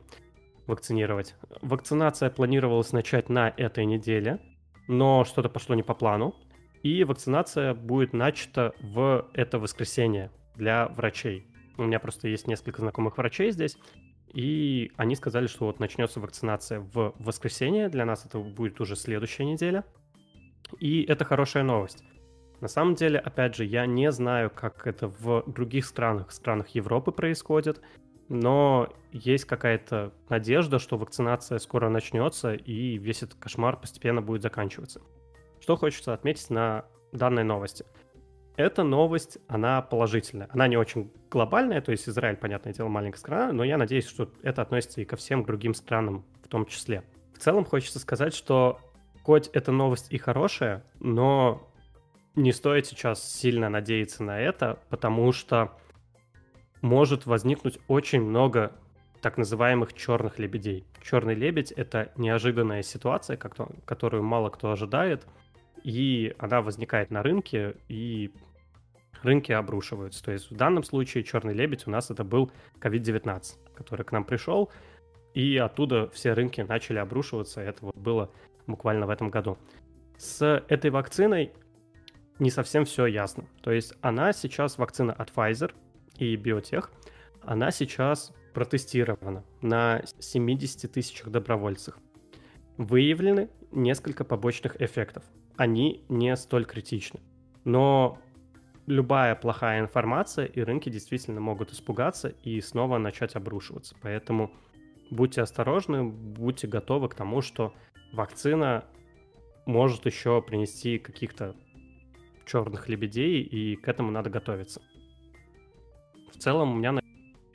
вакцинировать. 0.68 1.36
Вакцинация 1.62 2.30
планировалась 2.30 2.94
начать 2.94 3.28
на 3.28 3.54
этой 3.58 3.84
неделе, 3.84 4.40
но 4.88 5.26
что-то 5.26 5.50
пошло 5.50 5.76
не 5.76 5.84
по 5.84 5.96
плану, 5.96 6.34
и 6.82 7.04
вакцинация 7.04 7.74
будет 7.74 8.14
начата 8.14 8.74
в 8.80 9.30
это 9.34 9.60
воскресенье 9.60 10.32
для 10.56 10.88
врачей. 10.88 11.46
У 11.76 11.84
меня 11.84 12.00
просто 12.00 12.30
есть 12.30 12.48
несколько 12.48 12.80
знакомых 12.80 13.18
врачей 13.18 13.52
здесь, 13.52 13.78
и 14.34 14.92
они 14.98 15.16
сказали, 15.16 15.48
что 15.48 15.66
вот 15.66 15.80
начнется 15.80 16.20
вакцинация 16.20 16.80
в 16.80 17.14
воскресенье. 17.20 17.90
Для 17.90 18.06
нас 18.06 18.26
это 18.26 18.40
будет 18.40 18.80
уже 18.82 18.96
следующая 18.96 19.46
неделя. 19.46 19.84
И 20.80 21.04
это 21.04 21.26
хорошая 21.26 21.64
новость. 21.64 22.04
На 22.60 22.68
самом 22.68 22.96
деле, 22.96 23.20
опять 23.20 23.56
же, 23.56 23.66
я 23.66 23.86
не 23.86 24.12
знаю, 24.12 24.50
как 24.50 24.88
это 24.88 25.08
в 25.08 25.44
других 25.48 25.86
странах, 25.86 26.32
странах 26.32 26.70
Европы 26.70 27.12
происходит, 27.12 27.82
но 28.30 28.90
есть 29.12 29.46
какая-то 29.46 30.12
надежда, 30.28 30.80
что 30.80 30.98
вакцинация 30.98 31.60
скоро 31.60 31.90
начнется, 31.90 32.54
и 32.54 32.98
весь 32.98 33.24
этот 33.24 33.40
кошмар 33.40 33.80
постепенно 33.80 34.22
будет 34.22 34.42
заканчиваться. 34.42 35.02
Что 35.62 35.76
хочется 35.78 36.14
отметить 36.14 36.50
на 36.50 36.86
данной 37.12 37.44
новости? 37.44 37.86
Эта 38.58 38.82
новость, 38.82 39.38
она 39.47 39.84
положительная. 39.84 40.49
Она 40.51 40.68
не 40.68 40.78
очень 40.78 41.12
глобальная, 41.30 41.80
то 41.80 41.91
есть 41.91 42.10
Израиль, 42.10 42.38
понятное 42.38 42.74
дело, 42.74 42.88
маленькая 42.88 43.20
страна, 43.20 43.53
но 43.53 43.64
я 43.64 43.78
надеюсь, 43.78 44.08
что 44.08 44.32
это 44.41 44.64
относится 44.64 44.99
и 44.99 45.05
ко 45.05 45.16
всем 45.16 45.45
другим 45.45 45.76
странам 45.76 46.26
в 46.43 46.47
том 46.47 46.66
числе. 46.66 47.03
В 47.36 47.39
целом 47.39 47.66
хочется 47.66 47.99
сказать, 47.99 48.34
что 48.34 48.80
хоть 49.22 49.47
эта 49.49 49.72
новость 49.72 50.12
и 50.12 50.18
хорошая, 50.18 50.84
но 50.99 51.72
не 52.34 52.51
стоит 52.51 52.88
сейчас 52.88 53.32
сильно 53.32 53.70
надеяться 53.70 54.24
на 54.24 54.39
это, 54.39 54.80
потому 54.89 55.32
что 55.32 55.78
может 56.82 57.28
возникнуть 57.28 57.78
очень 57.88 58.22
много 58.22 58.72
так 59.22 59.38
называемых 59.38 59.93
черных 59.93 60.39
лебедей. 60.39 60.88
Черный 61.03 61.36
лебедь— 61.36 61.72
это 61.74 62.12
неожиданная 62.16 62.82
ситуация, 62.82 63.38
которую 63.38 64.24
мало 64.24 64.49
кто 64.49 64.72
ожидает, 64.72 65.28
и 65.84 66.36
она 66.39 66.64
возникает 66.64 67.12
на 67.12 67.22
рынке, 67.22 67.76
и 67.88 68.32
рынки 69.24 69.51
обрушиваются. 69.51 70.24
То 70.24 70.32
есть 70.32 70.51
в 70.51 70.55
данном 70.55 70.84
случае 70.84 71.24
черный 71.24 71.53
лебедь 71.53 71.88
у 71.88 71.91
нас 71.91 72.11
это 72.11 72.24
был 72.24 72.51
COVID-19, 72.80 73.43
который 73.76 74.05
к 74.05 74.11
нам 74.11 74.24
пришел, 74.24 74.72
и 75.34 75.57
оттуда 75.57 76.09
все 76.09 76.34
рынки 76.34 76.61
начали 76.61 76.97
обрушиваться. 76.97 77.61
Это 77.61 77.86
вот 77.86 77.95
было 77.95 78.32
буквально 78.65 79.07
в 79.07 79.09
этом 79.09 79.30
году. 79.30 79.57
С 80.18 80.63
этой 80.68 80.89
вакциной 80.89 81.53
не 82.39 82.49
совсем 82.49 82.86
все 82.86 83.05
ясно. 83.05 83.45
То 83.61 83.72
есть 83.72 83.93
она 84.01 84.34
сейчас, 84.34 84.78
вакцина 84.78 85.13
от 85.13 85.32
Pfizer 85.32 85.74
и 86.18 86.36
Biotech, 86.36 86.89
она 87.41 87.72
сейчас 87.72 88.34
протестирована 88.53 89.43
на 89.61 90.03
70 90.20 90.91
тысячах 90.91 91.30
добровольцев. 91.30 91.95
Выявлены 92.78 93.49
несколько 93.72 94.24
побочных 94.24 94.82
эффектов. 94.82 95.24
Они 95.55 96.03
не 96.09 96.36
столь 96.36 96.65
критичны. 96.65 97.20
Но 97.63 98.20
любая 98.88 99.36
плохая 99.36 99.82
информация, 99.82 100.46
и 100.46 100.62
рынки 100.62 100.90
действительно 100.90 101.40
могут 101.40 101.72
испугаться 101.72 102.30
и 102.44 102.60
снова 102.62 102.98
начать 102.98 103.36
обрушиваться. 103.36 103.96
Поэтому 104.02 104.52
будьте 105.12 105.42
осторожны, 105.42 106.04
будьте 106.04 106.68
готовы 106.68 107.10
к 107.10 107.14
тому, 107.14 107.42
что 107.42 107.74
вакцина 108.14 108.86
может 109.66 110.06
еще 110.06 110.42
принести 110.42 110.98
каких-то 110.98 111.56
черных 112.46 112.88
лебедей, 112.88 113.42
и 113.42 113.76
к 113.76 113.88
этому 113.88 114.10
надо 114.10 114.30
готовиться. 114.30 114.82
В 116.34 116.38
целом 116.38 116.72
у 116.72 116.76
меня 116.76 116.94
на 116.94 117.02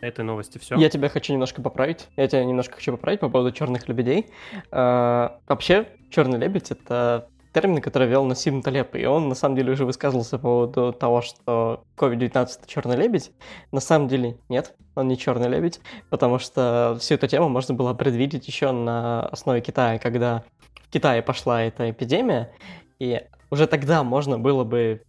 этой 0.02 0.24
новости 0.24 0.58
все. 0.58 0.76
Я 0.76 0.90
тебя 0.90 1.08
хочу 1.08 1.32
немножко 1.32 1.62
поправить. 1.62 2.08
Я 2.16 2.28
тебя 2.28 2.44
немножко 2.44 2.74
хочу 2.74 2.92
поправить 2.92 3.20
по 3.20 3.30
поводу 3.30 3.52
черных 3.52 3.88
лебедей. 3.88 4.26
А, 4.70 5.40
вообще, 5.46 5.88
черный 6.10 6.38
лебедь 6.38 6.70
это 6.70 7.30
термин, 7.52 7.80
который 7.80 8.08
вел 8.08 8.24
Насим 8.24 8.62
Талеп, 8.62 8.94
и 8.96 9.04
он 9.04 9.28
на 9.28 9.34
самом 9.34 9.56
деле 9.56 9.72
уже 9.72 9.84
высказывался 9.84 10.38
по 10.38 10.42
поводу 10.42 10.92
того, 10.92 11.20
что 11.22 11.84
COVID-19 11.96 12.30
это 12.30 12.66
черный 12.66 12.96
лебедь. 12.96 13.32
На 13.70 13.80
самом 13.80 14.08
деле 14.08 14.38
нет, 14.48 14.74
он 14.94 15.08
не 15.08 15.18
черный 15.18 15.48
лебедь, 15.48 15.80
потому 16.10 16.38
что 16.38 16.96
всю 17.00 17.14
эту 17.14 17.26
тему 17.26 17.48
можно 17.48 17.74
было 17.74 17.94
предвидеть 17.94 18.46
еще 18.48 18.72
на 18.72 19.26
основе 19.26 19.60
Китая, 19.60 19.98
когда 19.98 20.44
в 20.86 20.90
Китае 20.90 21.22
пошла 21.22 21.62
эта 21.62 21.90
эпидемия, 21.90 22.52
и 22.98 23.22
уже 23.50 23.66
тогда 23.66 24.02
можно 24.02 24.38
было 24.38 24.64
бы 24.64 25.02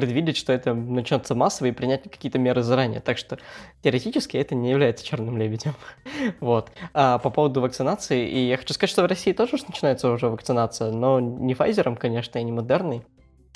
предвидеть, 0.00 0.36
что 0.36 0.52
это 0.52 0.72
начнется 0.72 1.34
массово 1.34 1.68
и 1.68 1.72
принять 1.72 2.04
какие-то 2.04 2.38
меры 2.38 2.62
заранее. 2.62 3.00
Так 3.00 3.18
что 3.18 3.38
теоретически 3.82 4.38
это 4.38 4.54
не 4.54 4.70
является 4.70 5.04
черным 5.04 5.36
лебедем. 5.36 5.74
вот. 6.40 6.70
А 6.94 7.18
по 7.18 7.28
поводу 7.28 7.60
вакцинации, 7.60 8.26
и 8.26 8.48
я 8.48 8.56
хочу 8.56 8.72
сказать, 8.72 8.90
что 8.90 9.02
в 9.02 9.06
России 9.06 9.32
тоже 9.32 9.56
начинается 9.66 10.10
уже 10.10 10.28
вакцинация, 10.28 10.90
но 10.90 11.20
не 11.20 11.54
Pfizer, 11.54 11.94
конечно, 11.96 12.38
и 12.38 12.42
не 12.42 12.52
Модерной. 12.52 13.02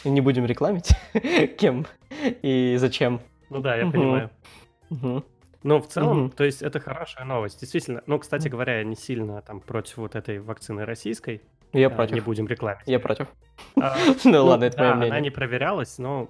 Не 0.05 0.21
будем 0.21 0.45
рекламить, 0.45 0.91
кем 1.59 1.87
и 2.43 2.77
зачем. 2.79 3.21
Ну 3.49 3.61
да, 3.61 3.77
я 3.77 3.87
понимаю. 3.87 4.31
Но 5.65 5.81
в 5.81 5.89
целом, 5.89 6.31
то 6.31 6.45
есть 6.45 6.61
это 6.61 6.79
хорошая 6.79 7.25
новость, 7.25 7.59
действительно. 7.59 8.03
Ну, 8.07 8.19
кстати 8.19 8.49
говоря, 8.49 8.79
я 8.79 8.85
не 8.85 8.97
сильно 8.97 9.41
там 9.41 9.61
против 9.61 9.97
вот 9.97 10.15
этой 10.15 10.39
вакцины 10.39 10.85
российской. 10.85 11.41
Я 11.75 11.89
а, 11.89 11.91
против. 11.91 12.15
Не 12.15 12.21
будем 12.21 12.47
рекламить. 12.47 12.83
Я 12.87 12.99
против. 12.99 13.29
А, 13.81 13.97
ну, 14.25 14.31
ну 14.33 14.47
ладно, 14.47 14.65
это 14.65 14.81
мое 14.81 14.95
мнение. 14.95 15.13
Она 15.13 15.21
не 15.21 15.31
проверялась, 15.31 15.99
но... 15.99 16.29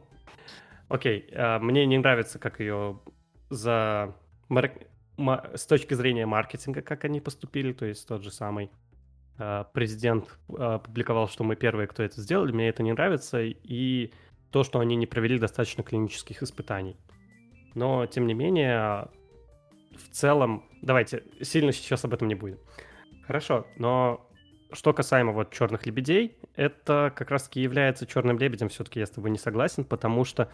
Окей, 0.89 1.31
а, 1.33 1.59
мне 1.59 1.87
не 1.87 1.99
нравится, 1.99 2.39
как 2.39 2.61
ее 2.61 3.01
за... 3.51 4.15
С 4.51 5.67
точки 5.67 5.95
зрения 5.95 6.27
маркетинга, 6.27 6.83
как 6.83 7.05
они 7.05 7.21
поступили, 7.21 7.73
то 7.73 7.87
есть 7.87 8.07
тот 8.07 8.23
же 8.23 8.31
самый 8.31 8.71
президент 9.73 10.39
опубликовал, 10.49 11.29
что 11.29 11.43
мы 11.43 11.57
первые, 11.57 11.89
кто 11.89 12.05
это 12.05 12.21
сделали, 12.21 12.53
мне 12.53 12.69
это 12.69 12.85
не 12.85 12.93
нравится, 12.93 13.41
и 13.43 14.13
то, 14.51 14.63
что 14.63 14.79
они 14.79 14.95
не 14.95 15.07
провели 15.07 15.39
достаточно 15.39 15.83
клинических 15.83 16.43
испытаний. 16.43 16.97
Но, 17.75 18.07
тем 18.07 18.29
не 18.29 18.35
менее, 18.35 19.09
в 19.97 20.09
целом, 20.13 20.65
давайте 20.83 21.25
сильно 21.41 21.73
сейчас 21.73 22.05
об 22.05 22.15
этом 22.15 22.29
не 22.29 22.35
будем. 22.35 22.59
Хорошо, 23.27 23.67
но 23.77 24.31
что 24.73 24.93
касаемо 24.93 25.33
вот 25.33 25.53
черных 25.53 25.87
лебедей, 25.87 26.37
это 26.55 27.13
как 27.15 27.31
раз-таки 27.31 27.61
является 27.61 28.07
черным 28.07 28.39
лебедем, 28.39 28.69
все-таки 28.69 29.01
я 29.01 29.07
с 29.07 29.11
тобой 29.11 29.31
не 29.31 29.39
согласен, 29.39 29.85
потому 29.85 30.25
что 30.25 30.51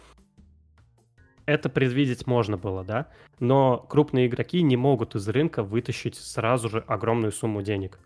это 1.45 1.69
предвидеть 1.69 2.27
можно 2.27 2.57
было, 2.57 2.83
да, 2.83 3.07
но 3.39 3.77
крупные 3.77 4.27
игроки 4.27 4.61
не 4.61 4.77
могут 4.77 5.15
из 5.15 5.27
рынка 5.27 5.63
вытащить 5.63 6.15
сразу 6.15 6.69
же 6.69 6.79
огромную 6.87 7.31
сумму 7.31 7.61
денег. 7.61 7.99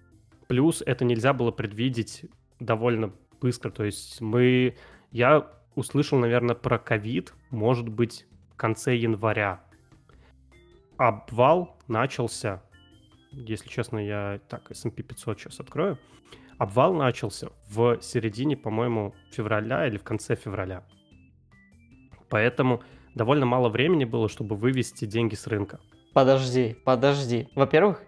Плюс 0.48 0.82
это 0.86 1.06
нельзя 1.06 1.34
было 1.34 1.52
предвидеть 1.52 2.26
довольно 2.60 3.14
быстро, 3.42 3.72
то 3.72 3.84
есть 3.84 4.22
мы... 4.22 4.76
Я 5.12 5.52
услышал, 5.76 6.18
наверное, 6.18 6.56
про 6.56 6.78
ковид, 6.80 7.34
может 7.50 7.90
быть, 7.90 8.26
в 8.52 8.56
конце 8.56 8.96
января. 8.96 9.62
Обвал 10.98 11.78
начался 11.88 12.64
если 13.36 13.70
честно, 13.70 14.00
я 14.00 14.40
так 14.50 14.72
S&P 14.72 15.04
500 15.04 15.40
сейчас 15.40 15.60
открою. 15.60 15.98
Обвал 16.58 16.94
начался 16.94 17.48
в 17.70 18.02
середине, 18.02 18.56
по-моему, 18.56 19.14
февраля 19.32 19.88
или 19.88 19.98
в 19.98 20.04
конце 20.04 20.36
февраля. 20.36 20.84
Поэтому 22.30 22.82
довольно 23.14 23.46
мало 23.46 23.70
времени 23.70 24.06
было, 24.06 24.30
чтобы 24.30 24.56
вывести 24.56 25.06
деньги 25.06 25.36
с 25.36 25.48
рынка. 25.48 25.80
Подожди, 26.14 26.78
подожди. 26.86 27.50
Во-первых, 27.56 28.02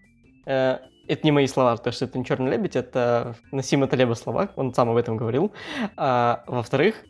э, 0.46 0.80
это 1.08 1.22
не 1.24 1.32
мои 1.32 1.48
слова, 1.48 1.76
то 1.78 1.92
что 1.92 2.06
это 2.06 2.18
не 2.18 2.26
черный 2.26 2.52
лебедь, 2.52 2.76
это 2.76 3.36
Насима 3.52 3.88
Талеба 3.88 4.14
слова, 4.14 4.52
он 4.56 4.74
сам 4.74 4.90
об 4.90 4.98
этом 4.98 5.18
говорил. 5.18 5.52
А, 5.96 6.44
во-вторых, 6.48 7.04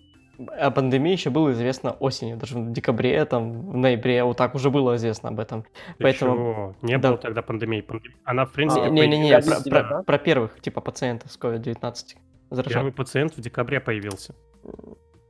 о 0.59 0.71
пандемии 0.71 1.11
еще 1.13 1.29
было 1.29 1.51
известно 1.51 1.91
осенью, 1.93 2.37
даже 2.37 2.57
в 2.57 2.71
декабре, 2.71 3.25
там, 3.25 3.69
в 3.71 3.77
ноябре, 3.77 4.23
вот 4.23 4.37
так 4.37 4.53
уже 4.55 4.69
было 4.69 4.95
известно 4.95 5.29
об 5.29 5.39
этом. 5.39 5.63
Ты 5.63 6.03
Поэтому... 6.03 6.35
чего? 6.35 6.75
Не 6.81 6.97
Да. 6.97 7.09
было 7.09 7.17
тогда 7.17 7.41
пандемии. 7.41 7.81
Пандем- 7.81 8.13
Она, 8.23 8.45
в 8.45 8.51
принципе, 8.51 8.83
А, 8.83 8.89
Не-не-не, 8.89 9.39
про, 9.41 9.83
про- 9.83 10.03
про 10.03 10.17
первых, 10.19 10.59
типа, 10.61 10.81
пациентов 10.81 11.31
с 11.31 11.39
COVID-19 11.39 12.15
заражен. 12.51 12.73
первый 12.73 12.91
пациент 12.93 13.35
в 13.35 13.41
декабре 13.41 13.79
появился. 13.79 14.35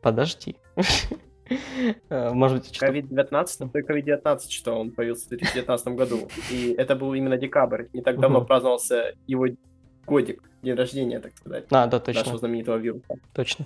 Подожди. 0.02 0.58
Э, 2.10 2.34
Может 2.34 2.58
быть, 2.58 2.76
что... 2.76 2.86
COVID-19, 2.88 3.70
только 3.72 3.94
COVID-19, 3.94 4.40
что 4.50 4.74
он 4.78 4.92
появился 4.92 5.28
в 5.28 5.30
2019 5.30 5.88
году. 5.96 6.28
И 6.52 6.76
это 6.78 6.96
был 6.96 7.14
именно 7.14 7.38
декабрь. 7.38 7.86
Не 7.94 8.02
так 8.02 8.20
давно 8.20 8.44
праздновался 8.44 9.14
его 9.28 9.46
годик, 10.06 10.44
день 10.62 10.76
рождения, 10.76 11.20
так 11.20 11.38
сказать, 11.38 11.66
А, 11.72 11.88
да, 11.88 11.98
нашего 12.00 12.14
точно, 12.24 12.38
знаменитого 12.38 12.76
вируса. 12.78 13.16
точно. 13.34 13.66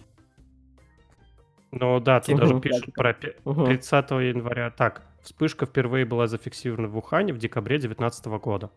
Ну 1.71 1.99
да, 1.99 2.19
тут 2.19 2.37
даже 2.37 2.59
пишут 2.59 2.93
про 2.93 3.13
пе- 3.13 3.35
Мгм. 3.45 3.65
30 3.65 4.11
января. 4.21 4.71
Так, 4.71 5.03
вспышка 5.21 5.65
впервые 5.65 6.05
была 6.05 6.27
зафиксирована 6.27 6.87
в 6.87 6.97
Ухане 6.97 7.33
в 7.33 7.37
декабре 7.37 7.77
2019 7.77 8.25
года. 8.39 8.69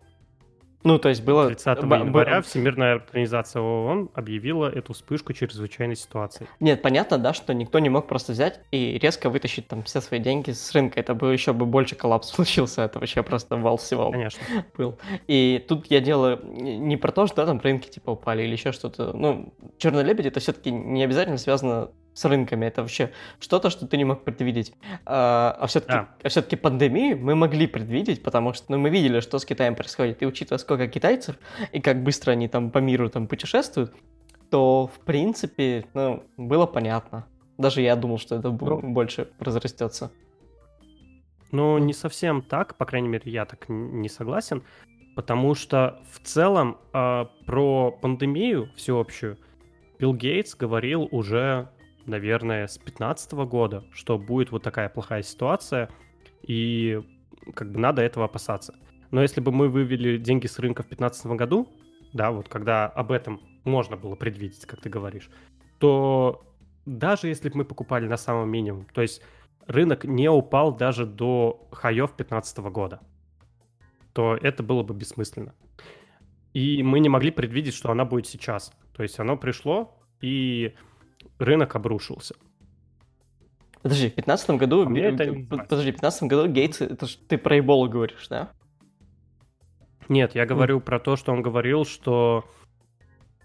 Ну, 0.86 0.98
то 0.98 1.08
есть 1.08 1.24
было... 1.24 1.46
30 1.46 1.80
б- 1.80 1.86
б- 1.86 1.96
января 1.96 2.42
Всемирная 2.42 2.96
организация 2.96 3.62
ООН 3.62 4.10
объявила 4.12 4.66
эту 4.70 4.92
вспышку 4.92 5.32
чрезвычайной 5.32 5.96
ситуацией. 5.96 6.46
Нет, 6.60 6.82
понятно, 6.82 7.16
да, 7.16 7.32
что 7.32 7.54
никто 7.54 7.78
не 7.78 7.88
мог 7.88 8.06
просто 8.06 8.32
взять 8.32 8.60
и 8.70 8.98
резко 8.98 9.30
вытащить 9.30 9.66
там 9.66 9.82
все 9.84 10.02
свои 10.02 10.20
деньги 10.20 10.50
с 10.50 10.72
рынка. 10.72 11.00
Это 11.00 11.14
бы 11.14 11.32
еще 11.32 11.54
бы 11.54 11.64
больше 11.64 11.96
коллапс 11.96 12.28
случился, 12.34 12.82
это 12.82 12.98
вообще 12.98 13.22
просто 13.22 13.56
вал 13.56 13.78
всего 13.78 14.10
Конечно. 14.10 14.40
был. 14.76 14.98
И 15.26 15.64
тут 15.66 15.86
я 15.86 16.00
делаю 16.00 16.40
не 16.44 16.98
про 16.98 17.12
то, 17.12 17.26
что 17.26 17.36
да, 17.36 17.46
там 17.46 17.60
рынки 17.60 17.88
типа 17.88 18.10
упали 18.10 18.42
или 18.42 18.52
еще 18.52 18.70
что-то. 18.72 19.14
Ну, 19.16 19.54
черный 19.78 20.04
лебедь 20.04 20.26
это 20.26 20.38
все-таки 20.40 20.70
не 20.70 21.02
обязательно 21.02 21.38
связано 21.38 21.92
с 22.14 22.24
рынками, 22.24 22.66
это 22.66 22.82
вообще 22.82 23.10
что-то, 23.40 23.70
что 23.70 23.86
ты 23.86 23.96
не 23.96 24.04
мог 24.04 24.24
предвидеть. 24.24 24.72
А, 25.04 25.56
а 25.60 25.66
все-таки, 25.66 25.92
Да. 25.92 26.08
а 26.22 26.28
все-таки 26.28 26.56
пандемию 26.56 27.18
мы 27.18 27.34
могли 27.34 27.66
предвидеть, 27.66 28.22
потому 28.22 28.52
что 28.54 28.66
ну, 28.72 28.78
мы 28.78 28.88
видели, 28.90 29.20
что 29.20 29.38
с 29.38 29.44
Китаем 29.44 29.74
происходит. 29.74 30.22
И 30.22 30.26
учитывая, 30.26 30.58
сколько 30.58 30.86
китайцев 30.88 31.36
и 31.72 31.80
как 31.80 32.02
быстро 32.02 32.32
они 32.32 32.48
там 32.48 32.70
по 32.70 32.78
миру 32.78 33.10
там 33.10 33.26
путешествуют, 33.26 33.92
то 34.50 34.86
в 34.86 35.00
принципе, 35.04 35.84
ну, 35.94 36.22
было 36.36 36.66
понятно. 36.66 37.26
Даже 37.58 37.82
я 37.82 37.96
думал, 37.96 38.18
что 38.18 38.36
это 38.36 38.50
Ну. 38.50 38.80
больше 38.92 39.28
разрастется. 39.40 40.10
Ну, 41.50 41.78
не 41.78 41.92
совсем 41.92 42.42
так, 42.42 42.76
по 42.76 42.84
крайней 42.84 43.08
мере, 43.08 43.30
я 43.30 43.44
так 43.44 43.68
не 43.68 44.08
согласен, 44.08 44.62
потому 45.14 45.54
что 45.54 46.00
в 46.10 46.20
целом 46.20 46.78
а, 46.92 47.26
про 47.46 47.92
пандемию 47.92 48.70
всеобщую 48.76 49.38
Билл 50.00 50.14
Гейтс 50.14 50.56
говорил 50.56 51.08
уже, 51.12 51.68
наверное, 52.06 52.66
с 52.66 52.76
2015 52.76 53.32
года, 53.32 53.84
что 53.92 54.18
будет 54.18 54.52
вот 54.52 54.62
такая 54.62 54.88
плохая 54.88 55.22
ситуация, 55.22 55.90
и 56.42 57.02
как 57.54 57.72
бы 57.72 57.78
надо 57.78 58.02
этого 58.02 58.26
опасаться. 58.26 58.74
Но 59.10 59.22
если 59.22 59.40
бы 59.40 59.52
мы 59.52 59.68
вывели 59.68 60.16
деньги 60.16 60.46
с 60.46 60.58
рынка 60.58 60.82
в 60.82 60.88
2015 60.88 61.26
году, 61.38 61.68
да, 62.12 62.30
вот 62.30 62.48
когда 62.48 62.86
об 62.86 63.12
этом 63.12 63.40
можно 63.64 63.96
было 63.96 64.14
предвидеть, 64.14 64.66
как 64.66 64.80
ты 64.80 64.88
говоришь, 64.88 65.28
то 65.78 66.44
даже 66.86 67.28
если 67.28 67.48
бы 67.48 67.58
мы 67.58 67.64
покупали 67.64 68.06
на 68.06 68.16
самом 68.16 68.50
минимум, 68.50 68.86
то 68.92 69.02
есть 69.02 69.22
рынок 69.66 70.04
не 70.04 70.28
упал 70.28 70.74
даже 70.74 71.06
до 71.06 71.68
хаев 71.72 72.10
2015 72.16 72.58
года, 72.58 73.00
то 74.12 74.36
это 74.40 74.62
было 74.62 74.82
бы 74.82 74.94
бессмысленно. 74.94 75.54
И 76.52 76.82
мы 76.82 77.00
не 77.00 77.08
могли 77.08 77.30
предвидеть, 77.30 77.74
что 77.74 77.90
она 77.90 78.04
будет 78.04 78.26
сейчас. 78.26 78.72
То 78.96 79.02
есть 79.02 79.18
оно 79.18 79.36
пришло, 79.36 79.98
и 80.20 80.74
рынок 81.38 81.74
обрушился. 81.76 82.34
Подожди, 83.82 84.08
в 84.08 84.14
15 84.14 84.50
году... 84.50 84.86
А 84.88 84.98
это. 84.98 85.34
Подожди, 85.68 85.90
в 85.92 85.94
15 85.94 86.22
году 86.24 86.48
Гейтс, 86.48 86.80
это 86.80 87.06
ж 87.06 87.16
ты 87.28 87.36
про 87.36 87.58
Эболу 87.58 87.88
говоришь, 87.88 88.26
да? 88.28 88.50
Нет, 90.08 90.34
я 90.34 90.46
говорю 90.46 90.80
про 90.80 90.98
то, 90.98 91.16
что 91.16 91.32
он 91.32 91.42
говорил, 91.42 91.84
что 91.84 92.44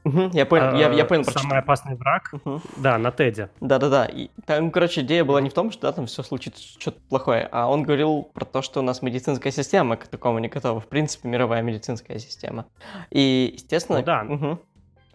Мгм, 0.05 0.29
я 0.31 0.45
понял, 0.45 0.75
я, 0.77 0.91
я 0.93 1.03
э, 1.03 1.07
понял, 1.07 1.25
самый 1.25 1.49
что- 1.49 1.57
опасный 1.59 1.95
враг, 1.95 2.31
Мгм. 2.33 2.61
да, 2.77 2.97
на 2.97 3.11
Теде. 3.11 3.49
Да-да-да. 3.59 4.05
И 4.05 4.29
там, 4.45 4.71
короче, 4.71 5.01
идея 5.01 5.25
была 5.25 5.41
не 5.41 5.49
в 5.49 5.53
том, 5.53 5.71
что 5.71 5.83
да, 5.83 5.91
там 5.91 6.05
все 6.05 6.23
случится 6.23 6.61
что-то 6.79 6.99
плохое, 7.09 7.47
а 7.51 7.67
он 7.69 7.83
говорил 7.83 8.23
про 8.23 8.45
то, 8.45 8.61
что 8.61 8.79
у 8.79 8.83
нас 8.83 9.01
медицинская 9.01 9.51
система 9.51 9.97
к 9.97 10.07
такому 10.07 10.39
не 10.39 10.47
готова. 10.47 10.79
В 10.79 10.87
принципе, 10.87 11.27
мировая 11.27 11.61
медицинская 11.61 12.17
система. 12.17 12.65
И, 13.09 13.51
естественно... 13.53 13.99
Ну 13.99 14.05
да. 14.05 14.23
мгм. 14.23 14.59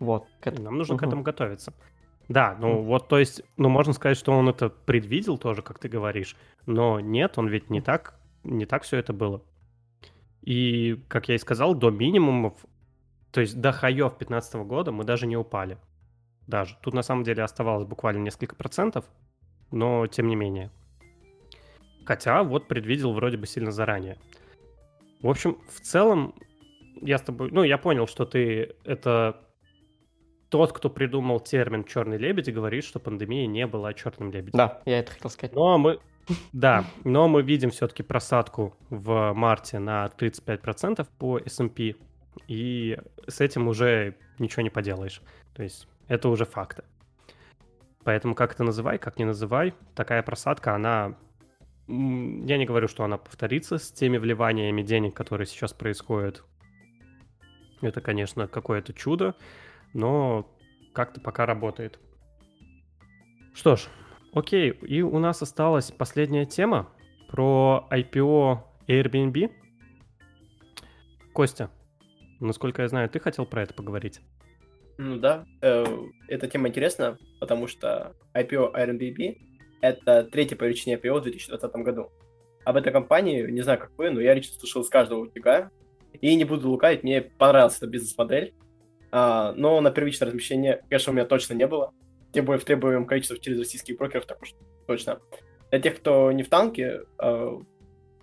Вот. 0.01 0.27
к. 0.41 0.51
Нам 0.59 0.77
нужно 0.77 0.97
к 0.97 1.01
Мгм. 1.01 1.09
этому 1.09 1.23
готовиться. 1.23 1.73
Да, 2.29 2.57
ну 2.59 2.79
Мгм. 2.79 2.85
вот, 2.85 3.09
то 3.09 3.19
есть, 3.19 3.43
ну 3.57 3.69
можно 3.69 3.93
сказать, 3.93 4.17
что 4.17 4.33
он 4.33 4.49
это 4.49 4.71
предвидел 4.71 5.37
тоже, 5.39 5.63
как 5.63 5.79
ты 5.79 5.89
говоришь, 5.89 6.37
но 6.67 7.01
нет, 7.01 7.37
он 7.37 7.49
ведь 7.49 7.71
не 7.71 7.81
так, 7.81 8.19
не 8.45 8.65
так 8.67 8.83
все 8.83 8.97
это 8.97 9.13
было. 9.13 9.43
И, 10.43 11.03
как 11.09 11.29
я 11.29 11.35
и 11.35 11.39
сказал, 11.39 11.75
до 11.75 11.91
минимумов, 11.91 12.55
то 13.31 13.41
есть 13.41 13.61
до 13.61 13.73
хаев 13.73 14.17
15 14.17 14.55
года 14.67 14.93
мы 14.93 15.05
даже 15.05 15.27
не 15.27 15.37
упали. 15.37 15.79
Даже. 16.47 16.77
Тут 16.83 16.95
на 16.95 17.03
самом 17.03 17.25
деле 17.25 17.43
оставалось 17.43 17.87
буквально 17.87 18.23
несколько 18.23 18.55
процентов, 18.55 19.07
но 19.71 20.07
тем 20.07 20.29
не 20.29 20.37
менее. 20.37 20.71
Хотя 22.05 22.43
вот 22.43 22.69
предвидел 22.69 23.13
вроде 23.15 23.39
бы 23.39 23.47
сильно 23.47 23.71
заранее. 23.73 24.19
В 25.23 25.29
общем, 25.29 25.57
в 25.69 25.81
целом, 25.81 26.35
я 27.01 27.17
с 27.17 27.23
тобой... 27.23 27.51
Ну, 27.51 27.63
я 27.63 27.79
понял, 27.79 28.07
что 28.07 28.27
ты 28.27 28.77
это 28.85 29.41
тот, 30.55 30.73
кто 30.73 30.89
придумал 30.89 31.41
термин 31.41 31.83
черный 31.83 32.17
лебедь, 32.17 32.49
говорит, 32.55 32.85
что 32.85 33.01
пандемия 33.01 33.49
не 33.49 33.67
была 33.67 33.93
черным 33.93 34.31
лебедем. 34.31 34.57
Да, 34.57 34.83
я 34.85 35.01
это 35.01 35.11
хотел 35.11 35.29
сказать. 35.29 35.53
Но 35.53 35.79
мы, 35.79 35.99
да, 36.53 36.85
но 37.03 37.27
мы 37.27 37.43
видим 37.43 37.71
все-таки 37.71 38.05
просадку 38.05 38.77
в 38.89 39.33
марте 39.33 39.81
на 39.81 40.07
35% 40.17 41.09
по 41.19 41.39
S&P, 41.39 41.97
и 42.47 42.97
с 43.27 43.41
этим 43.41 43.67
уже 43.67 44.15
ничего 44.39 44.63
не 44.63 44.71
поделаешь. 44.71 45.23
То 45.55 45.65
есть 45.65 45.89
это 46.07 46.29
уже 46.29 46.45
факты. 46.45 46.85
Поэтому 48.05 48.37
как 48.37 48.53
это 48.53 48.63
называй, 48.63 48.99
как 48.99 49.19
не 49.19 49.25
называй, 49.25 49.75
такая 49.97 50.23
просадка, 50.23 50.77
она... 50.77 51.17
Я 51.89 52.59
не 52.59 52.65
говорю, 52.65 52.87
что 52.87 53.03
она 53.03 53.19
повторится 53.19 53.79
с 53.79 53.91
теми 53.91 54.19
вливаниями 54.19 54.83
денег, 54.83 55.15
которые 55.15 55.49
сейчас 55.49 55.73
происходят. 55.73 56.45
Это, 57.83 58.01
конечно, 58.01 58.47
какое-то 58.47 58.93
чудо, 58.93 59.35
но 59.95 60.47
как-то 60.93 61.21
пока 61.21 61.47
работает. 61.47 61.99
Что 63.55 63.77
ж, 63.77 63.87
окей, 64.33 64.71
и 64.71 65.01
у 65.01 65.19
нас 65.19 65.41
осталась 65.41 65.91
последняя 65.91 66.45
тема 66.45 66.91
про 67.29 67.87
IPO 67.91 68.59
Airbnb. 68.89 69.51
Костя, 71.33 71.71
насколько 72.41 72.83
я 72.83 72.89
знаю, 72.89 73.09
ты 73.09 73.21
хотел 73.21 73.47
про 73.47 73.63
это 73.63 73.75
поговорить. 73.75 74.21
Ну 74.99 75.17
да, 75.17 75.45
э, 75.61 75.85
эта 76.29 76.47
тема 76.47 76.69
интересна, 76.69 77.19
потому 77.41 77.67
что 77.67 78.15
IPO 78.35 78.75
Airbnb— 78.75 79.39
это 79.81 80.25
третье 80.25 80.57
по 80.57 80.65
величине 80.65 80.97
IPO 80.97 81.21
в 81.21 81.23
2020 81.23 81.73
году. 81.77 82.11
Об 82.65 82.77
этой 82.77 82.93
компании, 82.93 83.43
не 83.51 83.63
знаю, 83.63 83.79
как 83.79 83.91
вы, 83.99 84.11
но 84.11 84.21
я 84.21 84.35
лично 84.35 84.59
слышал 84.59 84.85
с 84.85 84.89
каждого 84.89 85.21
утюга. 85.21 85.71
И 86.21 86.35
не 86.37 86.45
буду 86.45 86.71
лукавить, 86.71 87.03
мне 87.03 87.23
понравилась 87.23 87.77
эта 87.77 87.89
бизнес-модель. 87.89 88.55
А, 89.17 89.53
но 89.53 89.81
на 89.81 89.93
первичное 89.93 90.27
размещение, 90.27 90.83
конечно, 90.89 91.13
у 91.13 91.15
меня 91.15 91.25
точно 91.25 91.55
не 91.55 91.69
было. 91.69 91.95
Тем 92.33 92.47
более 92.47 92.61
в 92.61 92.65
требуемом 92.65 93.07
количестве 93.07 93.39
через 93.39 93.61
российских 93.61 93.97
брокеров, 93.97 94.27
так 94.27 94.43
уж 94.43 94.55
точно. 94.89 95.21
Для 95.71 95.79
тех, 95.79 96.01
кто 96.01 96.33
не 96.33 96.43
в 96.43 96.49
танке, 96.49 97.03
э, 97.21 97.59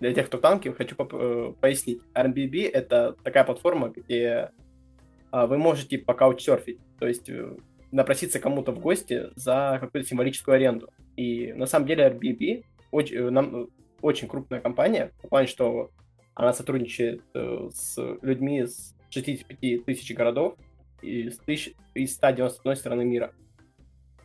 для 0.00 0.12
тех, 0.12 0.26
кто 0.26 0.36
в 0.36 0.42
танке, 0.42 0.70
хочу 0.70 0.94
э, 0.98 1.54
пояснить. 1.58 2.02
Airbnb— 2.12 2.70
это 2.74 3.16
такая 3.24 3.44
платформа, 3.44 3.88
где 3.88 4.50
а, 5.30 5.46
вы 5.46 5.56
можете 5.56 5.96
покаучсерфить, 5.96 6.78
то 6.98 7.08
есть 7.08 7.30
э, 7.30 7.56
напроситься 7.90 8.38
кому-то 8.38 8.72
в 8.72 8.78
гости 8.78 9.30
за 9.34 9.78
какую-то 9.80 10.06
символическую 10.06 10.56
аренду. 10.56 10.90
И 11.16 11.54
на 11.54 11.64
самом 11.64 11.86
деле 11.86 12.06
Airbnb 12.06 12.64
очень, 12.90 13.16
э, 13.16 13.30
нам, 13.30 13.68
очень 14.02 14.28
крупная 14.28 14.60
компания, 14.60 15.10
в 15.22 15.28
плане, 15.30 15.46
что 15.46 15.90
она 16.34 16.52
сотрудничает 16.52 17.22
с 17.32 17.96
людьми 18.20 18.66
с 18.66 18.94
65 19.08 19.84
тысяч 19.86 20.14
городов 20.14 20.56
и 21.02 21.30
с, 21.30 21.38
тысяч, 21.38 21.74
из 21.94 22.14
191 22.14 22.76
страны 22.76 23.04
мира. 23.04 23.32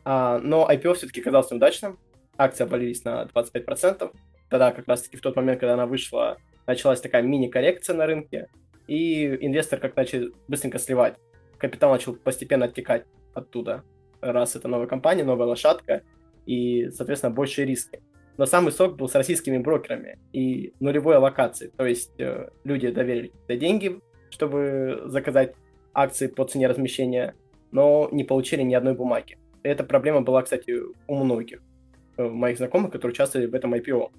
А, 0.05 0.39
но 0.39 0.67
IPO 0.69 0.93
все-таки 0.93 1.21
оказался 1.21 1.53
неудачным, 1.53 1.99
акции 2.37 2.63
обвалились 2.63 3.03
на 3.03 3.27
25%, 3.33 4.11
тогда 4.49 4.71
как 4.71 4.87
раз-таки 4.87 5.17
в 5.17 5.21
тот 5.21 5.35
момент, 5.35 5.59
когда 5.59 5.73
она 5.73 5.85
вышла, 5.85 6.37
началась 6.65 7.01
такая 7.01 7.23
мини-коррекция 7.23 7.95
на 7.95 8.05
рынке, 8.05 8.47
и 8.87 9.25
инвестор 9.45 9.79
как 9.79 9.95
начал 9.95 10.29
быстренько 10.47 10.79
сливать. 10.79 11.15
Капитал 11.57 11.91
начал 11.91 12.15
постепенно 12.15 12.65
оттекать 12.65 13.05
оттуда, 13.33 13.83
раз 14.21 14.55
это 14.55 14.67
новая 14.67 14.87
компания, 14.87 15.23
новая 15.23 15.47
лошадка, 15.47 16.03
и, 16.45 16.89
соответственно, 16.91 17.33
большие 17.33 17.65
риски. 17.65 18.01
Но 18.37 18.45
самый 18.45 18.71
сок 18.71 18.95
был 18.95 19.09
с 19.09 19.15
российскими 19.15 19.57
брокерами 19.57 20.19
и 20.31 20.73
нулевой 20.79 21.17
аллокацией. 21.17 21.71
То 21.75 21.85
есть 21.85 22.17
э, 22.19 22.49
люди 22.63 22.89
доверили 22.89 23.33
деньги 23.49 23.99
чтобы 24.29 25.03
заказать 25.05 25.55
акции 25.97 26.27
по 26.27 26.45
цене 26.45 26.67
размещения, 26.67 27.33
но 27.71 28.07
не 28.11 28.23
получили 28.23 28.61
ни 28.61 28.75
одной 28.75 28.93
бумаги. 28.93 29.37
Эта 29.63 29.83
проблема 29.83 30.21
была, 30.21 30.43
кстати, 30.43 30.75
у 31.07 31.15
многих 31.15 31.63
э, 32.17 32.23
моих 32.23 32.57
знакомых, 32.57 32.91
которые 32.91 33.13
участвовали 33.13 33.47
в 33.47 33.55
этом 33.55 33.73
IPO. 33.73 34.11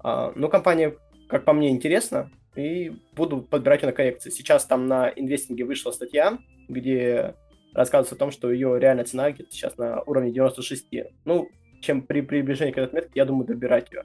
А, 0.00 0.32
ну, 0.36 0.48
компания, 0.48 0.94
как 1.28 1.44
по 1.44 1.54
мне, 1.54 1.70
интересна, 1.70 2.30
и 2.54 2.92
буду 3.12 3.40
подбирать 3.40 3.82
ее 3.82 3.88
на 3.88 3.92
коррекции. 3.94 4.30
Сейчас 4.30 4.66
там 4.66 4.86
на 4.86 5.08
инвестинге 5.08 5.64
вышла 5.64 5.90
статья, 5.90 6.38
где 6.68 7.34
рассказывается 7.72 8.14
о 8.14 8.18
том, 8.18 8.30
что 8.30 8.52
ее 8.52 8.78
реальная 8.78 9.04
цена 9.04 9.30
где-то 9.30 9.50
сейчас 9.50 9.78
на 9.78 10.02
уровне 10.02 10.32
96. 10.32 10.86
Ну, 11.24 11.48
чем 11.80 12.02
при 12.02 12.20
приближении 12.20 12.72
к 12.72 12.78
этой 12.78 12.88
отметке, 12.88 13.12
я 13.14 13.24
думаю, 13.24 13.46
добирать 13.46 13.90
ее. 13.90 14.02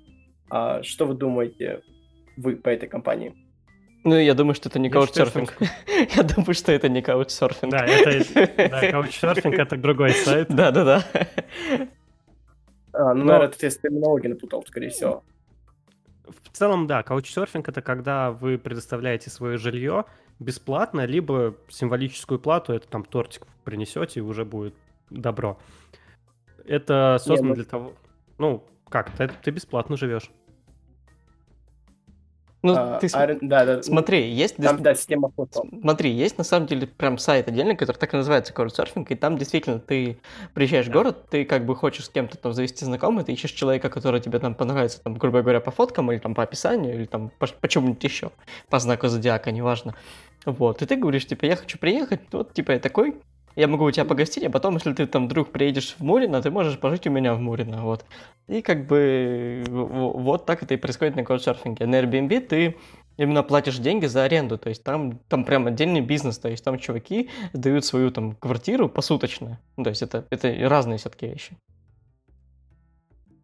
А 0.49 0.82
что 0.82 1.05
вы 1.05 1.14
думаете 1.14 1.82
вы 2.38 2.55
по 2.55 2.70
этой 2.70 2.88
компании? 2.88 3.36
Ну, 4.03 4.17
я 4.17 4.33
думаю, 4.33 4.55
что 4.55 4.69
это 4.69 4.79
не 4.79 4.89
каучсерфинг. 4.89 5.53
Я 6.15 6.23
думаю, 6.23 6.53
что 6.53 6.71
это 6.71 6.89
не 6.89 7.01
каучсерфинг. 7.01 7.71
Да, 7.71 7.85
это 7.85 8.69
да, 8.69 8.91
каучсерфинг 8.91 9.59
это 9.59 9.77
другой 9.77 10.11
сайт. 10.11 10.47
Да-да-да. 10.49 11.05
А, 12.93 13.13
ну, 13.13 13.25
наверное, 13.25 13.49
ты 13.49 13.69
с 13.69 13.77
терминологией 13.77 14.33
напутал, 14.33 14.63
скорее 14.67 14.89
всего. 14.89 15.23
В 16.25 16.49
целом, 16.57 16.87
да, 16.87 17.03
каучсерфинг 17.03 17.69
это 17.69 17.81
когда 17.81 18.31
вы 18.31 18.57
предоставляете 18.57 19.29
свое 19.29 19.57
жилье 19.57 20.05
бесплатно, 20.39 21.05
либо 21.05 21.55
символическую 21.69 22.39
плату, 22.39 22.73
это 22.73 22.87
там 22.87 23.05
тортик 23.05 23.45
принесете, 23.63 24.19
и 24.19 24.23
уже 24.23 24.45
будет 24.45 24.73
добро. 25.09 25.59
Это 26.65 27.17
создано 27.19 27.41
Не, 27.41 27.49
ну... 27.49 27.55
для 27.55 27.65
того... 27.65 27.93
Ну, 28.39 28.63
как, 28.89 29.11
ты, 29.11 29.29
ты 29.43 29.51
бесплатно 29.51 29.95
живешь. 29.95 30.31
Ну, 32.64 32.76
а, 32.78 32.99
ты 32.99 33.07
а, 33.14 33.38
да, 33.41 33.66
да. 33.66 33.84
смотри, 33.84 34.32
есть... 34.32 34.57
Там, 34.57 34.84
да, 34.84 34.93
система 34.93 35.32
фото. 35.32 35.62
Смотри, 35.82 36.12
есть 36.12 36.38
на 36.38 36.43
самом 36.43 36.68
деле 36.68 36.86
прям 36.86 37.18
сайт 37.18 37.47
отдельный, 37.47 37.76
который 37.76 37.97
так 37.97 38.14
и 38.14 38.18
называется 38.18 38.53
Couchsurfing, 38.53 39.07
и 39.09 39.16
там 39.16 39.38
действительно 39.38 39.80
ты 39.80 40.20
приезжаешь 40.53 40.86
да. 40.86 40.91
в 40.91 40.93
город, 40.93 41.30
ты 41.30 41.43
как 41.43 41.66
бы 41.66 41.76
хочешь 41.76 42.05
с 42.05 42.09
кем-то 42.09 42.38
там 42.38 42.53
завести 42.53 42.86
знакомый, 42.86 43.24
ты 43.24 43.34
ищешь 43.34 43.51
человека, 43.51 43.89
который 43.89 44.22
тебе 44.22 44.38
там 44.38 44.53
понравится, 44.53 45.01
там, 45.01 45.16
грубо 45.16 45.41
говоря, 45.41 45.59
по 45.59 45.72
фоткам 45.72 46.12
или 46.12 46.20
там 46.20 46.36
по 46.36 46.43
описанию, 46.43 46.93
или 46.93 47.05
там 47.05 47.32
по, 47.39 47.47
по 47.47 47.68
чему-нибудь 47.68 48.03
еще, 48.03 48.32
по 48.70 48.78
знаку 48.78 49.07
зодиака, 49.07 49.51
неважно. 49.51 49.95
Вот, 50.45 50.84
и 50.84 50.86
ты 50.86 50.95
говоришь, 50.95 51.26
типа, 51.26 51.45
я 51.45 51.55
хочу 51.55 51.80
приехать, 51.80 52.22
вот, 52.32 52.53
типа, 52.53 52.74
я 52.74 52.80
такой, 52.80 53.16
я 53.55 53.67
могу 53.67 53.85
у 53.85 53.91
тебя 53.91 54.05
погостить, 54.05 54.43
а 54.43 54.49
потом, 54.49 54.75
если 54.75 54.93
ты 54.93 55.05
там 55.07 55.25
вдруг 55.25 55.51
приедешь 55.51 55.95
в 55.97 56.03
Мурино, 56.03 56.41
ты 56.41 56.51
можешь 56.51 56.79
пожить 56.79 57.07
у 57.07 57.11
меня 57.11 57.33
в 57.33 57.39
Мурино, 57.39 57.83
вот. 57.83 58.05
И 58.47 58.61
как 58.61 58.87
бы 58.87 59.63
вот 59.69 60.45
так 60.45 60.63
это 60.63 60.73
и 60.73 60.77
происходит 60.77 61.15
на 61.15 61.23
каучсерфинге. 61.23 61.85
На 61.85 62.01
Airbnb 62.01 62.41
ты 62.41 62.75
именно 63.17 63.43
платишь 63.43 63.77
деньги 63.77 64.05
за 64.05 64.23
аренду, 64.23 64.57
то 64.57 64.69
есть 64.69 64.83
там, 64.83 65.19
там 65.29 65.45
прям 65.45 65.67
отдельный 65.67 66.01
бизнес, 66.01 66.37
то 66.37 66.49
есть 66.49 66.63
там 66.63 66.79
чуваки 66.79 67.29
сдают 67.53 67.85
свою 67.85 68.11
там 68.11 68.35
квартиру 68.35 68.89
посуточно, 68.89 69.59
ну, 69.77 69.83
то 69.83 69.89
есть 69.89 70.01
это, 70.01 70.25
это 70.29 70.53
разные 70.67 70.97
все-таки 70.97 71.27
вещи. 71.27 71.57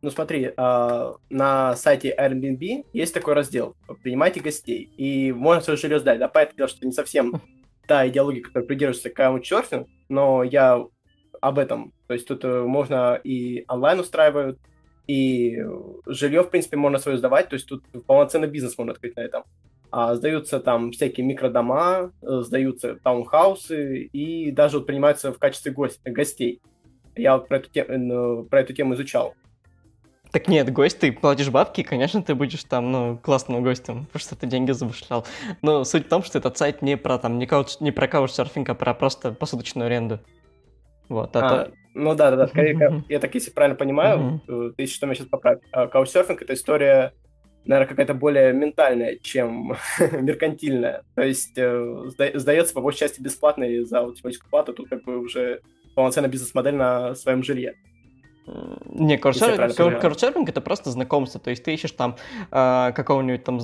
Ну 0.02 0.12
смотри, 0.12 0.52
а, 0.58 1.16
на 1.30 1.76
сайте 1.76 2.16
Airbnb 2.18 2.86
есть 2.94 3.14
такой 3.14 3.34
раздел 3.34 3.76
«Принимайте 4.04 4.40
гостей», 4.40 4.90
и 4.96 5.32
можно 5.32 5.62
свое 5.62 5.78
жилье 5.78 6.00
сдать, 6.00 6.20
да, 6.20 6.28
понятно, 6.28 6.68
что 6.68 6.86
не 6.86 6.92
совсем 6.92 7.42
та 7.88 8.08
идеология, 8.08 8.44
которая 8.44 8.68
придерживается 8.68 9.10
каучсерфинг, 9.10 9.88
но 10.10 10.44
я 10.44 10.86
об 11.42 11.60
этом. 11.60 11.94
То 12.08 12.14
есть 12.14 12.28
тут 12.28 12.44
э, 12.44 12.62
можно 12.62 13.20
и 13.24 13.66
онлайн 13.68 14.00
устраивают, 14.00 14.60
и 15.08 15.58
жилье, 16.06 16.44
в 16.44 16.50
принципе, 16.50 16.78
можно 16.78 17.00
свое 17.00 17.18
сдавать, 17.18 17.50
то 17.50 17.54
есть 17.56 17.68
тут 17.68 17.84
полноценный 18.06 18.50
бизнес 18.50 18.78
можно 18.78 18.94
открыть 18.94 19.16
на 19.16 19.22
этом. 19.22 19.44
А 19.90 20.16
сдаются 20.16 20.60
там 20.60 20.92
всякие 20.92 21.26
микродома, 21.26 22.12
э, 22.22 22.42
сдаются 22.42 22.96
таунхаусы 22.96 24.04
и 24.04 24.52
даже 24.52 24.80
вот 24.80 24.88
принимаются 24.88 25.32
в 25.32 25.40
качестве 25.40 25.74
гостей. 26.06 26.62
Я 27.16 27.38
вот 27.38 27.48
про 27.48 27.58
эту, 27.58 27.70
тему, 27.72 28.46
про 28.46 28.62
эту 28.62 28.74
тему 28.74 28.94
изучал. 28.94 29.34
Так 30.32 30.48
нет, 30.48 30.72
гость, 30.72 31.00
ты 31.00 31.12
платишь 31.12 31.50
бабки, 31.50 31.82
и, 31.82 31.84
конечно, 31.84 32.22
ты 32.22 32.36
будешь 32.36 32.64
там, 32.64 32.92
ну, 32.92 33.18
классным 33.18 33.64
гостем, 33.64 34.06
потому 34.06 34.20
что 34.20 34.36
ты 34.36 34.48
деньги 34.48 34.72
замышлял. 34.72 35.26
Но 35.62 35.84
суть 35.84 36.06
в 36.06 36.10
том, 36.10 36.24
что 36.24 36.38
этот 36.38 36.58
сайт 36.58 36.82
не 36.82 36.98
про 36.98 37.18
там, 37.18 37.40
не, 37.40 37.46
кауч, 37.46 37.80
не 37.80 37.92
про 37.92 38.08
каучсерфинг, 38.08 38.70
а 38.70 38.76
про 38.76 38.94
просто 38.94 39.32
посуточную 39.32 39.88
аренду. 39.88 40.20
Вот, 41.10 41.36
а, 41.36 41.40
а 41.40 41.72
Ну 41.94 42.16
да, 42.16 42.32
да, 42.32 42.38
да, 42.38 42.48
скорее, 42.48 43.04
я 43.08 43.20
так, 43.20 43.34
если 43.34 43.52
правильно 43.52 43.78
понимаю, 43.78 44.42
э, 44.48 44.72
ты 44.76 44.86
что 44.88 45.06
меня 45.06 45.16
сейчас 45.16 45.28
поправь. 45.28 45.60
А 45.72 45.88
каучсерфинг— 45.88 46.42
это 46.44 46.54
история, 46.54 47.14
наверное, 47.64 47.88
какая-то 47.88 48.14
более 48.14 48.52
ментальная, 48.52 49.18
чем 49.22 49.78
меркантильная. 50.12 51.04
То 51.16 51.22
есть 51.22 51.54
э, 51.56 52.10
сдается 52.34 52.74
по 52.74 52.82
большей 52.82 53.00
части 53.00 53.22
бесплатно 53.22 53.64
и 53.64 53.84
за 53.86 54.02
вот, 54.02 54.18
плату, 54.50 54.74
тут 54.74 54.90
как 54.90 55.04
бы 55.06 55.18
уже 55.20 55.62
полноценная 55.96 56.30
бизнес-модель 56.30 56.76
на 56.76 57.16
своем 57.16 57.42
жилье. 57.42 57.76
Не, 58.86 59.18
каучсерфинг 59.18 60.50
это 60.50 60.62
просто 60.62 60.92
знакомство. 60.92 61.40
То 61.40 61.50
есть 61.50 61.64
ты 61.64 61.74
ищешь 61.74 61.92
там 61.92 62.16
э, 62.52 62.92
какого-нибудь 62.96 63.44
там 63.44 63.60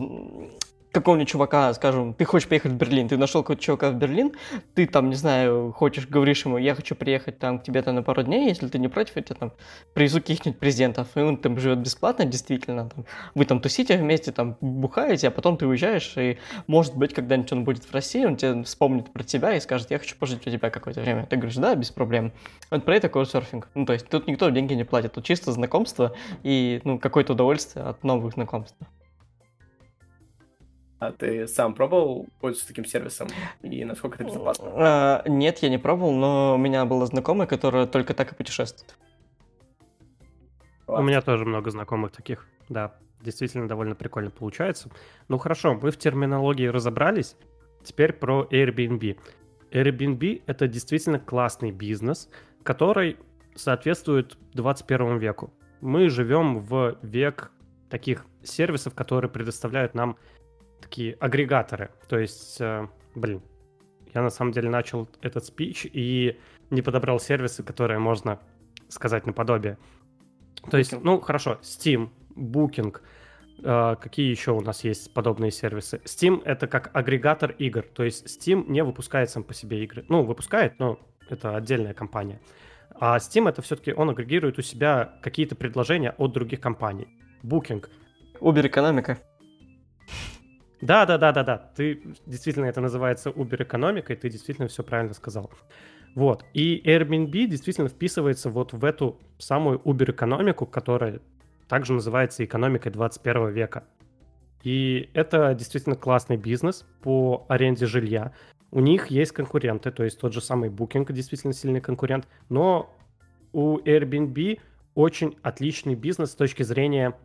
какого-нибудь 0.94 1.28
чувака, 1.28 1.74
скажем, 1.74 2.14
ты 2.14 2.24
хочешь 2.24 2.48
поехать 2.48 2.72
в 2.72 2.76
Берлин, 2.76 3.10
ты 3.10 3.18
нашел 3.18 3.42
какого-то 3.42 3.62
чувака 3.62 3.90
в 3.90 3.96
Берлин, 3.96 4.34
ты 4.76 4.86
там, 4.86 5.10
не 5.10 5.16
знаю, 5.16 5.74
хочешь, 5.76 6.08
говоришь 6.08 6.46
ему, 6.46 6.58
я 6.58 6.76
хочу 6.76 6.96
приехать 6.96 7.40
там 7.40 7.60
к 7.60 7.64
тебе 7.64 7.82
там 7.82 7.96
на 7.96 8.04
пару 8.04 8.22
дней, 8.24 8.48
если 8.48 8.68
ты 8.68 8.78
не 8.78 8.88
против, 8.88 9.16
я 9.16 9.24
тебе 9.24 9.36
там 9.36 9.52
привезу 9.94 10.20
каких-нибудь 10.20 10.60
президентов, 10.60 11.08
и 11.16 11.20
он 11.20 11.38
там 11.38 11.60
живет 11.60 11.80
бесплатно, 11.80 12.26
действительно, 12.26 12.90
там, 12.90 13.06
вы 13.34 13.46
там 13.46 13.60
тусите 13.60 13.98
вместе, 13.98 14.32
там, 14.32 14.56
бухаете, 14.62 15.30
а 15.30 15.32
потом 15.32 15.58
ты 15.58 15.66
уезжаешь, 15.66 16.14
и, 16.16 16.38
может 16.68 16.96
быть, 16.96 17.14
когда-нибудь 17.14 17.52
он 17.52 17.64
будет 17.64 17.84
в 17.86 17.92
России, 17.92 18.24
он 18.24 18.38
тебе 18.38 18.64
вспомнит 18.64 19.12
про 19.12 19.24
тебя 19.24 19.56
и 19.56 19.60
скажет, 19.60 19.90
я 19.90 19.98
хочу 19.98 20.16
пожить 20.16 20.46
у 20.46 20.52
тебя 20.52 20.70
какое-то 20.70 21.02
время. 21.02 21.26
Ты 21.26 21.38
говоришь, 21.38 21.56
да, 21.56 21.74
без 21.74 21.90
проблем. 21.90 22.32
Вот 22.70 22.86
про 22.86 22.96
это 22.96 23.10
коучсерфинг. 23.10 23.68
Ну, 23.74 23.86
то 23.88 23.94
есть 23.94 24.08
тут 24.08 24.28
никто 24.28 24.48
деньги 24.50 24.74
не 24.74 24.84
платит, 24.84 25.14
тут 25.14 25.26
чисто 25.26 25.52
знакомство 25.52 26.14
и, 26.44 26.82
ну, 26.84 27.00
какое-то 27.00 27.34
удовольствие 27.34 27.86
от 27.86 28.04
новых 28.04 28.34
знакомств. 28.34 28.78
А 31.04 31.12
ты 31.12 31.48
сам 31.48 31.74
пробовал 31.74 32.28
пользоваться 32.40 32.68
таким 32.70 32.86
сервисом? 32.86 33.28
И 33.62 33.84
насколько 33.84 34.16
это 34.16 34.24
безопасно? 34.24 34.72
А, 34.74 35.24
нет, 35.28 35.60
я 35.60 35.68
не 35.68 35.78
пробовал, 35.78 36.14
но 36.14 36.56
у 36.56 36.58
меня 36.58 36.86
была 36.86 37.06
знакомая, 37.06 37.46
которая 37.46 37.88
только 37.88 38.14
так 38.14 38.32
и 38.32 38.36
путешествует. 38.36 38.96
У 40.88 41.02
меня 41.02 41.22
тоже 41.22 41.44
много 41.44 41.72
знакомых 41.72 42.14
таких, 42.14 42.48
да. 42.70 42.96
Действительно 43.20 43.68
довольно 43.68 43.96
прикольно 43.96 44.32
получается. 44.32 44.90
Ну 45.28 45.38
хорошо, 45.38 45.74
мы 45.74 45.92
в 45.92 45.98
терминологии 45.98 46.68
разобрались. 46.68 47.36
Теперь 47.84 48.14
про 48.14 48.48
Airbnb. 48.50 49.18
Airbnb— 49.72 50.44
это 50.46 50.70
действительно 50.70 51.20
классный 51.20 51.72
бизнес, 51.72 52.30
который 52.64 53.18
соответствует 53.56 54.38
21 54.54 55.18
веку. 55.18 55.54
Мы 55.82 56.10
живем 56.10 56.60
в 56.60 56.98
век 57.02 57.52
таких 57.90 58.26
сервисов, 58.42 58.94
которые 58.94 59.30
предоставляют 59.30 59.96
нам 59.96 60.18
такие 60.84 61.14
агрегаторы. 61.14 61.92
То 62.08 62.20
есть, 62.20 62.60
э, 62.60 62.88
блин, 63.16 63.42
я 64.14 64.22
на 64.22 64.30
самом 64.30 64.52
деле 64.52 64.70
начал 64.70 65.10
этот 65.22 65.46
спич 65.46 65.86
и 65.92 66.40
не 66.70 66.82
подобрал 66.82 67.20
сервисы, 67.20 67.64
которые 67.64 68.00
можно 68.00 68.40
сказать 68.90 69.26
наподобие. 69.26 69.78
То 70.70 70.78
есть, 70.78 70.94
ну, 71.02 71.20
хорошо, 71.20 71.60
Steam, 71.62 72.10
Booking, 72.36 72.96
э, 73.64 73.96
какие 74.00 74.30
еще 74.30 74.52
у 74.52 74.62
нас 74.62 74.84
есть 74.84 75.14
подобные 75.14 75.52
сервисы? 75.52 76.02
Steam— 76.06 76.42
это 76.46 76.68
как 76.68 76.92
агрегатор 76.94 77.52
игр, 77.52 77.84
то 77.84 78.04
есть 78.04 78.26
Steam 78.26 78.70
не 78.70 78.84
выпускает 78.84 79.30
сам 79.30 79.44
по 79.44 79.54
себе 79.54 79.84
игры. 79.84 80.06
Ну, 80.10 80.24
выпускает, 80.24 80.80
но 80.80 81.00
это 81.30 81.56
отдельная 81.56 81.94
компания. 81.94 82.40
А 82.96 83.18
Steam— 83.18 83.50
это 83.50 83.62
все-таки 83.62 83.94
он 83.94 84.10
агрегирует 84.10 84.60
у 84.60 84.62
себя 84.62 85.20
какие-то 85.22 85.56
предложения 85.56 86.12
от 86.18 86.32
других 86.32 86.62
компаний. 86.62 87.08
Booking. 87.44 87.86
Uber 88.40 88.68
экономика. 88.68 89.20
Да, 90.84 91.06
да, 91.06 91.18
да, 91.18 91.32
да, 91.32 91.44
да. 91.44 91.58
Ты 91.76 92.02
действительно 92.26 92.66
это 92.66 92.82
называется 92.82 93.30
Uber 93.30 93.64
экономикой, 93.64 94.18
ты 94.18 94.30
действительно 94.30 94.68
все 94.68 94.84
правильно 94.84 95.14
сказал. 95.14 95.50
Вот. 96.14 96.44
И 96.54 96.82
Airbnb 96.86 97.48
действительно 97.48 97.88
вписывается 97.88 98.50
вот 98.50 98.74
в 98.74 98.84
эту 98.84 99.18
самую 99.38 99.80
Uber 99.80 100.12
экономику, 100.12 100.66
которая 100.66 101.22
также 101.70 101.94
называется 101.94 102.44
экономикой 102.44 102.92
21 102.92 103.52
века. 103.52 103.86
И 104.62 105.10
это 105.14 105.56
действительно 105.56 105.96
классный 105.96 106.36
бизнес 106.36 106.86
по 107.02 107.46
аренде 107.48 107.86
жилья. 107.86 108.34
У 108.70 108.82
них 108.82 109.08
есть 109.08 109.32
конкуренты, 109.32 109.90
то 109.90 110.04
есть 110.04 110.20
тот 110.20 110.34
же 110.34 110.42
самый 110.42 110.70
Booking 110.70 111.10
действительно 111.14 111.54
сильный 111.54 111.80
конкурент, 111.80 112.28
но 112.50 112.94
у 113.54 113.78
Airbnb 113.78 114.60
очень 114.96 115.38
отличный 115.44 115.96
бизнес 115.96 116.32
с 116.32 116.36
точки 116.36 116.64
зрения 116.64 117.16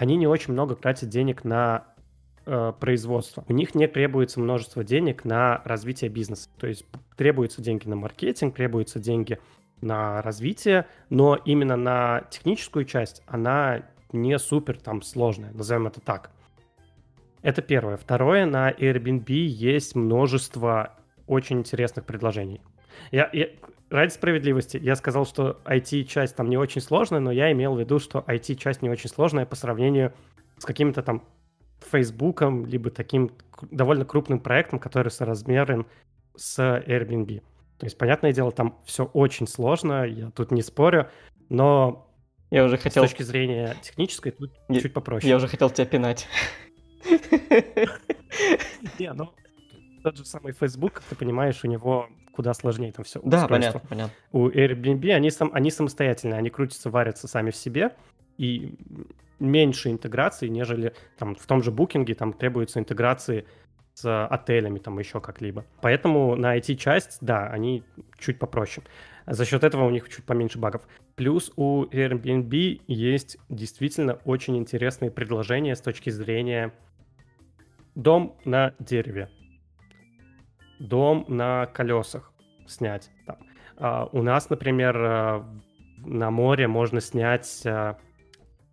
они 0.00 0.16
не 0.16 0.26
очень 0.26 0.54
много 0.54 0.76
тратят 0.76 1.10
денег 1.10 1.44
на 1.44 1.84
э, 2.50 2.72
производства. 2.78 3.44
У 3.48 3.52
них 3.52 3.76
не 3.76 3.86
требуется 3.86 4.40
множество 4.40 4.82
денег 4.82 5.24
на 5.24 5.62
развитие 5.64 6.10
бизнеса. 6.10 6.48
То 6.58 6.66
есть 6.66 6.84
требуются 7.16 7.62
деньги 7.62 7.86
на 7.86 7.94
маркетинг, 7.94 8.56
требуются 8.56 8.98
деньги 8.98 9.38
на 9.80 10.20
развитие, 10.22 10.86
но 11.08 11.36
именно 11.36 11.76
на 11.76 12.22
техническую 12.30 12.84
часть 12.84 13.22
она 13.26 13.84
не 14.12 14.36
супер 14.38 14.76
там 14.78 15.00
сложная, 15.00 15.52
назовем 15.52 15.86
это 15.86 16.00
так. 16.00 16.32
Это 17.42 17.62
первое. 17.62 17.96
Второе, 17.96 18.44
на 18.44 18.70
Airbnb 18.70 19.30
есть 19.32 19.94
множество 19.94 20.98
очень 21.26 21.60
интересных 21.60 22.04
предложений. 22.04 22.60
Я, 23.12 23.30
я, 23.32 23.48
ради 23.88 24.10
справедливости, 24.10 24.76
я 24.76 24.96
сказал, 24.96 25.24
что 25.24 25.60
IT-часть 25.64 26.36
там 26.36 26.50
не 26.50 26.58
очень 26.58 26.80
сложная, 26.80 27.20
но 27.20 27.30
я 27.30 27.50
имел 27.52 27.76
в 27.76 27.80
виду, 27.80 28.00
что 28.00 28.24
IT-часть 28.26 28.82
не 28.82 28.90
очень 28.90 29.08
сложная 29.08 29.46
по 29.46 29.56
сравнению 29.56 30.12
с 30.58 30.64
какими-то 30.64 31.02
там 31.02 31.22
Фейсбуком, 31.84 32.66
либо 32.66 32.90
таким 32.90 33.30
довольно 33.70 34.04
крупным 34.04 34.40
проектом, 34.40 34.78
который 34.78 35.10
соразмерен 35.10 35.86
с 36.36 36.58
Airbnb. 36.58 37.42
То 37.78 37.86
есть, 37.86 37.96
понятное 37.96 38.32
дело, 38.32 38.52
там 38.52 38.78
все 38.84 39.04
очень 39.04 39.46
сложно, 39.46 40.04
я 40.04 40.30
тут 40.30 40.50
не 40.50 40.62
спорю, 40.62 41.08
но 41.48 42.06
я 42.50 42.64
уже 42.64 42.76
хотел... 42.76 43.04
с 43.04 43.08
точки 43.08 43.22
зрения 43.22 43.74
технической 43.82 44.32
тут 44.32 44.52
я, 44.68 44.80
чуть 44.80 44.92
попроще. 44.92 45.28
Я 45.28 45.36
уже 45.36 45.48
хотел 45.48 45.70
тебя 45.70 45.86
пинать. 45.86 46.28
Не, 48.98 49.12
ну, 49.12 49.30
тот 50.02 50.16
же 50.16 50.24
самый 50.24 50.52
Facebook, 50.52 51.02
ты 51.08 51.14
понимаешь, 51.16 51.64
у 51.64 51.68
него 51.68 52.08
куда 52.32 52.54
сложнее 52.54 52.92
там 52.92 53.04
все. 53.04 53.20
Да, 53.24 53.48
понятно, 53.48 53.80
понятно. 53.80 54.14
У 54.32 54.48
Airbnb 54.48 55.10
они, 55.12 55.30
сам, 55.30 55.50
они 55.52 55.70
самостоятельные, 55.70 56.38
они 56.38 56.50
крутятся, 56.50 56.90
варятся 56.90 57.28
сами 57.28 57.50
в 57.50 57.56
себе, 57.56 57.94
и 58.36 58.74
меньше 59.40 59.90
интеграции, 59.90 60.48
нежели 60.48 60.94
там 61.18 61.34
в 61.34 61.46
том 61.46 61.62
же 61.62 61.70
букинге 61.70 62.14
там 62.14 62.32
требуется 62.32 62.78
интеграции 62.78 63.46
с 63.94 64.26
отелями, 64.26 64.78
там 64.78 64.98
еще 64.98 65.20
как-либо. 65.20 65.64
Поэтому 65.80 66.36
на 66.36 66.56
IT-часть, 66.56 67.18
да, 67.20 67.48
они 67.48 67.82
чуть 68.18 68.38
попроще. 68.38 68.86
За 69.26 69.44
счет 69.44 69.64
этого 69.64 69.84
у 69.84 69.90
них 69.90 70.08
чуть 70.08 70.24
поменьше 70.24 70.58
багов. 70.58 70.82
Плюс 71.16 71.52
у 71.56 71.84
Airbnb 71.84 72.80
есть 72.86 73.36
действительно 73.48 74.14
очень 74.24 74.56
интересные 74.56 75.10
предложения 75.10 75.76
с 75.76 75.80
точки 75.80 76.10
зрения 76.10 76.72
дом 77.94 78.36
на 78.44 78.74
дереве, 78.78 79.30
дом 80.78 81.24
на 81.28 81.66
колесах 81.66 82.32
снять. 82.66 83.10
Там. 83.26 83.36
А, 83.76 84.08
у 84.12 84.22
нас, 84.22 84.50
например, 84.50 84.96
а, 84.96 85.46
на 85.98 86.30
море 86.30 86.68
можно 86.68 87.00
снять 87.00 87.62
а, 87.66 87.98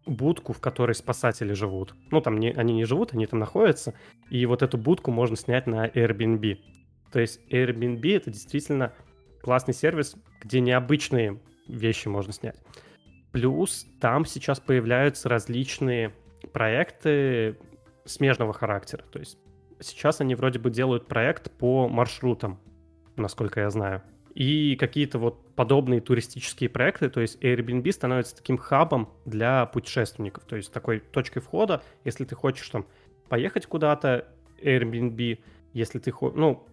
будку, 0.08 0.54
в 0.54 0.60
которой 0.60 0.96
спасатели 0.96 1.54
живут. 1.54 1.94
Ну, 2.12 2.22
там 2.22 2.40
не, 2.40 2.52
они 2.52 2.74
не 2.74 2.86
живут, 2.86 3.14
они 3.14 3.26
там 3.26 3.40
находятся. 3.40 3.94
И 4.30 4.46
вот 4.46 4.62
эту 4.62 4.78
будку 4.78 5.12
можно 5.12 5.36
снять 5.36 5.68
на 5.68 5.88
Airbnb. 5.88 6.58
То 7.12 7.20
есть 7.20 7.40
Airbnb 7.50 8.16
это 8.16 8.32
действительно 8.32 8.94
классный 9.42 9.74
сервис, 9.74 10.16
где 10.42 10.60
необычные 10.60 11.40
вещи 11.68 12.08
можно 12.08 12.34
снять. 12.34 12.58
Плюс 13.32 13.86
там 14.00 14.26
сейчас 14.26 14.60
появляются 14.60 15.30
различные 15.30 16.14
проекты 16.54 17.58
смежного 18.06 18.54
характера. 18.54 19.04
То 19.12 19.20
есть 19.20 19.38
сейчас 19.80 20.22
они 20.22 20.36
вроде 20.36 20.60
бы 20.60 20.70
делают 20.70 21.08
проект 21.08 21.52
по 21.52 21.88
маршрутам, 21.88 22.60
насколько 23.16 23.62
я 23.62 23.70
знаю. 23.70 24.02
И 24.38 24.76
какие-то 24.76 25.18
вот 25.18 25.44
подобные 25.56 26.00
туристические 26.00 26.70
проекты, 26.70 27.10
то 27.10 27.22
есть 27.22 27.42
Airbnb 27.44 27.92
становится 27.92 28.36
таким 28.36 28.60
хабом 28.60 29.10
для 29.26 29.66
путешественников, 29.66 30.44
то 30.44 30.56
есть 30.56 30.72
такой 30.72 31.00
точкой 31.00 31.40
входа, 31.40 31.82
если 32.04 32.24
ты 32.24 32.36
хочешь 32.36 32.70
там 32.70 32.86
поехать 33.30 33.66
куда-то, 33.66 34.28
Airbnb, 34.62 35.40
если 35.74 35.98
ты 35.98 36.12
хочешь, 36.12 36.38
ну, 36.38 36.68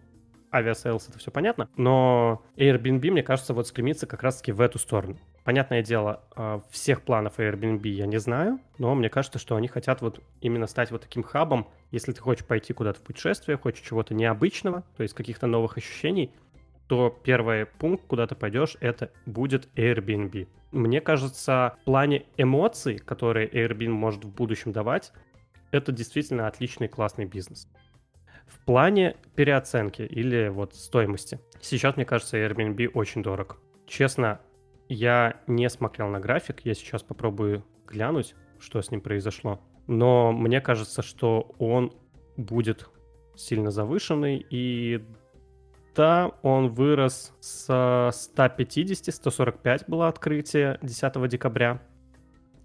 Aviasales, 0.53 1.09
это 1.09 1.17
все 1.17 1.31
понятно, 1.31 1.67
но 1.75 2.43
Airbnb, 2.55 3.09
мне 3.09 3.23
кажется, 3.23 3.55
вот 3.55 3.67
стремится 3.67 4.05
как 4.05 4.21
раз-таки 4.21 4.51
в 4.51 4.61
эту 4.61 4.77
сторону. 4.77 5.17
Понятное 5.43 5.81
дело, 5.81 6.23
а, 6.35 6.61
всех 6.69 7.01
планов 7.01 7.39
Airbnb 7.39 7.87
я 7.87 8.05
не 8.05 8.19
знаю, 8.19 8.59
но 8.77 8.93
мне 8.93 9.09
кажется, 9.09 9.39
что 9.39 9.55
они 9.55 9.67
хотят 9.67 10.01
вот 10.01 10.21
именно 10.39 10.67
стать 10.67 10.91
вот 10.91 11.01
таким 11.01 11.23
хабом, 11.23 11.67
если 11.89 12.11
ты 12.11 12.21
хочешь 12.21 12.45
пойти 12.45 12.73
куда-то 12.73 12.99
в 12.99 13.03
путешествие, 13.03 13.57
хочешь 13.57 13.83
чего-то 13.83 14.13
необычного, 14.13 14.83
то 14.97 15.01
есть 15.01 15.15
каких-то 15.15 15.47
новых 15.47 15.77
ощущений, 15.77 16.31
то 16.87 17.17
первый 17.23 17.65
пункт, 17.65 18.05
куда 18.07 18.27
ты 18.27 18.35
пойдешь, 18.35 18.77
это 18.79 19.11
будет 19.25 19.69
Airbnb. 19.75 20.47
Мне 20.71 21.01
кажется, 21.01 21.77
в 21.81 21.85
плане 21.85 22.25
эмоций, 22.37 22.97
которые 22.97 23.49
Airbnb 23.49 23.89
может 23.89 24.25
в 24.25 24.33
будущем 24.33 24.71
давать, 24.71 25.11
это 25.71 25.91
действительно 25.91 26.47
отличный 26.47 26.87
классный 26.87 27.25
бизнес. 27.25 27.67
В 28.47 28.63
плане 28.65 29.15
переоценки 29.35 30.03
или 30.03 30.49
вот 30.49 30.75
стоимости. 30.75 31.39
Сейчас, 31.61 31.95
мне 31.95 32.05
кажется, 32.05 32.37
Airbnb 32.37 32.89
очень 32.89 33.23
дорог. 33.23 33.57
Честно, 33.87 34.39
я 34.87 35.41
не 35.47 35.69
смотрел 35.69 36.09
на 36.09 36.19
график, 36.19 36.61
я 36.63 36.73
сейчас 36.75 37.01
попробую 37.01 37.63
глянуть, 37.87 38.35
что 38.59 38.81
с 38.81 38.91
ним 38.91 39.01
произошло. 39.01 39.59
Но 39.87 40.31
мне 40.31 40.61
кажется, 40.61 41.01
что 41.01 41.55
он 41.57 41.93
будет 42.37 42.89
сильно 43.35 43.71
завышенный, 43.71 44.45
и 44.49 45.03
да, 45.95 46.31
он 46.41 46.69
вырос 46.69 47.33
с 47.39 48.11
150, 48.11 49.13
145 49.13 49.85
было 49.87 50.07
открытие 50.07 50.77
10 50.81 51.29
декабря 51.29 51.81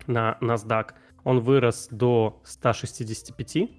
на 0.07 0.37
NASDAQ. 0.41 0.93
Он 1.24 1.41
вырос 1.41 1.89
до 1.91 2.41
165 2.45 3.70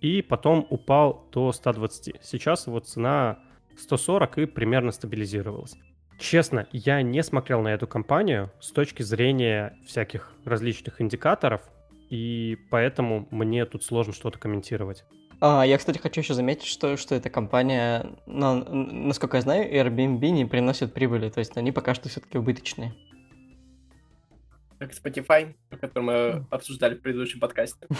и 0.00 0.22
потом 0.22 0.66
упал 0.68 1.28
до 1.32 1.52
120. 1.52 2.16
Сейчас 2.22 2.66
его 2.66 2.80
цена 2.80 3.38
140 3.78 4.38
и 4.38 4.46
примерно 4.46 4.92
стабилизировалась. 4.92 5.76
Честно, 6.18 6.66
я 6.72 7.02
не 7.02 7.22
смотрел 7.22 7.62
на 7.62 7.68
эту 7.68 7.86
компанию 7.86 8.50
с 8.60 8.70
точки 8.70 9.02
зрения 9.02 9.76
всяких 9.86 10.32
различных 10.44 11.00
индикаторов, 11.00 11.62
и 12.10 12.58
поэтому 12.70 13.26
мне 13.30 13.64
тут 13.64 13.84
сложно 13.84 14.12
что-то 14.12 14.38
комментировать. 14.38 15.04
А, 15.44 15.64
я, 15.64 15.76
кстати, 15.76 15.98
хочу 15.98 16.20
еще 16.20 16.34
заметить, 16.34 16.68
что, 16.68 16.96
что 16.96 17.16
эта 17.16 17.28
компания, 17.28 18.06
на, 18.26 18.62
насколько 18.62 19.38
я 19.38 19.40
знаю, 19.40 19.68
Airbnb 19.74 20.20
не 20.30 20.44
приносит 20.44 20.94
прибыли, 20.94 21.30
то 21.30 21.40
есть 21.40 21.56
они 21.56 21.72
пока 21.72 21.94
что 21.94 22.08
все-таки 22.08 22.38
убыточные. 22.38 22.94
Как 24.78 24.92
Spotify, 24.92 25.56
о 25.70 25.78
котором 25.78 26.06
мы 26.06 26.46
обсуждали 26.48 26.94
в 26.94 27.02
предыдущем 27.02 27.40
подкасте. 27.40 27.88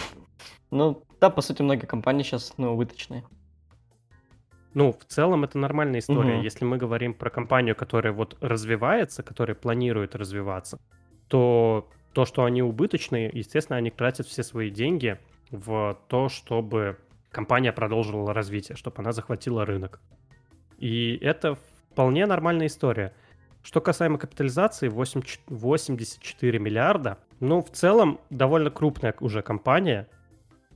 Ну, 0.71 1.03
да, 1.21 1.29
по 1.31 1.43
сути, 1.43 1.61
многие 1.61 1.85
компании 1.85 2.23
сейчас 2.23 2.55
ну, 2.57 2.73
убыточные. 2.73 3.25
Ну, 4.73 4.93
в 4.93 5.05
целом 5.05 5.45
это 5.45 5.59
нормальная 5.59 5.99
история. 5.99 6.37
Угу. 6.37 6.45
Если 6.45 6.65
мы 6.65 6.79
говорим 6.79 7.13
про 7.13 7.29
компанию, 7.29 7.77
которая 7.77 8.13
вот 8.13 8.39
развивается, 8.41 9.23
которая 9.23 9.55
планирует 9.55 10.15
развиваться, 10.15 10.79
то 11.29 11.91
то, 12.15 12.25
что 12.25 12.45
они 12.45 12.63
убыточные, 12.63 13.31
естественно, 13.35 13.77
они 13.77 13.91
тратят 13.91 14.29
все 14.29 14.45
свои 14.45 14.71
деньги 14.71 15.19
в 15.51 15.99
то, 16.09 16.31
чтобы 16.31 16.97
компания 17.33 17.73
продолжила 17.73 18.33
развитие, 18.33 18.77
чтобы 18.77 18.97
она 18.99 19.13
захватила 19.13 19.65
рынок. 19.65 20.01
И 20.79 21.19
это 21.21 21.57
вполне 21.91 22.27
нормальная 22.27 22.67
история. 22.67 23.15
Что 23.63 23.81
касаемо 23.81 24.19
капитализации, 24.19 24.89
8, 24.89 25.23
84 25.47 26.59
миллиарда. 26.59 27.19
Ну, 27.41 27.63
в 27.63 27.71
целом, 27.71 28.21
довольно 28.31 28.71
крупная 28.71 29.15
уже 29.21 29.43
компания. 29.43 30.09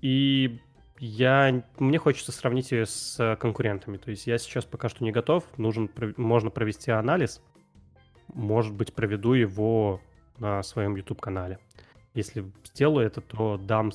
И 0.01 0.61
я, 0.99 1.65
мне 1.79 1.99
хочется 1.99 2.33
сравнить 2.33 2.71
ее 2.71 2.87
с 2.87 3.37
конкурентами. 3.41 3.97
То 3.97 4.11
есть 4.11 4.27
я 4.27 4.39
сейчас 4.39 4.65
пока 4.65 4.89
что 4.89 5.05
не 5.05 5.11
готов. 5.11 5.45
Нужен, 5.57 5.91
можно 6.17 6.51
провести 6.51 6.91
анализ. 6.91 7.43
Может 8.29 8.73
быть, 8.75 8.95
проведу 8.95 9.33
его 9.33 10.01
на 10.39 10.63
своем 10.63 10.97
YouTube-канале. 10.97 11.59
Если 12.15 12.51
сделаю 12.65 13.07
это, 13.07 13.21
то 13.21 13.57
дам 13.59 13.91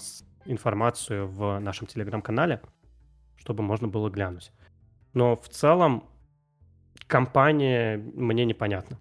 информацию 0.45 1.27
в 1.27 1.59
нашем 1.59 1.87
телеграм-канале, 1.87 2.61
чтобы 3.37 3.63
можно 3.63 3.87
было 3.87 4.09
глянуть. 4.09 4.51
Но 5.13 5.35
в 5.35 5.49
целом 5.49 6.05
компания 7.07 7.97
мне 7.97 8.45
непонятна 8.45 8.99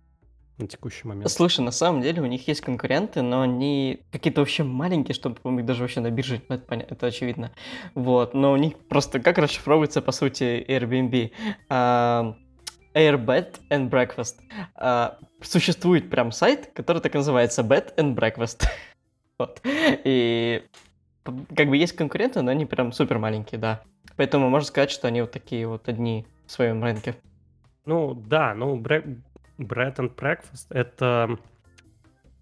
на 0.59 0.66
текущий 0.66 1.07
момент. 1.07 1.30
Слушай, 1.30 1.62
на 1.62 1.70
самом 1.70 2.03
деле 2.03 2.22
у 2.22 2.26
них 2.26 2.47
есть 2.47 2.61
конкуренты, 2.61 3.22
но 3.22 3.43
они 3.43 4.03
какие-то 4.12 4.41
вообще 4.41 4.62
маленькие, 4.62 5.14
чтобы 5.14 5.38
их 5.59 5.64
даже 5.64 5.82
вообще 5.82 6.01
на 6.01 6.11
бирже, 6.11 6.43
это, 6.49 6.64
понятно, 6.64 6.95
это 6.95 7.07
очевидно. 7.07 7.53
Вот, 7.95 8.34
но 8.34 8.53
у 8.53 8.57
них 8.57 8.76
просто 8.88 9.20
как 9.20 9.38
расшифровывается, 9.38 10.03
по 10.03 10.12
сути, 10.12 10.64
Airbnb? 10.68 11.32
Uh, 11.68 12.34
Air 12.95 13.24
Bed 13.24 13.61
and 13.70 13.88
Breakfast. 13.88 14.36
Uh, 14.76 15.14
существует 15.43 16.11
прям 16.11 16.32
сайт, 16.32 16.70
который 16.74 17.01
так 17.01 17.14
называется 17.14 17.62
Bed 17.62 17.95
and 17.97 18.14
Breakfast. 18.14 18.64
вот. 19.38 19.61
И 19.64 20.62
как 21.25 21.68
бы 21.68 21.77
есть 21.77 21.95
конкуренты, 21.95 22.43
но 22.43 22.51
они 22.51 22.66
прям 22.66 22.93
супер 22.93 23.18
маленькие, 23.18 23.61
да. 23.61 23.83
Поэтому 24.16 24.49
можно 24.49 24.66
сказать, 24.66 24.91
что 24.91 25.09
они 25.09 25.21
вот 25.21 25.33
такие 25.33 25.66
вот 25.66 25.89
одни 25.89 26.27
в 26.47 26.53
своем 26.53 26.83
рынке. 26.83 27.16
Ну 27.87 28.14
да, 28.14 28.55
ну 28.55 28.79
bread 28.79 29.16
and 29.59 30.14
breakfast 30.14 30.66
это 30.71 31.39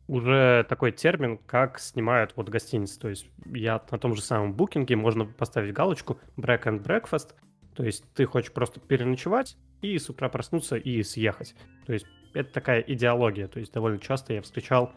уже 0.06 0.64
такой 0.68 0.92
термин, 0.92 1.38
как 1.38 1.78
снимают 1.78 2.32
вот 2.34 2.48
гостиницы. 2.48 2.98
То 2.98 3.08
есть 3.08 3.28
я 3.46 3.82
на 3.90 3.98
том 3.98 4.14
же 4.14 4.22
самом 4.22 4.54
букинге 4.54 4.96
можно 4.96 5.26
поставить 5.26 5.74
галочку 5.74 6.18
break 6.36 6.64
and 6.64 6.82
breakfast. 6.82 7.34
То 7.76 7.84
есть 7.84 8.04
ты 8.14 8.24
хочешь 8.24 8.52
просто 8.52 8.80
переночевать 8.80 9.56
и 9.82 9.98
с 9.98 10.08
утра 10.08 10.28
проснуться 10.28 10.76
и 10.76 11.02
съехать. 11.02 11.54
То 11.86 11.92
есть 11.92 12.06
это 12.34 12.52
такая 12.52 12.80
идеология. 12.80 13.48
То 13.48 13.60
есть 13.60 13.72
довольно 13.72 13.98
часто 13.98 14.32
я 14.32 14.42
встречал 14.42 14.92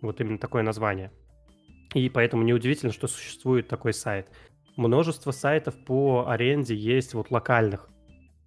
вот 0.00 0.20
именно 0.20 0.38
такое 0.38 0.62
название. 0.62 1.10
И 1.94 2.08
поэтому 2.08 2.42
неудивительно, 2.42 2.92
что 2.92 3.06
существует 3.06 3.68
такой 3.68 3.92
сайт. 3.92 4.28
множество 4.76 5.30
сайтов 5.30 5.76
по 5.84 6.26
аренде 6.28 6.74
есть 6.74 7.14
вот 7.14 7.30
локальных, 7.30 7.88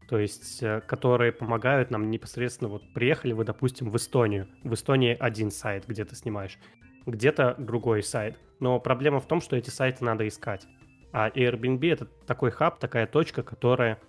то 0.10 0.20
есть 0.20 0.62
э, 0.62 0.82
которые 0.82 1.32
помогают 1.32 1.90
нам 1.90 2.12
непосредственно, 2.12 2.70
вот 2.70 2.84
приехали 2.94 3.32
вы, 3.32 3.46
допустим, 3.46 3.90
в 3.90 3.96
Эстонию, 3.96 4.48
в 4.64 4.74
Эстонии 4.74 5.16
один 5.18 5.50
сайт, 5.50 5.86
где 5.88 6.04
ты 6.04 6.16
снимаешь, 6.16 6.60
где-то 7.06 7.56
другой 7.58 8.04
сайт, 8.04 8.38
но 8.60 8.80
проблема 8.82 9.22
в 9.22 9.28
том, 9.28 9.40
что 9.40 9.56
эти 9.56 9.70
сайты 9.70 10.04
надо 10.04 10.28
искать, 10.28 10.68
а 11.14 11.30
Airbnb 11.30 11.90
это 11.90 12.06
такой 12.26 12.52
хаб, 12.52 12.80
такая 12.80 13.08
точка, 13.08 13.44
которая 13.44 14.00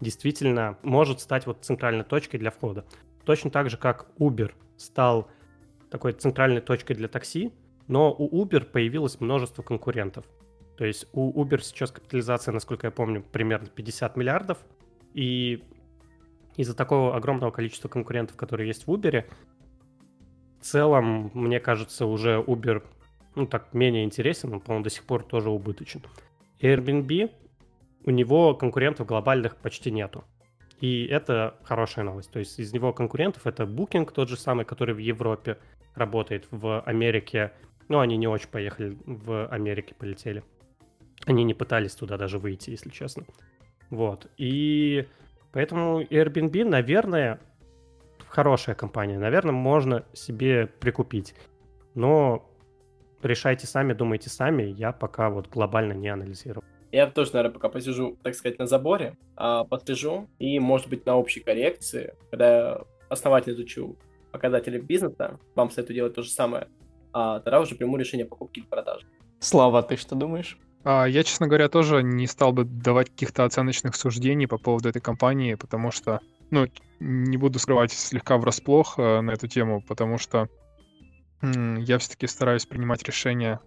действительно 0.00 0.78
может 0.82 1.20
стать 1.20 1.46
вот 1.46 1.64
центральной 1.64 2.04
точкой 2.04 2.38
для 2.38 2.52
входа. 2.52 2.84
Точно 3.24 3.50
так 3.50 3.68
же, 3.70 3.76
как 3.76 4.06
Uber 4.20 4.52
стал 4.76 5.28
такой 5.90 6.12
центральной 6.12 6.60
точкой 6.60 6.94
для 6.94 7.08
такси, 7.08 7.52
но 7.88 8.12
у 8.12 8.44
Uber 8.44 8.64
появилось 8.64 9.20
множество 9.20 9.62
конкурентов. 9.62 10.24
То 10.76 10.84
есть 10.84 11.06
у 11.12 11.42
Uber 11.42 11.60
сейчас 11.62 11.90
капитализация, 11.90 12.52
насколько 12.52 12.86
я 12.86 12.90
помню, 12.90 13.22
примерно 13.22 13.68
50 13.68 14.16
миллиардов, 14.16 14.58
и 15.14 15.64
из-за 16.56 16.74
такого 16.74 17.16
огромного 17.16 17.50
количества 17.50 17.88
конкурентов, 17.88 18.36
которые 18.36 18.68
есть 18.68 18.86
в 18.86 18.90
Uber, 18.90 19.24
в 20.60 20.64
целом, 20.64 21.30
мне 21.34 21.60
кажется, 21.60 22.06
уже 22.06 22.42
Uber, 22.46 22.82
ну, 23.34 23.46
так, 23.46 23.72
менее 23.72 24.04
интересен, 24.04 24.52
он, 24.52 24.60
по-моему, 24.60 24.84
до 24.84 24.90
сих 24.90 25.04
пор 25.04 25.22
тоже 25.22 25.50
убыточен. 25.50 26.02
Airbnb, 26.60 27.30
у 28.04 28.10
него 28.10 28.54
конкурентов 28.54 29.06
глобальных 29.06 29.56
почти 29.56 29.90
нету. 29.90 30.24
И 30.80 31.06
это 31.06 31.56
хорошая 31.62 32.04
новость. 32.04 32.30
То 32.30 32.38
есть 32.38 32.58
из 32.58 32.72
него 32.72 32.92
конкурентов 32.92 33.46
это 33.46 33.64
Booking, 33.64 34.10
тот 34.12 34.28
же 34.28 34.36
самый, 34.36 34.64
который 34.64 34.94
в 34.94 34.98
Европе 34.98 35.58
работает, 35.94 36.46
в 36.50 36.80
Америке. 36.80 37.52
Ну, 37.88 38.00
они 38.00 38.16
не 38.16 38.26
очень 38.26 38.48
поехали 38.48 38.96
в 39.04 39.46
Америке, 39.46 39.94
полетели. 39.94 40.42
Они 41.24 41.44
не 41.44 41.54
пытались 41.54 41.94
туда 41.94 42.16
даже 42.16 42.38
выйти, 42.38 42.70
если 42.70 42.90
честно. 42.90 43.24
Вот. 43.90 44.26
И 44.36 45.06
поэтому 45.52 46.02
Airbnb, 46.02 46.64
наверное, 46.64 47.40
хорошая 48.28 48.74
компания. 48.74 49.18
Наверное, 49.18 49.52
можно 49.52 50.04
себе 50.12 50.66
прикупить. 50.66 51.34
Но 51.94 52.48
решайте 53.22 53.66
сами, 53.66 53.92
думайте 53.92 54.30
сами. 54.30 54.64
Я 54.64 54.92
пока 54.92 55.30
вот 55.30 55.48
глобально 55.48 55.92
не 55.92 56.08
анализирую. 56.08 56.64
Я 56.92 57.10
тоже, 57.10 57.32
наверное, 57.32 57.54
пока 57.54 57.68
посижу, 57.68 58.16
так 58.22 58.34
сказать, 58.34 58.58
на 58.58 58.66
заборе, 58.66 59.16
а, 59.36 59.64
посижу, 59.64 60.28
и, 60.38 60.58
может 60.58 60.88
быть, 60.88 61.04
на 61.04 61.16
общей 61.16 61.40
коррекции, 61.40 62.14
когда 62.30 62.56
я 62.56 62.80
основательно 63.08 63.54
изучу 63.54 63.96
показатели 64.30 64.78
бизнеса, 64.78 65.38
вам 65.54 65.70
советую 65.70 65.96
делать 65.96 66.14
то 66.14 66.22
же 66.22 66.30
самое, 66.30 66.68
а 67.18 67.40
тогда 67.40 67.60
уже 67.60 67.74
приму 67.76 67.96
решение 67.96 68.26
покупки 68.26 68.58
или 68.58 68.66
продажи. 68.66 69.06
Слава, 69.40 69.82
ты 69.82 69.96
что 69.96 70.14
думаешь? 70.14 70.58
А, 70.84 71.06
я, 71.06 71.22
честно 71.24 71.46
говоря, 71.46 71.70
тоже 71.70 72.02
не 72.02 72.26
стал 72.26 72.52
бы 72.52 72.64
давать 72.64 73.08
каких-то 73.08 73.44
оценочных 73.44 73.96
суждений 73.96 74.46
по 74.46 74.58
поводу 74.58 74.90
этой 74.90 75.00
компании, 75.00 75.54
потому 75.54 75.90
что, 75.90 76.20
ну, 76.50 76.66
не 77.00 77.38
буду 77.38 77.58
скрывать 77.58 77.92
слегка 77.92 78.36
врасплох 78.36 78.98
э, 78.98 79.22
на 79.22 79.30
эту 79.30 79.48
тему, 79.48 79.82
потому 79.88 80.18
что 80.18 80.48
я 81.40 81.98
все-таки 81.98 82.26
стараюсь 82.26 82.66
принимать 82.66 83.02
решения 83.02 83.60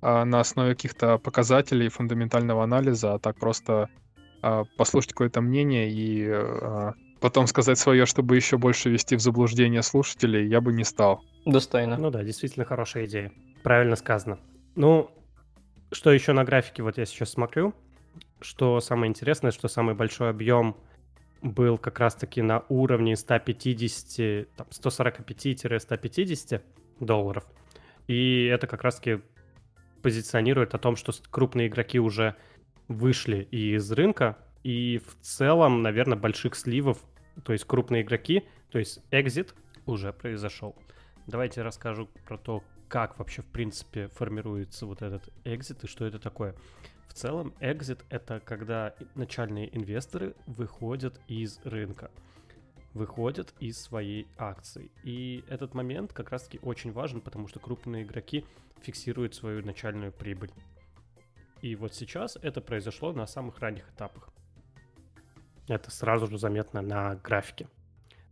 а, 0.00 0.24
на 0.24 0.40
основе 0.40 0.74
каких-то 0.74 1.18
показателей 1.18 1.90
фундаментального 1.90 2.64
анализа, 2.64 3.14
а 3.14 3.18
так 3.18 3.38
просто 3.38 3.90
а, 4.40 4.64
послушать 4.78 5.12
какое-то 5.12 5.42
мнение 5.42 5.90
и 5.90 6.26
а, 6.26 6.94
потом 7.22 7.46
сказать 7.46 7.78
свое, 7.78 8.04
чтобы 8.04 8.36
еще 8.36 8.58
больше 8.58 8.90
вести 8.90 9.16
в 9.16 9.20
заблуждение 9.20 9.82
слушателей, 9.82 10.46
я 10.48 10.60
бы 10.60 10.72
не 10.72 10.84
стал. 10.84 11.24
Достойно. 11.46 11.96
Ну 11.96 12.10
да, 12.10 12.22
действительно 12.24 12.66
хорошая 12.66 13.06
идея. 13.06 13.32
Правильно 13.62 13.96
сказано. 13.96 14.38
Ну, 14.74 15.10
что 15.92 16.12
еще 16.12 16.32
на 16.32 16.44
графике, 16.44 16.82
вот 16.82 16.98
я 16.98 17.06
сейчас 17.06 17.30
смотрю, 17.30 17.74
что 18.40 18.80
самое 18.80 19.08
интересное, 19.08 19.52
что 19.52 19.68
самый 19.68 19.94
большой 19.94 20.30
объем 20.30 20.76
был 21.42 21.78
как 21.78 22.00
раз-таки 22.00 22.42
на 22.42 22.64
уровне 22.68 23.16
150, 23.16 24.48
там, 24.56 24.66
145-150 24.70 26.60
долларов. 26.98 27.44
И 28.08 28.46
это 28.46 28.66
как 28.66 28.82
раз-таки 28.82 29.20
позиционирует 30.02 30.74
о 30.74 30.78
том, 30.78 30.96
что 30.96 31.12
крупные 31.30 31.68
игроки 31.68 32.00
уже 32.00 32.34
вышли 32.88 33.42
из 33.52 33.90
рынка, 33.92 34.36
и 34.64 35.00
в 35.06 35.22
целом, 35.22 35.82
наверное, 35.82 36.18
больших 36.18 36.56
сливов, 36.56 36.98
то 37.44 37.52
есть 37.52 37.64
крупные 37.64 38.02
игроки, 38.02 38.44
то 38.70 38.78
есть 38.78 39.00
экзит 39.10 39.54
уже 39.86 40.12
произошел. 40.12 40.76
Давайте 41.26 41.62
расскажу 41.62 42.08
про 42.26 42.36
то, 42.38 42.62
как 42.88 43.18
вообще, 43.18 43.42
в 43.42 43.46
принципе, 43.46 44.08
формируется 44.08 44.86
вот 44.86 45.02
этот 45.02 45.28
экзит 45.44 45.84
и 45.84 45.86
что 45.86 46.04
это 46.04 46.18
такое. 46.18 46.54
В 47.08 47.14
целом, 47.14 47.54
экзит— 47.60 48.04
это 48.10 48.40
когда 48.40 48.94
начальные 49.14 49.74
инвесторы 49.76 50.34
выходят 50.46 51.20
из 51.28 51.58
рынка 51.64 52.10
выходят 52.94 53.54
из 53.58 53.80
своей 53.80 54.26
акции. 54.36 54.90
И 55.02 55.44
этот 55.48 55.74
момент 55.74 56.12
как 56.12 56.30
раз-таки 56.30 56.58
очень 56.62 56.92
важен, 56.92 57.20
потому 57.20 57.48
что 57.48 57.60
крупные 57.60 58.04
игроки 58.04 58.44
фиксируют 58.82 59.34
свою 59.34 59.64
начальную 59.64 60.12
прибыль. 60.12 60.50
И 61.60 61.76
вот 61.76 61.94
сейчас 61.94 62.36
это 62.42 62.60
произошло 62.60 63.12
на 63.12 63.26
самых 63.26 63.60
ранних 63.60 63.88
этапах. 63.90 64.30
Это 65.68 65.90
сразу 65.90 66.26
же 66.26 66.38
заметно 66.38 66.82
на 66.82 67.16
графике. 67.16 67.68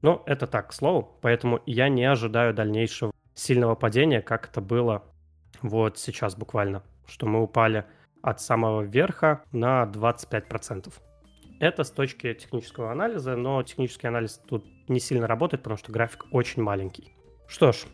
Но 0.02 0.22
это 0.26 0.46
так, 0.46 0.68
к 0.68 0.72
слову, 0.72 1.18
поэтому 1.20 1.60
я 1.66 1.88
не 1.88 2.04
ожидаю 2.04 2.54
дальнейшего 2.54 3.12
сильного 3.34 3.74
падения, 3.74 4.22
как 4.22 4.48
это 4.48 4.60
было 4.60 5.04
вот 5.62 5.98
сейчас 5.98 6.36
буквально, 6.36 6.82
что 7.06 7.26
мы 7.26 7.42
упали 7.42 7.84
от 8.22 8.40
самого 8.40 8.82
верха 8.82 9.42
на 9.52 9.84
25%. 9.84 10.92
Это 11.60 11.84
с 11.84 11.90
точки 11.90 12.32
технического 12.32 12.90
анализа, 12.90 13.36
но 13.36 13.62
технический 13.62 14.06
анализ 14.06 14.40
тут 14.48 14.64
не 14.88 14.98
сильно 15.00 15.26
работает, 15.26 15.62
потому 15.62 15.76
что 15.76 15.92
график 15.92 16.24
очень 16.32 16.62
маленький. 16.62 17.12
Что 17.46 17.72
ж, 17.72 17.84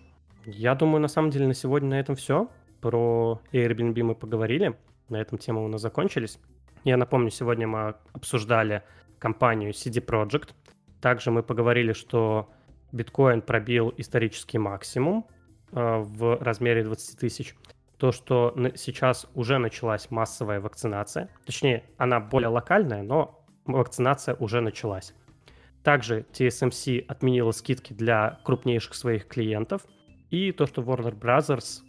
я 0.44 0.76
думаю, 0.76 1.00
на 1.00 1.08
самом 1.08 1.30
деле 1.30 1.48
на 1.48 1.54
сегодня 1.54 1.90
на 1.90 2.00
этом 2.00 2.14
все. 2.14 2.48
Про 2.80 3.40
Airbnb 3.52 4.00
мы 4.02 4.14
поговорили, 4.14 4.76
на 5.08 5.16
этом 5.16 5.38
темы 5.38 5.64
у 5.64 5.68
нас 5.68 5.80
закончились. 5.80 6.38
Я 6.84 6.96
напомню, 6.96 7.30
сегодня 7.30 7.66
мы 7.66 7.96
обсуждали 8.12 8.84
компанию 9.18 9.72
CD 9.72 10.04
Projekt. 10.04 10.50
Также 11.00 11.30
мы 11.30 11.42
поговорили, 11.42 11.92
что 11.92 12.50
биткоин 12.92 13.42
пробил 13.42 13.92
исторический 13.96 14.58
максимум 14.58 15.26
э, 15.72 15.98
в 15.98 16.42
размере 16.42 16.84
20 16.84 17.18
тысяч. 17.18 17.54
То, 17.98 18.12
что 18.12 18.54
сейчас 18.74 19.26
уже 19.34 19.58
началась 19.58 20.10
массовая 20.10 20.60
вакцинация. 20.60 21.30
Точнее, 21.46 21.84
она 21.96 22.20
более 22.20 22.48
локальная, 22.48 23.02
но 23.02 23.42
вакцинация 23.64 24.34
уже 24.34 24.60
началась. 24.60 25.14
Также 25.82 26.26
TSMC 26.32 27.06
отменила 27.06 27.52
скидки 27.52 27.92
для 27.92 28.40
крупнейших 28.44 28.94
своих 28.94 29.28
клиентов. 29.28 29.82
И 30.30 30.52
то, 30.52 30.66
что 30.66 30.82
Warner 30.82 31.16
Brothers 31.18 31.82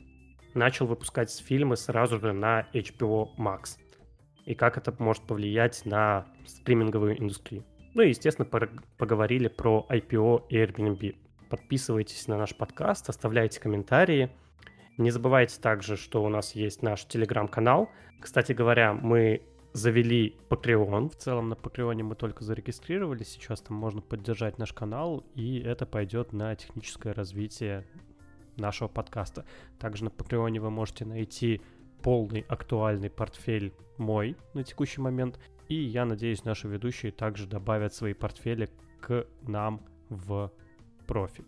начал 0.53 0.85
выпускать 0.85 1.31
фильмы 1.31 1.75
сразу 1.75 2.19
же 2.19 2.31
на 2.31 2.67
HBO 2.73 3.29
Max. 3.37 3.77
И 4.47 4.55
как 4.55 4.77
это 4.77 4.95
может 4.97 5.23
повлиять 5.23 5.85
на 5.85 6.25
стриминговую 6.45 7.21
индустрию. 7.21 7.65
Ну 7.93 8.01
и, 8.01 8.09
естественно, 8.09 8.47
поговорили 8.97 9.49
про 9.49 9.85
IPO 9.89 10.45
и 10.47 10.55
Airbnb. 10.55 11.15
Подписывайтесь 11.49 12.27
на 12.27 12.37
наш 12.37 12.55
подкаст, 12.55 13.09
оставляйте 13.09 13.59
комментарии. 13.59 14.31
Не 14.97 15.11
забывайте 15.11 15.59
также, 15.59 15.97
что 15.97 16.23
у 16.23 16.29
нас 16.29 16.55
есть 16.55 16.81
наш 16.81 17.03
телеграм-канал. 17.05 17.89
Кстати 18.21 18.53
говоря, 18.53 18.93
мы 18.93 19.41
завели 19.73 20.37
Patreon. 20.49 21.09
В 21.09 21.15
целом 21.17 21.49
на 21.49 21.53
Patreon 21.55 22.01
мы 22.03 22.15
только 22.15 22.45
зарегистрировались, 22.45 23.27
сейчас 23.27 23.59
там 23.59 23.75
можно 23.75 23.99
поддержать 23.99 24.57
наш 24.59 24.71
канал, 24.71 25.25
и 25.35 25.59
это 25.59 25.85
пойдет 25.85 26.31
на 26.31 26.55
техническое 26.55 27.11
развитие 27.13 27.85
нашего 28.55 28.87
подкаста. 28.87 29.45
Также 29.77 30.05
на 30.05 30.09
Patreon 30.09 30.57
вы 30.59 30.69
можете 30.69 31.03
найти 31.03 31.61
полный 32.07 32.45
актуальный 32.47 33.09
портфель 33.09 33.73
мой 33.97 34.37
на 34.53 34.63
текущий 34.63 35.01
момент, 35.01 35.37
и 35.67 35.75
я 35.75 36.05
надеюсь, 36.05 36.45
наши 36.45 36.69
ведущие 36.69 37.11
также 37.11 37.47
добавят 37.47 37.93
свои 37.93 38.13
портфели 38.13 38.69
к 39.01 39.27
нам 39.41 39.81
в 40.07 40.49
профиль. 41.05 41.43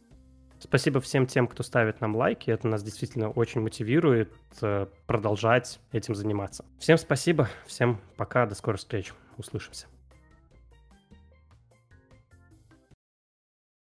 Спасибо 0.60 1.00
всем 1.00 1.28
тем, 1.28 1.48
кто 1.48 1.64
ставит 1.64 2.02
нам 2.02 2.14
лайки. 2.14 2.52
Это 2.52 2.68
нас 2.68 2.84
действительно 2.84 3.30
очень 3.30 3.62
мотивирует 3.62 4.34
э, 4.62 4.88
продолжать 5.08 5.80
этим 5.94 6.14
заниматься. 6.14 6.66
Всем 6.78 6.98
спасибо, 6.98 7.48
всем 7.66 8.02
пока, 8.18 8.46
до 8.46 8.54
скорых 8.54 8.82
встреч. 8.82 9.14
Услышимся. 9.38 9.88